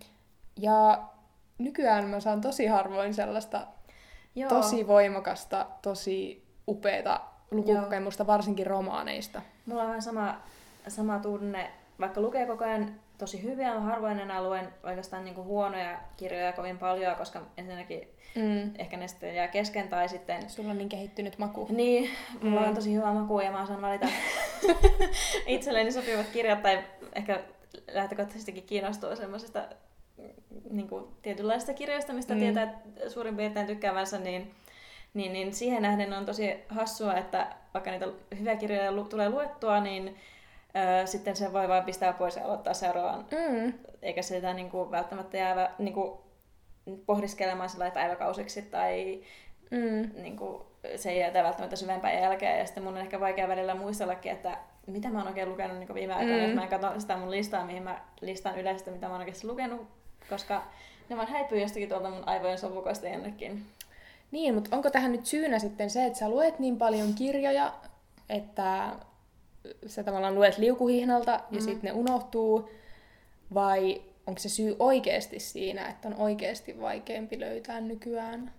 Ja 0.57 1.03
nykyään 1.57 2.05
mä 2.05 2.19
saan 2.19 2.41
tosi 2.41 2.65
harvoin 2.65 3.13
sellaista 3.13 3.67
Joo. 4.35 4.49
tosi 4.49 4.87
voimakasta, 4.87 5.65
tosi 5.81 6.45
upeata 6.67 7.21
lukukokemusta, 7.51 8.27
varsinkin 8.27 8.67
romaaneista. 8.67 9.41
Mulla 9.65 9.81
on 9.81 9.87
vähän 9.87 10.01
sama, 10.01 10.41
sama 10.87 11.19
tunne, 11.19 11.71
vaikka 11.99 12.21
lukee 12.21 12.45
koko 12.45 12.65
ajan 12.65 12.95
tosi 13.17 13.43
hyviä, 13.43 13.73
mä 13.73 13.79
harvoin 13.79 14.19
enää 14.19 14.43
luen 14.43 14.73
oikeastaan 14.83 15.25
niinku 15.25 15.43
huonoja 15.43 15.99
kirjoja 16.17 16.53
kovin 16.53 16.77
paljon, 16.77 17.15
koska 17.15 17.41
ensinnäkin 17.57 18.07
mm. 18.35 18.71
ehkä 18.77 18.97
ne 18.97 19.07
sitten 19.07 19.35
jää 19.35 19.47
kesken 19.47 19.89
tai 19.89 20.09
sitten... 20.09 20.49
Sulla 20.49 20.71
on 20.71 20.77
niin 20.77 20.89
kehittynyt 20.89 21.37
maku. 21.37 21.67
Niin, 21.69 22.09
mulla 22.41 22.61
mm. 22.61 22.67
on 22.67 22.75
tosi 22.75 22.93
hyvä 22.93 23.13
maku 23.13 23.39
ja 23.39 23.51
mä 23.51 23.61
osaan 23.61 23.81
valita 23.81 24.07
itselleni 25.47 25.91
sopivat 25.91 26.27
kirjat 26.33 26.61
tai 26.61 26.83
ehkä 27.15 27.43
lähtökohtaisestikin 27.91 28.63
kiinnostuu 28.63 29.15
semmoisesta 29.15 29.67
niin 30.69 30.87
kuin 30.87 31.05
tietynlaisista 31.21 31.73
kirjoista, 31.73 32.13
mistä 32.13 32.33
mm. 32.33 32.39
tietää 32.39 32.81
suurin 33.07 33.37
piirtein 33.37 33.67
tykkäävänsä, 33.67 34.19
niin, 34.19 34.51
niin, 35.13 35.33
niin 35.33 35.53
siihen 35.53 35.81
nähden 35.81 36.13
on 36.13 36.25
tosi 36.25 36.55
hassua, 36.69 37.15
että 37.15 37.47
vaikka 37.73 37.91
niitä 37.91 38.07
hyviä 38.39 38.55
kirjoja 38.55 38.91
lu- 38.91 39.03
tulee 39.03 39.29
luettua, 39.29 39.79
niin 39.79 40.15
ö, 40.75 41.07
sitten 41.07 41.35
se 41.35 41.53
voi 41.53 41.67
vain 41.67 41.83
pistää 41.83 42.13
pois 42.13 42.35
ja 42.35 42.45
aloittaa 42.45 42.73
seuraavan. 42.73 43.25
Mm. 43.31 43.73
Eikä 44.01 44.21
sitä 44.21 44.53
niin 44.53 44.69
kuin, 44.69 44.91
välttämättä 44.91 45.37
jäävä 45.37 45.69
niin 45.79 45.93
kuin, 45.93 46.17
pohdiskelemaan 47.05 47.69
sillä 47.69 47.91
päiväkausiksi 47.91 48.61
tai 48.61 49.21
mm. 49.71 50.21
niin 50.21 50.37
kuin, 50.37 50.61
se 50.95 51.11
ei 51.11 51.19
jätä 51.19 51.43
välttämättä 51.43 51.75
syvempään 51.75 52.21
jälkeen. 52.21 52.59
Ja 52.59 52.65
sitten 52.65 52.83
mun 52.83 52.93
on 52.93 53.01
ehkä 53.01 53.19
vaikea 53.19 53.47
välillä 53.47 53.75
muistellakin, 53.75 54.31
että 54.31 54.57
mitä 54.87 55.09
mä 55.09 55.17
oon 55.17 55.27
oikein 55.27 55.49
lukenut 55.49 55.77
niin 55.77 55.93
viime 55.93 56.13
aikoina, 56.13 56.37
mm. 56.37 56.43
jos 56.43 56.55
mä 56.55 56.63
en 56.63 56.69
katso 56.69 56.99
sitä 56.99 57.17
mun 57.17 57.31
listaa, 57.31 57.65
mihin 57.65 57.83
mä 57.83 58.01
listaan 58.21 58.59
yleistä, 58.59 58.91
mitä 58.91 59.07
mä 59.07 59.11
oon 59.11 59.21
oikeasti 59.21 59.47
lukenut, 59.47 59.87
koska 60.29 60.63
ne 61.09 61.17
vaan 61.17 61.27
häipyy 61.27 61.61
jostakin 61.61 61.89
tuolta 61.89 62.09
mun 62.09 62.27
aivojen 62.27 62.57
sovukoista 62.57 63.07
jonnekin. 63.07 63.65
Niin, 64.31 64.55
mutta 64.55 64.75
onko 64.75 64.89
tähän 64.89 65.11
nyt 65.11 65.25
syynä 65.25 65.59
sitten 65.59 65.89
se, 65.89 66.05
että 66.05 66.19
sä 66.19 66.29
luet 66.29 66.59
niin 66.59 66.77
paljon 66.77 67.13
kirjoja, 67.13 67.73
että 68.29 68.91
sä 69.87 70.03
tavallaan 70.03 70.35
luet 70.35 70.57
liukuhihnalta 70.57 71.31
ja 71.31 71.41
mm. 71.51 71.59
sitten 71.59 71.83
ne 71.83 71.91
unohtuu, 71.91 72.69
vai 73.53 74.01
onko 74.27 74.39
se 74.39 74.49
syy 74.49 74.75
oikeasti 74.79 75.39
siinä, 75.39 75.87
että 75.87 76.07
on 76.07 76.15
oikeasti 76.17 76.81
vaikeampi 76.81 77.39
löytää 77.39 77.81
nykyään 77.81 78.53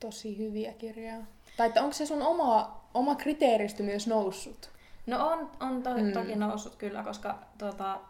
tosi 0.00 0.38
hyviä 0.38 0.72
kirjoja? 0.72 1.16
Tai 1.56 1.66
että 1.66 1.82
onko 1.82 1.92
se 1.92 2.06
sun 2.06 2.22
oma, 2.22 2.84
oma 2.94 3.14
kriteeristö 3.14 3.82
myös 3.82 4.06
noussut? 4.06 4.70
No 5.06 5.28
on, 5.28 5.50
on 5.60 5.82
to, 5.82 5.90
mm. 5.94 6.12
toki 6.12 6.36
noussut 6.36 6.76
kyllä, 6.76 7.02
koska 7.02 7.38
tota, 7.58 8.00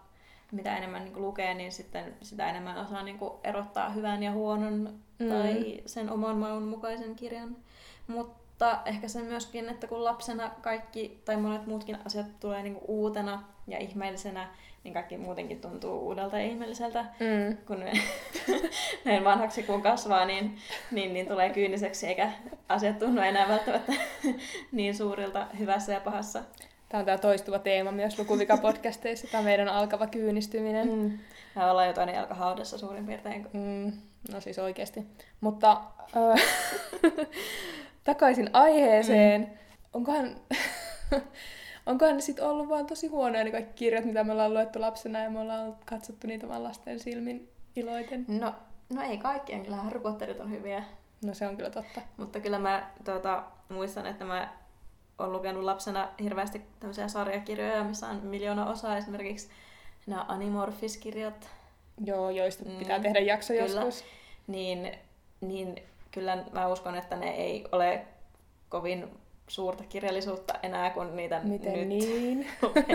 mitä 0.53 0.77
enemmän 0.77 1.05
niin 1.05 1.23
lukee, 1.23 1.55
niin 1.55 1.73
sitten 1.73 2.17
sitä 2.23 2.51
enemmän 2.51 2.77
osaa 2.77 3.03
niin 3.03 3.19
erottaa 3.45 3.91
hyvän 3.91 4.23
ja 4.23 4.33
huonon 4.33 4.95
mm. 5.19 5.29
tai 5.29 5.83
sen 5.87 6.11
oman 6.11 6.37
maun 6.37 6.63
mukaisen 6.63 7.17
kirjan. 7.17 7.57
Mutta 8.07 8.44
ehkä 8.85 9.09
se 9.09 9.23
myöskin, 9.23 9.69
että 9.69 9.87
kun 9.87 10.05
lapsena 10.05 10.51
kaikki 10.63 11.23
tai 11.25 11.37
monet 11.37 11.67
muutkin 11.67 11.99
asiat 12.07 12.27
tulee 12.41 12.63
niin 12.63 12.79
uutena 12.89 13.43
ja 13.67 13.79
ihmeellisenä, 13.79 14.49
niin 14.85 14.95
kaikki 14.95 15.17
muutenkin 15.17 15.61
tuntuu 15.61 16.07
uudelta 16.07 16.39
ja 16.39 16.45
ihmeelliseltä. 16.45 17.05
Mm. 17.05 17.57
Kun 17.67 17.85
näin 19.05 19.25
vanhaksi 19.31 19.63
kun 19.63 19.83
kasvaa, 19.83 20.25
niin, 20.25 20.57
niin, 20.91 21.13
niin 21.13 21.29
tulee 21.29 21.51
kyyniseksi 21.51 22.07
eikä 22.07 22.33
asiat 22.69 22.99
tunnu 22.99 23.23
enää 23.23 23.49
välttämättä 23.49 23.93
niin 24.73 24.95
suurilta 24.95 25.47
hyvässä 25.59 25.93
ja 25.93 26.01
pahassa. 26.01 26.43
Tämä 26.89 26.99
on 26.99 27.05
tämä 27.05 27.19
toistuva 27.19 27.59
teema 27.59 27.93
myös 27.93 28.19
Lukuvika-podcasteissa, 28.19 29.29
tämä 29.33 29.45
meidän 29.45 29.69
alkava 29.69 30.07
kyynistyminen. 30.07 30.89
Mm. 30.89 31.19
Me 31.57 31.65
ollaan 31.65 31.87
jo 31.87 31.93
toinen 31.93 32.15
jalka 32.15 32.35
haudassa 32.35 32.79
suurin 32.79 33.07
piirtein. 33.07 33.47
Mm, 33.53 33.93
no 34.33 34.41
siis 34.41 34.59
oikeasti. 34.59 35.07
Mutta 35.41 35.81
takaisin 38.05 38.51
aiheeseen. 38.53 39.41
Mm. 39.41 39.47
Onkohan, 39.93 40.37
onkohan 41.87 42.15
ne 42.15 42.21
sitten 42.21 42.45
ollut 42.45 42.69
vaan 42.69 42.87
tosi 42.87 43.07
huonoja 43.07 43.45
ne 43.45 43.51
kaikki 43.51 43.73
kirjat, 43.75 44.05
mitä 44.05 44.25
me 44.25 44.33
ollaan 44.33 44.55
luettu 44.55 44.81
lapsena 44.81 45.19
ja 45.19 45.31
me 45.31 45.41
ollaan 45.41 45.77
katsottu 45.87 46.27
niitä 46.27 46.49
vaan 46.49 46.65
lasten 46.65 47.01
silmin 47.01 47.49
iloiten? 47.77 48.25
No, 48.29 48.55
no 48.95 49.03
ei 49.03 49.19
kaikkien, 49.19 49.63
kyllä 49.63 49.77
Harry 49.77 50.01
Potterit 50.01 50.41
on 50.41 50.51
hyviä. 50.51 50.85
No 51.25 51.35
se 51.35 51.47
on 51.47 51.57
kyllä 51.57 51.71
totta. 51.71 52.01
Mutta 52.17 52.41
kyllä 52.41 52.59
mä 52.59 52.91
tuota, 53.05 53.45
muistan, 53.69 54.07
että 54.07 54.25
mä 54.25 54.53
oon 55.19 55.33
lukenut 55.33 55.65
lapsena 55.65 56.09
hirveästi 56.23 56.63
tämmöisiä 56.81 57.09
sarjakirjoja, 57.09 57.85
missä 57.85 58.07
on 58.07 58.17
miljoona 58.17 58.71
osaa 58.71 58.97
esimerkiksi 58.97 59.49
nämä 60.07 60.25
Animorphis-kirjat. 60.29 61.49
Joo, 62.05 62.31
joista 62.31 62.65
mm, 62.65 62.77
pitää 62.77 63.01
tehdä 63.01 63.21
jakso 63.21 63.53
kyllä. 63.53 63.67
joskus. 63.67 64.05
Niin, 64.47 64.93
niin 65.41 65.83
kyllä 66.15 66.45
mä 66.53 66.69
uskon, 66.69 66.95
että 66.95 67.17
ne 67.17 67.31
ei 67.31 67.65
ole 67.73 68.07
kovin 68.69 69.09
suurta 69.49 69.85
kirjallisuutta 69.85 70.55
enää, 70.63 70.91
kun 70.91 71.17
niitä 71.17 71.41
Miten 71.45 71.73
nyt 71.73 71.89
niin? 71.89 72.47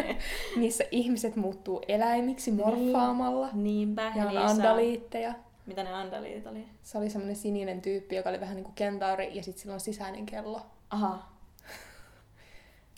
Missä 0.55 0.83
ihmiset 0.91 1.35
muuttuu 1.35 1.81
eläimiksi 1.87 2.51
morfaamalla. 2.51 3.49
Niin, 3.53 3.63
niinpä. 3.63 4.11
Ja 4.15 4.23
on 4.25 4.27
niissä- 4.29 4.45
andaliitteja. 4.45 5.33
Mitä 5.65 5.83
ne 5.83 5.93
andaliitit 5.93 6.47
oli? 6.47 6.65
Se 6.83 6.97
oli 6.97 7.09
semmoinen 7.09 7.35
sininen 7.35 7.81
tyyppi, 7.81 8.15
joka 8.15 8.29
oli 8.29 8.39
vähän 8.39 8.55
niin 8.55 8.63
kuin 8.63 8.75
kentauri 8.75 9.31
ja 9.37 9.43
sitten 9.43 9.61
sillä 9.61 9.73
on 9.73 9.79
sisäinen 9.79 10.25
kello. 10.25 10.61
Aha. 10.89 11.19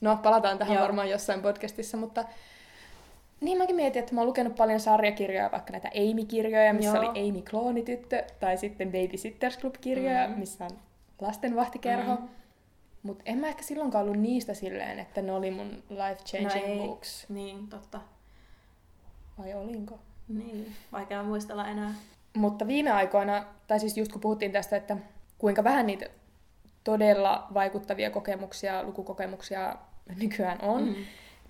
No, 0.02 0.18
palataan 0.24 0.58
tähän 0.58 0.74
Joo. 0.74 0.84
varmaan 0.84 1.10
jossain 1.10 1.42
podcastissa, 1.42 1.98
mutta 1.98 2.26
niin 3.42 3.58
mäkin 3.58 3.76
mietin, 3.76 4.00
että 4.00 4.14
mä 4.16 4.22
oon 4.22 4.28
lukenut 4.28 4.56
paljon 4.56 4.80
sarjakirjoja, 4.80 5.52
vaikka 5.52 5.72
näitä 5.72 5.88
Amy-kirjoja, 5.96 6.74
missä 6.74 6.98
Joo. 6.98 7.10
oli 7.12 7.30
Amy 7.30 7.42
Kloonityttö, 7.42 8.24
tai 8.40 8.58
sitten 8.58 8.92
Babysitters 8.92 9.60
Club-kirjoja, 9.60 10.28
Mm. 10.28 10.40
missä 10.40 10.64
on 10.66 10.72
lastenvahtikerho. 11.22 12.16
Mm. 12.16 12.28
Mutta 13.04 13.24
en 13.26 13.38
mä 13.38 13.48
ehkä 13.48 13.64
silloinkaan 13.64 14.04
ollut 14.06 14.18
niistä 14.22 14.54
silleen, 14.54 15.00
että 15.00 15.22
ne 15.22 15.32
oli 15.32 15.52
mun 15.52 15.84
life-changing 15.90 16.44
No 16.66 16.72
ei. 16.74 16.78
books. 16.80 17.26
Niin, 17.30 17.68
totta. 17.68 18.02
Vai 19.38 19.54
olinko? 19.54 20.00
Niin, 20.28 20.74
vaikea 20.92 21.24
muistella 21.24 21.68
enää. 21.68 21.94
Mutta 22.36 22.68
viime 22.68 22.92
aikoina, 22.92 23.46
tai 23.68 23.80
siis 23.80 23.98
just 23.98 24.12
kun 24.12 24.22
puhuttiin 24.22 24.52
tästä, 24.52 24.76
että 24.76 24.98
kuinka 25.38 25.64
vähän 25.64 25.86
niitä 25.88 26.06
todella 26.84 27.48
vaikuttavia 27.54 28.10
kokemuksia, 28.12 28.84
lukukokemuksia 28.84 29.76
nykyään 30.20 30.62
on, 30.62 30.84
Mm. 30.88 30.96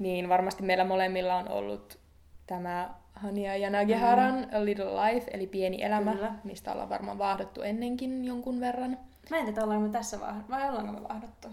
Niin 0.02 0.30
varmasti 0.30 0.64
meillä 0.64 0.84
molemmilla 0.84 1.36
on 1.36 1.48
ollut 1.50 2.00
tämä 2.48 2.90
Hania 3.16 3.58
Yanagiharan 3.58 4.36
mm. 4.36 4.58
A 4.62 4.66
Little 4.66 4.86
Life, 4.86 5.32
eli 5.34 5.48
Pieni 5.48 5.84
elämä, 5.84 6.12
Kyllä. 6.14 6.32
mistä 6.44 6.72
ollaan 6.72 6.90
varmaan 6.90 7.18
vaahdottu 7.18 7.62
ennenkin 7.62 8.26
jonkun 8.26 8.60
verran. 8.60 8.98
Mä 9.30 9.38
en 9.38 9.46
tiedä, 9.46 9.64
ollaanko 9.64 9.88
me 9.88 9.92
tässä 9.94 10.20
vahdottu, 10.20 10.52
vai 10.52 10.70
ollaanko 10.70 10.92
me 10.94 11.04
vahdottu? 11.10 11.48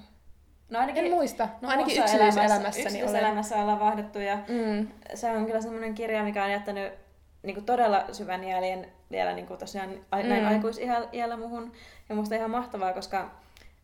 No 0.70 0.78
ainakin 0.78 1.04
En 1.04 1.10
muista. 1.12 1.48
No 1.60 1.68
ainakin 1.68 1.98
omassa 1.98 2.16
yksityiselämässäni 2.16 2.78
olen. 2.78 2.86
yksityiselämässä 2.86 3.56
ollaan 3.62 3.80
vahdottu 3.80 4.18
ja 4.18 4.36
Mm. 4.36 4.88
se 5.14 5.30
on 5.30 5.46
kyllä 5.46 5.60
semmoinen 5.60 5.94
kirja, 5.94 6.22
mikä 6.24 6.44
on 6.44 6.50
jättänyt 6.50 6.92
niin 7.42 7.54
kuin 7.54 7.64
todella 7.66 8.04
syvän 8.12 8.44
jäljen 8.44 8.86
vielä 9.10 9.32
niin 9.32 9.46
kuin 9.46 9.58
tosiaan 9.58 9.90
a- 10.10 10.22
näin 10.22 10.42
Mm. 10.42 10.48
aikuisiällä 10.48 11.36
muhun. 11.36 11.72
Ja 12.08 12.14
musta 12.14 12.34
ihan 12.34 12.50
mahtavaa, 12.50 12.92
koska 12.92 13.30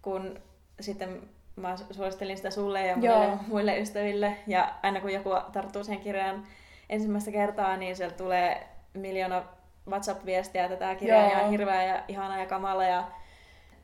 kun 0.02 0.38
sitten 0.80 1.20
mä 1.56 1.76
suosittelin 1.90 2.36
sitä 2.36 2.50
sulle 2.50 2.86
ja 2.86 2.96
Joo. 3.00 3.18
muille, 3.18 3.38
muille 3.48 3.78
ystäville, 3.78 4.36
ja 4.46 4.74
aina 4.82 5.00
kun 5.00 5.12
joku 5.12 5.30
tarttuu 5.52 5.84
siihen 5.84 6.02
kirjaan 6.02 6.46
ensimmäistä 6.88 7.30
kertaa, 7.30 7.76
niin 7.76 7.96
sieltä 7.96 8.16
tulee 8.16 8.66
miljoona 8.94 9.42
WhatsApp-viestiä, 9.88 10.64
että 10.64 10.76
tämä 10.76 10.94
kirja 10.94 11.18
on 11.18 11.30
ihan 11.30 11.50
hirveä 11.50 11.82
ja 11.82 12.02
ihana 12.08 12.38
ja 12.38 12.46
kamala. 12.46 12.84
Ja 12.84 13.04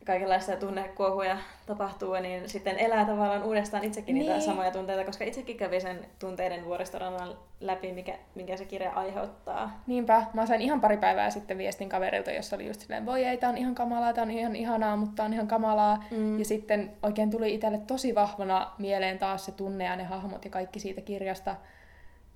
kaikenlaisia 0.06 0.56
tunnekuohuja 0.56 1.36
tapahtuu, 1.66 2.12
niin 2.14 2.48
sitten 2.48 2.78
elää 2.78 3.04
tavallaan 3.04 3.42
uudestaan 3.42 3.84
itsekin 3.84 4.14
niitä 4.14 4.32
Niin. 4.32 4.42
samoja 4.42 4.70
tunteita, 4.70 5.04
koska 5.04 5.24
itsekin 5.24 5.56
kävi 5.56 5.80
sen 5.80 6.06
tunteiden 6.18 6.64
vuoristorannan 6.64 7.36
läpi, 7.60 7.92
mikä, 7.92 8.18
minkä 8.34 8.56
se 8.56 8.64
kirja 8.64 8.92
aiheuttaa. 8.92 9.80
Niinpä, 9.86 10.26
mä 10.32 10.46
sain 10.46 10.60
ihan 10.60 10.80
pari 10.80 10.96
päivää 10.96 11.30
sitten 11.30 11.58
viestin 11.58 11.88
kaverilta, 11.88 12.30
jossa 12.30 12.56
oli 12.56 12.66
just 12.66 12.80
silleen, 12.80 13.06
voi 13.06 13.24
ei, 13.24 13.36
tää 13.36 13.50
on 13.50 13.58
ihan 13.58 13.74
kamalaa, 13.74 14.12
tää 14.12 14.22
on 14.24 14.30
ihan 14.30 14.56
ihanaa, 14.56 14.96
mutta 14.96 15.24
on 15.24 15.32
ihan 15.32 15.48
kamalaa. 15.48 16.04
Mm. 16.10 16.38
Ja 16.38 16.44
sitten 16.44 16.92
oikein 17.02 17.30
tuli 17.30 17.54
itselle 17.54 17.78
tosi 17.78 18.14
vahvana 18.14 18.70
mieleen 18.78 19.18
taas 19.18 19.44
se 19.44 19.52
tunne 19.52 19.84
ja 19.84 19.96
ne 19.96 20.04
hahmot 20.04 20.44
ja 20.44 20.50
kaikki 20.50 20.80
siitä 20.80 21.00
kirjasta, 21.00 21.56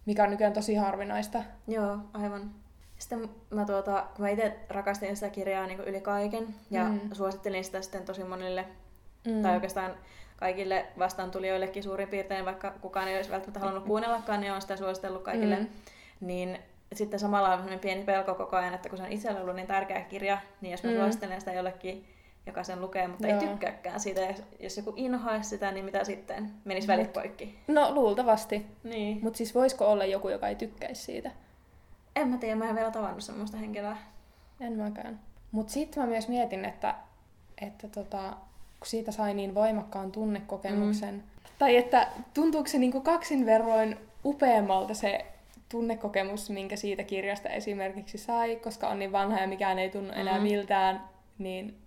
mikä 0.06 0.24
on 0.24 0.30
nykyään 0.30 0.52
tosi 0.52 0.74
harvinaista. 0.74 1.42
Joo, 1.68 1.98
aivan. 2.12 2.50
Sitten 2.98 3.28
mä 3.50 3.64
tuota, 3.64 4.06
kun 4.16 4.24
mä 4.24 4.28
itse 4.28 4.56
rakastin 4.68 5.16
sitä 5.16 5.30
kirjaa 5.30 5.66
niin 5.66 5.80
yli 5.80 6.00
kaiken 6.00 6.46
ja 6.70 6.84
Mm. 6.84 7.00
suosittelin 7.12 7.64
sitä 7.64 7.82
sitten 7.82 8.04
tosi 8.04 8.24
monille, 8.24 8.64
Mm. 9.26 9.42
tai 9.42 9.54
oikeastaan 9.54 9.94
kaikille 10.36 10.86
vastaantulijoillekin 10.98 11.82
suurin 11.82 12.08
piirtein, 12.08 12.44
vaikka 12.44 12.70
kukaan 12.80 13.08
ei 13.08 13.16
olisi 13.16 13.30
välttämättä 13.30 13.60
halunnut 13.60 13.84
kuunnellakaan, 13.84 14.40
niin 14.40 14.52
on 14.52 14.60
sitä 14.62 14.76
suositellut 14.76 15.22
kaikille. 15.22 15.56
Mm. 15.56 15.66
Niin 16.20 16.58
sitten 16.94 17.20
samalla 17.20 17.54
on 17.54 17.78
pieni 17.80 18.04
pelko 18.04 18.34
koko 18.34 18.56
ajan, 18.56 18.74
että 18.74 18.88
kun 18.88 18.98
se 18.98 19.04
on 19.04 19.12
itselle 19.12 19.40
ollut 19.40 19.56
niin 19.56 19.66
tärkeä 19.68 20.00
kirja, 20.00 20.38
niin 20.60 20.70
jos 20.72 20.82
mä 20.84 20.90
Mm. 20.90 20.96
suosittelen 20.96 21.40
sitä 21.40 21.52
jollekin, 21.52 22.08
joka 22.46 22.62
sen 22.62 22.80
lukee, 22.80 23.08
mutta 23.08 23.28
Joo. 23.28 23.40
ei 23.40 23.48
tykkääkään 23.48 24.00
siitä, 24.00 24.20
jos- 24.20 24.42
jos 24.60 24.76
joku 24.76 24.92
inhoaisi 24.96 25.48
sitä, 25.50 25.72
niin 25.72 25.84
mitä 25.84 26.04
sitten? 26.04 26.50
Menisi 26.64 26.88
välit 26.88 27.12
poikki. 27.12 27.58
No 27.68 27.94
luultavasti. 27.94 28.66
Niin. 28.84 29.18
Mutta 29.22 29.36
siis 29.36 29.54
voisiko 29.54 29.86
olla 29.92 30.04
joku, 30.04 30.28
joka 30.28 30.48
ei 30.48 30.54
tykkäisi 30.56 31.02
siitä? 31.02 31.30
En 32.16 32.28
mä 32.28 32.38
tiedä, 32.38 32.56
mä 32.56 32.68
en 32.68 32.74
vielä 32.74 32.90
tavannut 32.90 33.24
semmoista 33.24 33.56
henkilöä. 33.56 33.96
En 34.60 34.72
mäkään. 34.72 35.20
Mutta 35.52 35.72
sitten 35.72 36.02
mä 36.02 36.08
myös 36.08 36.28
mietin, 36.28 36.64
että, 36.64 36.94
että 37.60 37.88
tota, 37.88 38.22
kun 38.78 38.86
siitä 38.86 39.12
sai 39.12 39.34
niin 39.34 39.54
voimakkaan 39.54 40.12
tunnekokemuksen, 40.12 41.14
mm. 41.14 41.22
tai 41.58 41.76
että 41.76 42.08
tuntuuko 42.34 42.68
se 42.68 42.78
niinku 42.78 43.00
kaksin 43.00 43.46
verroin 43.46 43.96
upeammalta 44.24 44.94
se 44.94 45.24
tunnekokemus, 45.68 46.50
minkä 46.50 46.76
siitä 46.76 47.02
kirjasta 47.04 47.48
esimerkiksi 47.48 48.18
sai, 48.18 48.56
koska 48.56 48.88
on 48.88 48.98
niin 48.98 49.12
vanha 49.12 49.38
ja 49.40 49.48
mikään 49.48 49.78
ei 49.78 49.90
tunnu 49.90 50.12
enää 50.12 50.36
Mm. 50.38 50.42
miltään, 50.42 51.00
niin 51.38 51.78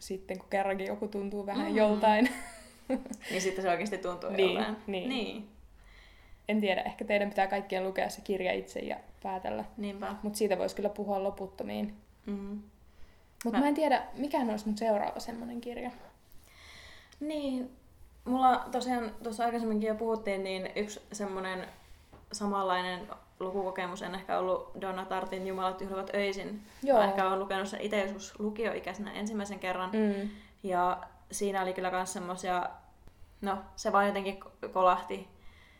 sitten 0.00 0.38
kun 0.38 0.48
kerrankin 0.50 0.86
joku 0.86 1.08
tuntuu 1.08 1.46
vähän 1.46 1.70
Mm. 1.70 1.76
joltain, 1.76 2.28
Niin 3.30 3.42
sitten 3.42 3.62
se 3.64 3.70
oikeasti 3.70 3.98
tuntuu 3.98 4.30
Niin, 4.30 4.54
joltain. 4.54 4.76
niin. 4.86 5.08
niin. 5.08 5.48
En 6.48 6.60
tiedä, 6.60 6.82
ehkä 6.82 7.04
teidän 7.04 7.28
pitää 7.28 7.46
kaikkien 7.46 7.84
lukea 7.84 8.08
se 8.08 8.20
kirja 8.20 8.52
itse 8.52 8.80
ja 8.80 8.96
päätellä. 9.22 9.64
Niinpä. 9.76 10.14
Mutta 10.22 10.38
siitä 10.38 10.58
voisi 10.58 10.76
kyllä 10.76 10.88
puhua 10.88 11.22
loputtomiin. 11.22 11.94
Mm. 12.26 12.62
Mutta 13.44 13.58
Mä- 13.58 13.64
mä 13.64 13.68
en 13.68 13.74
tiedä, 13.74 14.02
mikä 14.14 14.38
olisi 14.38 14.66
mun 14.66 14.78
seuraava 14.78 15.20
semmoinen 15.20 15.60
kirja. 15.60 15.90
Niin, 17.20 17.70
mulla 18.24 18.64
tosiaan 18.72 19.10
tuossa 19.22 19.44
aikaisemminkin 19.44 19.88
jo 19.88 19.94
puhuttiin, 19.94 20.44
niin 20.44 20.70
yksi 20.76 21.00
semmoinen 21.12 21.66
samanlainen 22.32 23.00
lukukokemus 23.40 24.02
en 24.02 24.14
ehkä 24.14 24.38
ollut 24.38 24.70
Donna 24.80 25.04
Tartin 25.04 25.46
Jumalat 25.46 25.80
juhlivat 25.80 26.10
öisin. 26.14 26.62
Joo. 26.82 26.98
Mä 26.98 27.04
ehkä 27.04 27.26
olen 27.28 27.38
lukenut 27.38 27.68
sen 27.68 27.80
itse 27.80 28.00
joskus 28.00 28.40
lukioikäisenä 28.40 29.12
ensimmäisen 29.12 29.58
kerran. 29.58 29.90
Mm. 29.92 30.30
Ja 30.62 30.98
siinä 31.30 31.62
oli 31.62 31.72
kyllä 31.72 31.90
myös 31.90 32.12
semmoisia, 32.12 32.70
no 33.40 33.58
se 33.76 33.92
vaan 33.92 34.06
jotenkin 34.06 34.40
ko- 34.44 34.68
kolahti. 34.68 35.28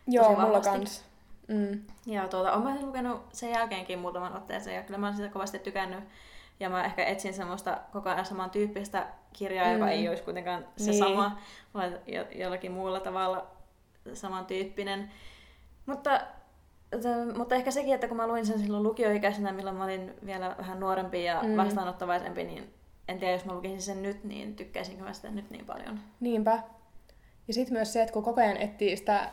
Joo, 0.08 0.40
mulla 0.40 0.60
kans. 0.60 1.04
Mm. 1.48 1.80
Ja 2.06 2.28
tuota, 2.28 2.52
olen 2.52 2.64
mä 2.64 2.76
sen 2.76 2.86
lukenut 2.86 3.22
sen 3.32 3.50
jälkeenkin 3.50 3.98
muutaman 3.98 4.36
otteeseen 4.36 4.76
ja 4.76 4.82
kyllä 4.82 4.98
mä 4.98 5.06
oon 5.06 5.16
sitä 5.16 5.28
kovasti 5.28 5.58
tykännyt. 5.58 6.04
Ja 6.60 6.70
mä 6.70 6.84
ehkä 6.84 7.04
etsin 7.04 7.34
semmoista 7.34 7.78
koko 7.92 8.08
ajan 8.10 8.26
samantyyppistä 8.26 9.06
kirjaa, 9.32 9.66
mm. 9.66 9.72
joka 9.72 9.90
ei 9.90 10.08
olisi 10.08 10.22
kuitenkaan 10.22 10.66
se 10.76 10.90
Niin. 10.90 10.98
sama, 10.98 11.38
vaan 11.74 11.98
jo, 12.06 12.24
jollakin 12.34 12.72
muulla 12.72 13.00
tavalla 13.00 13.46
samantyyppinen. 14.14 15.10
Mutta, 15.86 16.20
t- 16.90 17.36
mutta 17.36 17.54
ehkä 17.54 17.70
sekin, 17.70 17.94
että 17.94 18.08
kun 18.08 18.16
mä 18.16 18.26
luin 18.26 18.46
sen 18.46 18.58
silloin 18.58 18.82
lukioikäisenä, 18.82 19.52
milloin 19.52 19.76
mä 19.76 19.84
olin 19.84 20.14
vielä 20.26 20.54
vähän 20.58 20.80
nuorempi 20.80 21.24
ja 21.24 21.42
mm. 21.42 21.56
vastaanottavaisempi, 21.56 22.44
niin 22.44 22.74
en 23.08 23.18
tiedä, 23.18 23.32
jos 23.32 23.44
mä 23.44 23.54
lukisin 23.54 23.82
sen 23.82 24.02
nyt, 24.02 24.24
niin 24.24 24.56
tykkäisinkö 24.56 25.04
mä 25.04 25.12
sitä 25.12 25.30
nyt 25.30 25.50
niin 25.50 25.66
paljon. 25.66 26.00
Niinpä. 26.20 26.62
Ja 27.48 27.54
sitten 27.54 27.74
myös 27.74 27.92
se, 27.92 28.02
että 28.02 28.12
kun 28.12 28.22
koko 28.22 28.40
ajan 28.40 28.56
etsii 28.56 28.96
sitä 28.96 29.30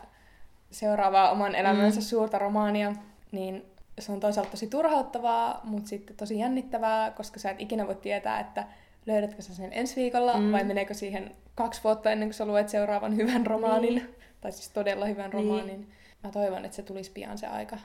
seuraavaa 0.80 1.32
oman 1.32 1.56
elämänsä 1.56 2.00
mm. 2.00 2.04
Suurta 2.04 2.40
romaania, 2.40 2.94
niin 3.32 3.66
se 4.00 4.12
on 4.12 4.20
toisaalta 4.20 4.52
tosi 4.52 4.68
turhauttavaa, 4.68 5.62
mutta 5.64 5.90
sitten 5.90 6.16
tosi 6.16 6.40
jännittävää, 6.40 7.12
koska 7.12 7.40
sä 7.40 7.52
et 7.52 7.62
ikinä 7.62 7.88
voi 7.88 7.96
tietää, 7.96 8.40
että 8.40 8.68
löydätkö 9.06 9.42
sä 9.42 9.56
sen 9.56 9.74
ensi 9.74 9.96
viikolla 9.96 10.38
mm. 10.38 10.52
Vai 10.52 10.64
meneekö 10.64 10.94
siihen 10.94 11.36
kaksi 11.56 11.84
vuotta 11.84 12.12
ennen 12.12 12.28
kuin 12.28 12.34
sä 12.34 12.46
luet 12.46 12.70
seuraavan 12.70 13.16
hyvän 13.16 13.48
romaanin, 13.48 13.96
Niin. 13.96 14.16
tai 14.42 14.52
siis 14.52 14.70
todella 14.70 15.06
hyvän 15.06 15.30
Niin. 15.30 15.48
romaanin. 15.48 15.92
Mä 16.24 16.32
toivon, 16.32 16.66
että 16.66 16.76
se 16.76 16.84
tulisi 16.84 17.12
pian 17.12 17.38
se 17.38 17.48
aika. 17.48 17.78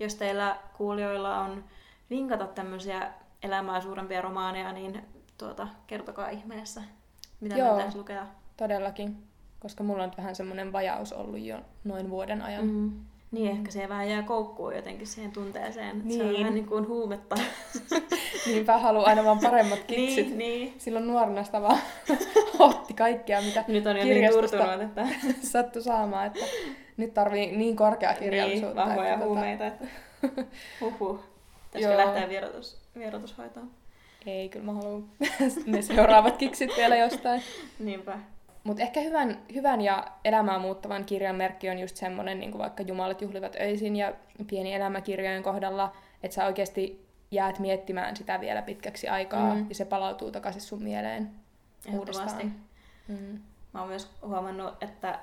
Jos 0.00 0.14
teillä 0.14 0.56
kuulijoilla 0.76 1.38
on 1.38 1.64
vinkata 2.10 2.46
tämmöisiä 2.46 3.10
elämää 3.42 3.80
suurempia 3.80 4.22
romaaneja, 4.22 4.72
niin 4.72 5.04
tuota, 5.38 5.68
kertokaa 5.86 6.28
ihmeessä, 6.28 6.82
mitä 7.40 7.56
Joo. 7.56 7.82
Lukea. 7.94 8.26
Todellakin. 8.56 9.29
Koska 9.60 9.82
mulla 9.84 10.04
on 10.04 10.12
vähän 10.16 10.34
semmoinen 10.34 10.72
vajaus 10.72 11.12
ollut 11.12 11.40
jo 11.40 11.58
noin 11.84 12.10
vuoden 12.10 12.42
ajan. 12.42 12.66
Mm. 12.66 12.92
Niin, 13.30 13.50
ehkä 13.50 13.70
se 13.70 13.88
vähän 13.88 14.10
jää 14.10 14.22
koukkuun 14.22 14.76
jotenkin 14.76 15.06
siihen 15.06 15.32
tunteeseen. 15.32 16.02
Niin. 16.04 16.18
Se 16.18 16.22
on 16.24 16.28
Niin. 16.28 16.40
vähän 16.40 16.54
niin 16.54 16.66
kuin 16.66 16.88
huumetta. 16.88 17.36
Niinpä 18.46 18.78
haluaa 18.78 19.06
aina 19.06 19.24
vaan 19.24 19.38
paremmat 19.38 19.78
kiksit. 19.86 20.26
niin, 20.26 20.38
niin. 20.38 20.74
Silloin 20.78 21.06
nuorena 21.06 21.44
sitä 21.44 21.62
vaan 21.62 21.78
otti 22.58 22.94
kaikkea, 22.94 23.40
mitä 23.42 23.64
Nyt 23.68 23.86
on 23.86 23.96
jo 23.96 24.04
niin 24.04 24.14
kirjastosta 24.14 24.56
turtunut, 24.56 24.82
että 24.82 25.06
sattui 25.52 25.82
saamaan, 25.82 26.26
että 26.26 26.40
nyt 26.96 27.14
tarvii 27.14 27.56
niin 27.56 27.76
korkea 27.76 28.10
niin, 28.10 28.20
kirjallisuutta. 28.20 28.86
vahvoja 28.86 29.14
että 29.14 29.24
huumeita. 29.26 29.66
Että... 29.66 29.84
Huhhuh. 30.80 31.20
Pitäisikö 31.72 31.96
lähteä 31.96 32.28
vierotus, 32.28 32.78
vierotushoitoon? 32.98 33.70
Ei, 34.26 34.48
kyllä 34.48 34.64
mä 34.66 34.72
haluan 34.72 35.04
ne 35.66 35.82
seuraavat 35.82 36.36
kiksit 36.36 36.70
vielä 36.76 36.96
jostain. 36.96 37.42
Niinpä. 37.78 38.18
Mutta 38.64 38.82
ehkä 38.82 39.00
hyvän, 39.00 39.38
hyvän 39.54 39.80
ja 39.80 40.06
elämää 40.24 40.58
muuttavan 40.58 41.04
kirjan 41.04 41.36
merkki 41.36 41.70
on 41.70 41.78
just 41.78 41.96
semmoinen, 41.96 42.40
niin 42.40 42.50
kuin 42.50 42.62
vaikka 42.62 42.82
Jumalat 42.82 43.22
juhlivat 43.22 43.56
öisin 43.60 43.96
ja 43.96 44.12
pieni 44.46 44.74
elämäkirjojen 44.74 45.42
kohdalla, 45.42 45.96
että 46.22 46.34
sä 46.34 46.46
oikeasti 46.46 47.06
jäät 47.30 47.58
miettimään 47.58 48.16
sitä 48.16 48.40
vielä 48.40 48.62
pitkäksi 48.62 49.08
aikaa 49.08 49.54
Mm. 49.54 49.66
ja 49.68 49.74
se 49.74 49.84
palautuu 49.84 50.30
takaisin 50.30 50.62
sun 50.62 50.82
mieleen 50.82 51.30
uudestaan. 51.92 52.54
Mm. 53.08 53.40
Mä 53.74 53.80
oon 53.80 53.88
myös 53.88 54.10
huomannut, 54.22 54.82
että, 54.82 55.18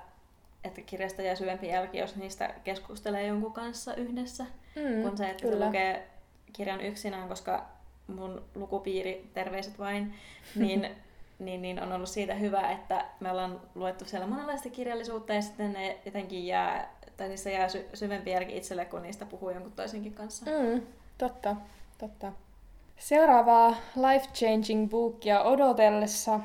että 0.63 0.81
kirjasta 0.81 1.21
jää 1.21 1.35
syvempi 1.35 1.67
jälki, 1.67 1.97
jos 1.97 2.15
niistä 2.15 2.53
keskustelee 2.63 3.27
jonkun 3.27 3.53
kanssa 3.53 3.95
yhdessä, 3.95 4.45
Mm, 4.75 5.01
kun 5.03 5.17
se, 5.17 5.29
että 5.29 5.43
kyllä. 5.43 5.65
lukee 5.65 6.07
kirjan 6.53 6.81
yksinään, 6.81 7.29
koska 7.29 7.65
mun 8.07 8.41
lukupiiri, 8.55 9.29
terveiset 9.33 9.79
vain, 9.79 10.13
niin, 10.55 10.87
niin, 11.39 11.61
niin 11.61 11.83
on 11.83 11.91
ollut 11.91 12.09
siitä 12.09 12.33
hyvä, 12.33 12.71
että 12.71 13.05
me 13.19 13.31
ollaan 13.31 13.61
luettu 13.75 14.05
siellä 14.05 14.27
monenlaista 14.27 14.69
kirjallisuutta 14.69 15.33
ja 15.33 15.41
sitten 15.41 15.73
ne 15.73 15.99
jotenkin 16.05 16.47
jää, 16.47 16.93
tai 17.17 17.27
niissä 17.27 17.49
jää 17.49 17.69
sy- 17.69 17.89
syvempi 17.93 18.31
jälki 18.31 18.57
itselle, 18.57 18.85
kun 18.85 19.01
niistä 19.01 19.25
puhuu 19.25 19.49
jonkun 19.49 19.71
toisenkin 19.71 20.13
kanssa. 20.13 20.45
Mm, 20.45 20.81
totta, 21.17 21.55
totta. 21.97 22.31
Seuraavaa 22.97 23.75
life-changing 23.95 24.89
bookia 24.89 25.41
odotellessa 25.41 26.39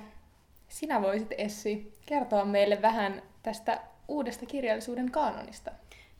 sinä 0.68 1.03
voisit, 1.03 1.32
Essi, 1.38 1.93
kertoa 2.07 2.45
meille 2.45 2.82
vähän 2.82 3.22
tästä 3.43 3.80
uudesta 4.09 4.47
kirjallisuuden 4.47 5.11
kaanonista. 5.11 5.70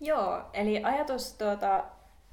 Joo, 0.01 0.43
eli 0.53 0.85
ajatus 0.85 1.33
tuota, 1.33 1.85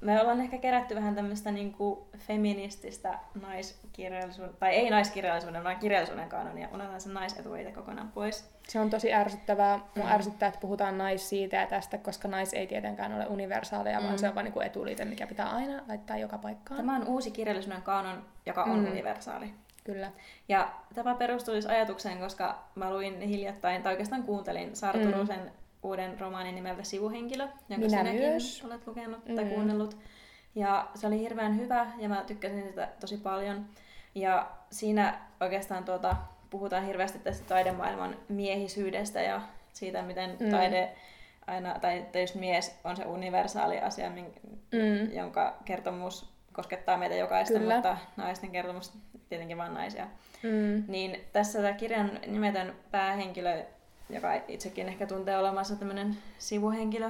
me 0.01 0.21
ollaan 0.21 0.41
ehkä 0.41 0.57
kerätty 0.57 0.95
vähän 0.95 1.15
tämmöistä 1.15 1.51
niinku 1.51 2.07
feminististä 2.17 3.19
naiskirjallisuuden, 3.41 4.53
tai 4.59 4.69
ei 4.69 4.89
naiskirjallisuuden, 4.89 5.63
vaan 5.63 5.77
kirjallisuuden 5.79 6.29
kanonia. 6.29 6.67
Unohdetaan 6.73 7.01
se 7.01 7.09
naisetuite 7.09 7.71
kokonaan 7.71 8.11
pois. 8.11 8.49
Se 8.67 8.79
on 8.79 8.89
tosi 8.89 9.13
ärsyttävää. 9.13 9.79
Mua 9.95 10.05
Mm. 10.05 10.11
ärsyttää, 10.11 10.47
että 10.47 10.59
puhutaan 10.59 10.97
nais 10.97 11.29
siitä 11.29 11.57
ja 11.57 11.67
tästä, 11.67 11.97
koska 11.97 12.27
nais 12.27 12.53
ei 12.53 12.67
tietenkään 12.67 13.13
ole 13.13 13.27
universaaleja, 13.27 13.99
Mm. 13.99 14.05
vaan 14.05 14.19
se 14.19 14.29
on 14.29 14.35
vain 14.35 14.43
niinku 14.43 14.59
etuliite, 14.59 15.05
mikä 15.05 15.27
pitää 15.27 15.49
aina 15.49 15.83
laittaa 15.87 16.17
joka 16.17 16.37
paikkaan. 16.37 16.77
Tämä 16.77 16.95
on 16.95 17.07
uusi 17.07 17.31
kirjallisuuden 17.31 17.81
kanon, 17.81 18.23
joka 18.45 18.63
on 18.63 18.79
Mm. 18.79 18.91
universaali. 18.91 19.53
Kyllä. 19.83 20.11
Ja 20.49 20.69
tämä 20.95 21.15
perustuu 21.15 21.53
siis 21.53 21.65
ajatukseen, 21.65 22.19
koska 22.19 22.63
mä 22.75 22.93
luin 22.93 23.21
hiljattain, 23.21 23.83
tai 23.83 23.93
oikeastaan 23.93 24.23
kuuntelin 24.23 24.75
Saara 24.75 24.99
Mm. 24.99 25.49
Uuden 25.83 26.19
romaanin 26.19 26.55
nimeltä 26.55 26.83
Sivuhenkilö, 26.83 27.43
jonka 27.43 27.85
Minä 27.85 27.89
sinäkin 27.89 28.19
myös. 28.29 28.63
olet 28.65 28.87
lukenut 28.87 29.25
tai 29.35 29.43
Mm. 29.43 29.49
kuunnellut. 29.49 29.97
Ja 30.55 30.87
se 30.95 31.07
oli 31.07 31.19
hirveän 31.19 31.57
hyvä 31.57 31.87
ja 31.97 32.09
mä 32.09 32.23
tykkäsin 32.27 32.67
sitä 32.67 32.87
tosi 32.99 33.17
paljon. 33.17 33.65
Ja 34.15 34.47
siinä 34.71 35.19
oikeastaan 35.39 35.83
tuota, 35.83 36.15
puhutaan 36.49 36.85
hirveästi 36.85 37.19
tästä 37.19 37.47
taidemaailman 37.47 38.15
miehisyydestä 38.29 39.21
ja 39.21 39.41
siitä, 39.73 40.01
miten 40.01 40.37
Mm. 40.39 40.49
taide 40.49 40.89
aina, 41.47 41.79
tai 41.79 42.05
tietysti 42.11 42.39
mies 42.39 42.79
on 42.83 42.95
se 42.97 43.05
universaali 43.05 43.79
asia, 43.79 44.09
min- 44.09 44.59
Mm. 44.71 45.13
jonka 45.13 45.57
kertomus 45.65 46.29
koskettaa 46.53 46.97
meitä 46.97 47.15
jokaista, 47.15 47.59
Kyllä. 47.59 47.73
mutta 47.75 47.97
naisten 48.17 48.51
kertomus 48.51 48.93
tietenkin 49.29 49.57
vain 49.57 49.73
naisia. 49.73 50.07
Mm. 50.43 50.83
Niin 50.87 51.19
tässä 51.33 51.59
tämä 51.61 51.73
kirjan 51.73 52.11
nimetön 52.27 52.75
päähenkilö, 52.91 53.65
joka 54.09 54.33
itsekin 54.47 54.87
ehkä 54.87 55.07
tuntee 55.07 55.37
olemassa 55.37 55.75
tämmöinen 55.75 56.17
sivuhenkilö 56.39 57.09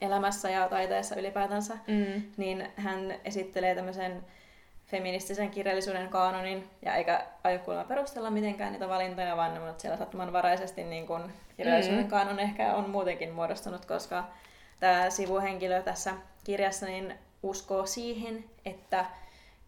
elämässä 0.00 0.50
ja 0.50 0.68
taiteessa 0.68 1.16
ylipäätänsä, 1.16 1.74
Mm. 1.86 2.22
niin 2.36 2.68
hän 2.76 3.14
esittelee 3.24 3.74
tämmöisen 3.74 4.24
feministisen 4.86 5.50
kirjallisuuden 5.50 6.08
kaanonin, 6.08 6.70
ja 6.82 6.94
eikä 6.94 7.26
aio 7.44 7.58
kuulemma 7.58 7.88
perustella 7.88 8.30
mitenkään 8.30 8.72
niitä 8.72 8.88
valintoja, 8.88 9.36
vaan 9.36 9.54
ne 9.54 9.60
ovat 9.60 9.80
siellä 9.80 9.96
sattumanvaraisesti 9.98 10.84
niin 10.84 11.06
kun 11.06 11.32
kirjallisuuden 11.56 12.04
Mm. 12.04 12.10
kaanon 12.10 12.38
ehkä 12.40 12.74
on 12.74 12.90
muutenkin 12.90 13.32
muodostunut, 13.32 13.84
koska 13.86 14.24
tämä 14.80 15.10
sivuhenkilö 15.10 15.82
tässä 15.82 16.14
kirjassa 16.44 16.86
niin 16.86 17.14
uskoo 17.42 17.86
siihen, 17.86 18.44
että 18.64 19.04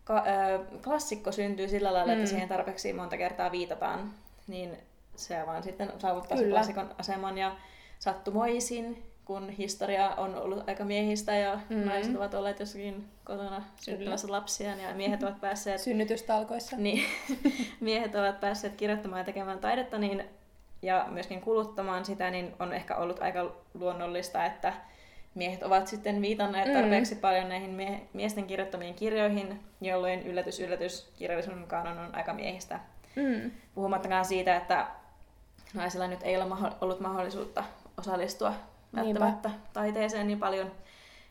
ka- 0.04 0.24
ö, 0.26 0.58
klassikko 0.84 1.32
syntyy 1.32 1.68
sillä 1.68 1.92
lailla, 1.92 2.12
että 2.12 2.24
Mm. 2.24 2.28
siihen 2.28 2.48
tarpeeksi 2.48 2.92
monta 2.92 3.16
kertaa 3.16 3.52
viitataan, 3.52 4.10
niin 4.46 4.78
se 5.20 5.46
vaan 5.46 5.62
sitten 5.62 5.92
saavuttaa 5.98 6.38
Kyllä. 6.38 6.50
klassikon 6.54 6.94
aseman 6.98 7.38
ja 7.38 7.56
sattumoisin, 7.98 9.02
kun 9.24 9.50
historia 9.50 10.08
on 10.10 10.34
ollut 10.34 10.68
aika 10.68 10.84
miehistä 10.84 11.34
ja 11.36 11.60
Mm. 11.68 11.76
mm. 11.76 11.84
naiset 11.86 12.16
ovat 12.16 12.34
olleet 12.34 12.60
jossakin 12.60 13.08
kotona 13.24 13.62
synnyttämässä 13.76 14.32
lapsiaan 14.32 14.80
ja 14.80 14.94
miehet 14.94 15.22
ovat 15.22 15.40
päässeet, 15.40 15.80
Synnytystalkoissa. 15.90 16.76
niin, 16.76 17.04
miehet 17.80 18.14
ovat 18.14 18.40
päässeet 18.40 18.74
kirjoittamaan 18.76 19.20
ja 19.20 19.24
tekemään 19.24 19.58
taidetta 19.58 19.98
niin, 19.98 20.24
ja 20.82 21.06
myöskin 21.10 21.40
kuluttamaan 21.40 22.04
sitä, 22.04 22.30
niin 22.30 22.52
on 22.58 22.72
ehkä 22.72 22.96
ollut 22.96 23.22
aika 23.22 23.52
luonnollista, 23.74 24.44
että 24.44 24.72
miehet 25.34 25.62
ovat 25.62 25.86
sitten 25.86 26.22
viitanneet 26.22 26.68
Mm. 26.68 26.74
tarpeeksi 26.74 27.14
paljon 27.14 27.48
näihin 27.48 27.70
mie- 27.70 28.00
miesten 28.12 28.46
kirjoittamiin 28.46 28.94
kirjoihin, 28.94 29.60
jolloin 29.80 30.22
yllätys, 30.26 30.60
yllätys, 30.60 31.12
kirjallisuuden 31.16 31.66
kanon 31.66 31.98
on 31.98 32.14
aika 32.14 32.32
miehistä. 32.34 32.80
Mm. 33.16 33.50
Puhumattakaan 33.74 34.24
siitä, 34.24 34.56
että 34.56 34.86
naisilla 35.74 36.06
nyt 36.06 36.22
ei 36.22 36.36
ole 36.36 36.56
ollut 36.80 37.00
mahdollisuutta 37.00 37.64
osallistua 37.98 38.52
välttämättä 38.96 39.50
taiteeseen 39.72 40.26
niin 40.26 40.38
paljon, 40.38 40.72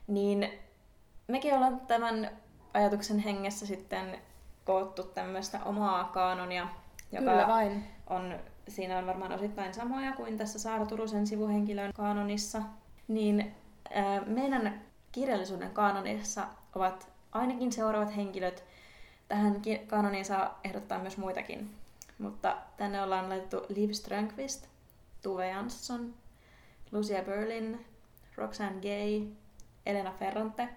niin 0.08 0.50
mekin 1.28 1.54
ollaan 1.54 1.80
tämän 1.80 2.32
ajatuksen 2.74 3.20
hengessä 3.20 3.66
sitten 3.66 4.18
koottu 4.66 5.04
tämmöistä 5.04 5.60
omaa 5.66 6.04
kaanonia, 6.04 6.68
joka 7.12 7.32
Kyllä 7.32 7.48
vain. 7.48 7.84
on, 8.08 8.40
siinä 8.68 8.98
on 8.98 9.08
varmaan 9.08 9.32
osittain 9.32 9.74
samoja 9.74 10.14
kuin 10.14 10.38
tässä 10.38 10.60
Saara 10.60 10.86
Turusen 10.86 11.28
sivuhenkilön 11.28 11.94
kaanonissa, 11.94 12.62
niin 13.08 13.56
ää, 13.94 14.22
meidän 14.22 14.82
kirjallisuuden 15.12 15.72
kaanonissa 15.72 16.48
ovat 16.76 17.12
ainakin 17.32 17.72
seuraavat 17.72 18.16
henkilöt. 18.16 18.64
Tähän 19.28 19.62
kaanoniin 19.88 20.26
saa 20.26 20.60
ehdottaa 20.64 21.00
myös 21.00 21.18
muitakin, 21.18 21.76
mutta 22.20 22.58
tänne 22.78 23.04
ollaan 23.04 23.30
laitettu 23.30 23.66
Liv 23.70 23.92
Strömqvist, 23.92 24.68
Tuve 25.22 25.50
Jansson, 25.50 26.14
Lucia 26.92 27.24
Berlin, 27.24 27.86
Roxanne 28.36 28.82
Gay, 28.82 29.28
Elena 29.86 30.12
Ferrante, 30.12 30.70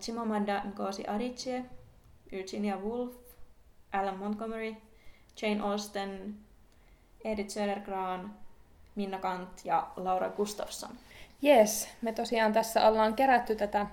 Chimamanda 0.00 0.62
Ngozi 0.64 1.04
Adichie, 1.08 1.64
Virginia 2.32 2.76
Woolf, 2.76 3.14
Alan 3.92 4.18
Montgomery, 4.18 4.76
Jane 5.42 5.62
Austen, 5.62 6.36
Edith 7.24 7.50
Södergran, 7.50 8.34
Minna 8.94 9.18
Kant 9.18 9.64
ja 9.64 9.88
Laura 9.96 10.28
Gustafsson. 10.28 10.90
Yes, 11.44 11.88
me 12.02 12.12
tosiaan 12.12 12.52
tässä 12.52 12.88
ollaan 12.88 13.14
kerätty 13.14 13.56
tätä 13.56 13.86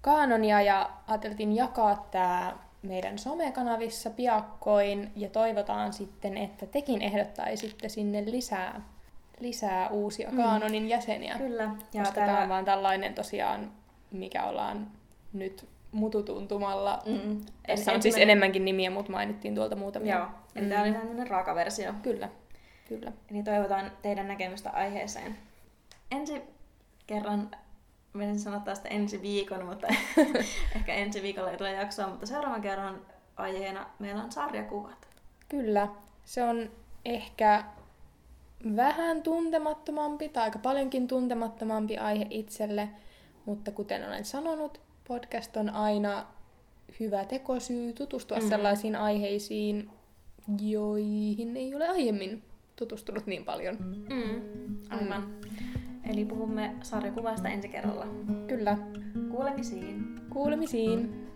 kaanonia 0.00 0.62
ja 0.62 0.90
ajateltiin 1.06 1.56
jakaa 1.56 2.08
tämä 2.10 2.56
meidän 2.84 3.18
somekanavissa 3.18 4.10
piakkoin 4.10 5.12
ja 5.16 5.28
toivotaan 5.28 5.92
sitten, 5.92 6.36
että 6.38 6.66
tekin 6.66 7.02
ehdottaisitte 7.02 7.88
sinne 7.88 8.24
lisää, 8.26 8.80
lisää 9.40 9.88
uusia 9.88 10.30
Mm. 10.30 10.36
kaanonin 10.36 10.88
jäseniä. 10.88 11.38
Kyllä. 11.38 11.70
Ja 11.94 12.02
koska 12.02 12.20
tämä 12.20 12.42
on 12.42 12.48
vaan 12.48 12.64
tällainen 12.64 13.14
tosiaan, 13.14 13.72
mikä 14.10 14.44
ollaan 14.44 14.86
nyt 15.32 15.68
mututuntumalla. 15.92 17.02
Mm, 17.06 17.40
Tässä 17.66 17.92
on 17.92 18.02
siis 18.02 18.16
enemmänkin 18.16 18.64
nimiä, 18.64 18.90
mutta 18.90 19.12
mainittiin 19.12 19.54
tuolta 19.54 19.76
muutamia. 19.76 20.16
Joo, 20.16 20.26
Mm. 20.62 20.68
tämä 20.68 20.82
oli 20.82 20.92
tämmöinen 20.92 21.26
raaka 21.26 21.54
versio. 21.54 21.92
Kyllä, 22.02 22.28
kyllä. 22.88 23.12
Eli 23.30 23.42
toivotaan 23.42 23.92
teidän 24.02 24.28
näkemystä 24.28 24.70
aiheeseen. 24.70 25.36
Ensi 26.10 26.42
kerran, 27.06 27.50
menisin 28.14 28.42
sanoa 28.42 28.60
tästä 28.60 28.88
ensi 28.88 29.22
viikon, 29.22 29.64
mutta 29.66 29.86
ehkä 30.76 30.94
ensi 30.94 31.22
viikolla 31.22 31.50
ei 31.50 31.56
tule 31.56 31.72
jaksoa, 31.72 32.06
mutta 32.08 32.26
seuraavan 32.26 32.60
kerran 32.62 33.00
aiheena 33.36 33.86
meillä 33.98 34.22
on 34.22 34.32
sarjakuvat. 34.32 35.08
Kyllä. 35.48 35.88
Se 36.24 36.42
on 36.42 36.70
ehkä 37.04 37.64
vähän 38.76 39.22
tuntemattomampi 39.22 40.28
tai 40.28 40.42
aika 40.44 40.58
paljonkin 40.58 41.08
tuntemattomampi 41.08 41.98
aihe 41.98 42.26
itselle, 42.30 42.88
mutta 43.44 43.70
kuten 43.70 44.08
olen 44.08 44.24
sanonut, 44.24 44.80
podcast 45.08 45.56
on 45.56 45.70
aina 45.70 46.26
hyvä 47.00 47.24
tekosyy 47.24 47.92
tutustua 47.92 48.38
Mhm. 48.38 48.48
sellaisiin 48.48 48.96
aiheisiin, 48.96 49.90
joihin 50.62 51.56
ei 51.56 51.74
ole 51.74 51.88
aiemmin 51.88 52.42
tutustunut 52.76 53.26
niin 53.26 53.44
paljon. 53.44 53.76
Mm, 53.80 54.76
aivan. 54.90 55.20
Mm. 55.22 55.43
Eli 56.10 56.24
puhumme 56.24 56.74
sarjakuvasta 56.82 57.48
ensi 57.48 57.68
kerralla. 57.68 58.06
Kyllä. 58.46 58.78
Kuulemisiin. 59.30 60.04
Kuulemisiin. 60.30 61.26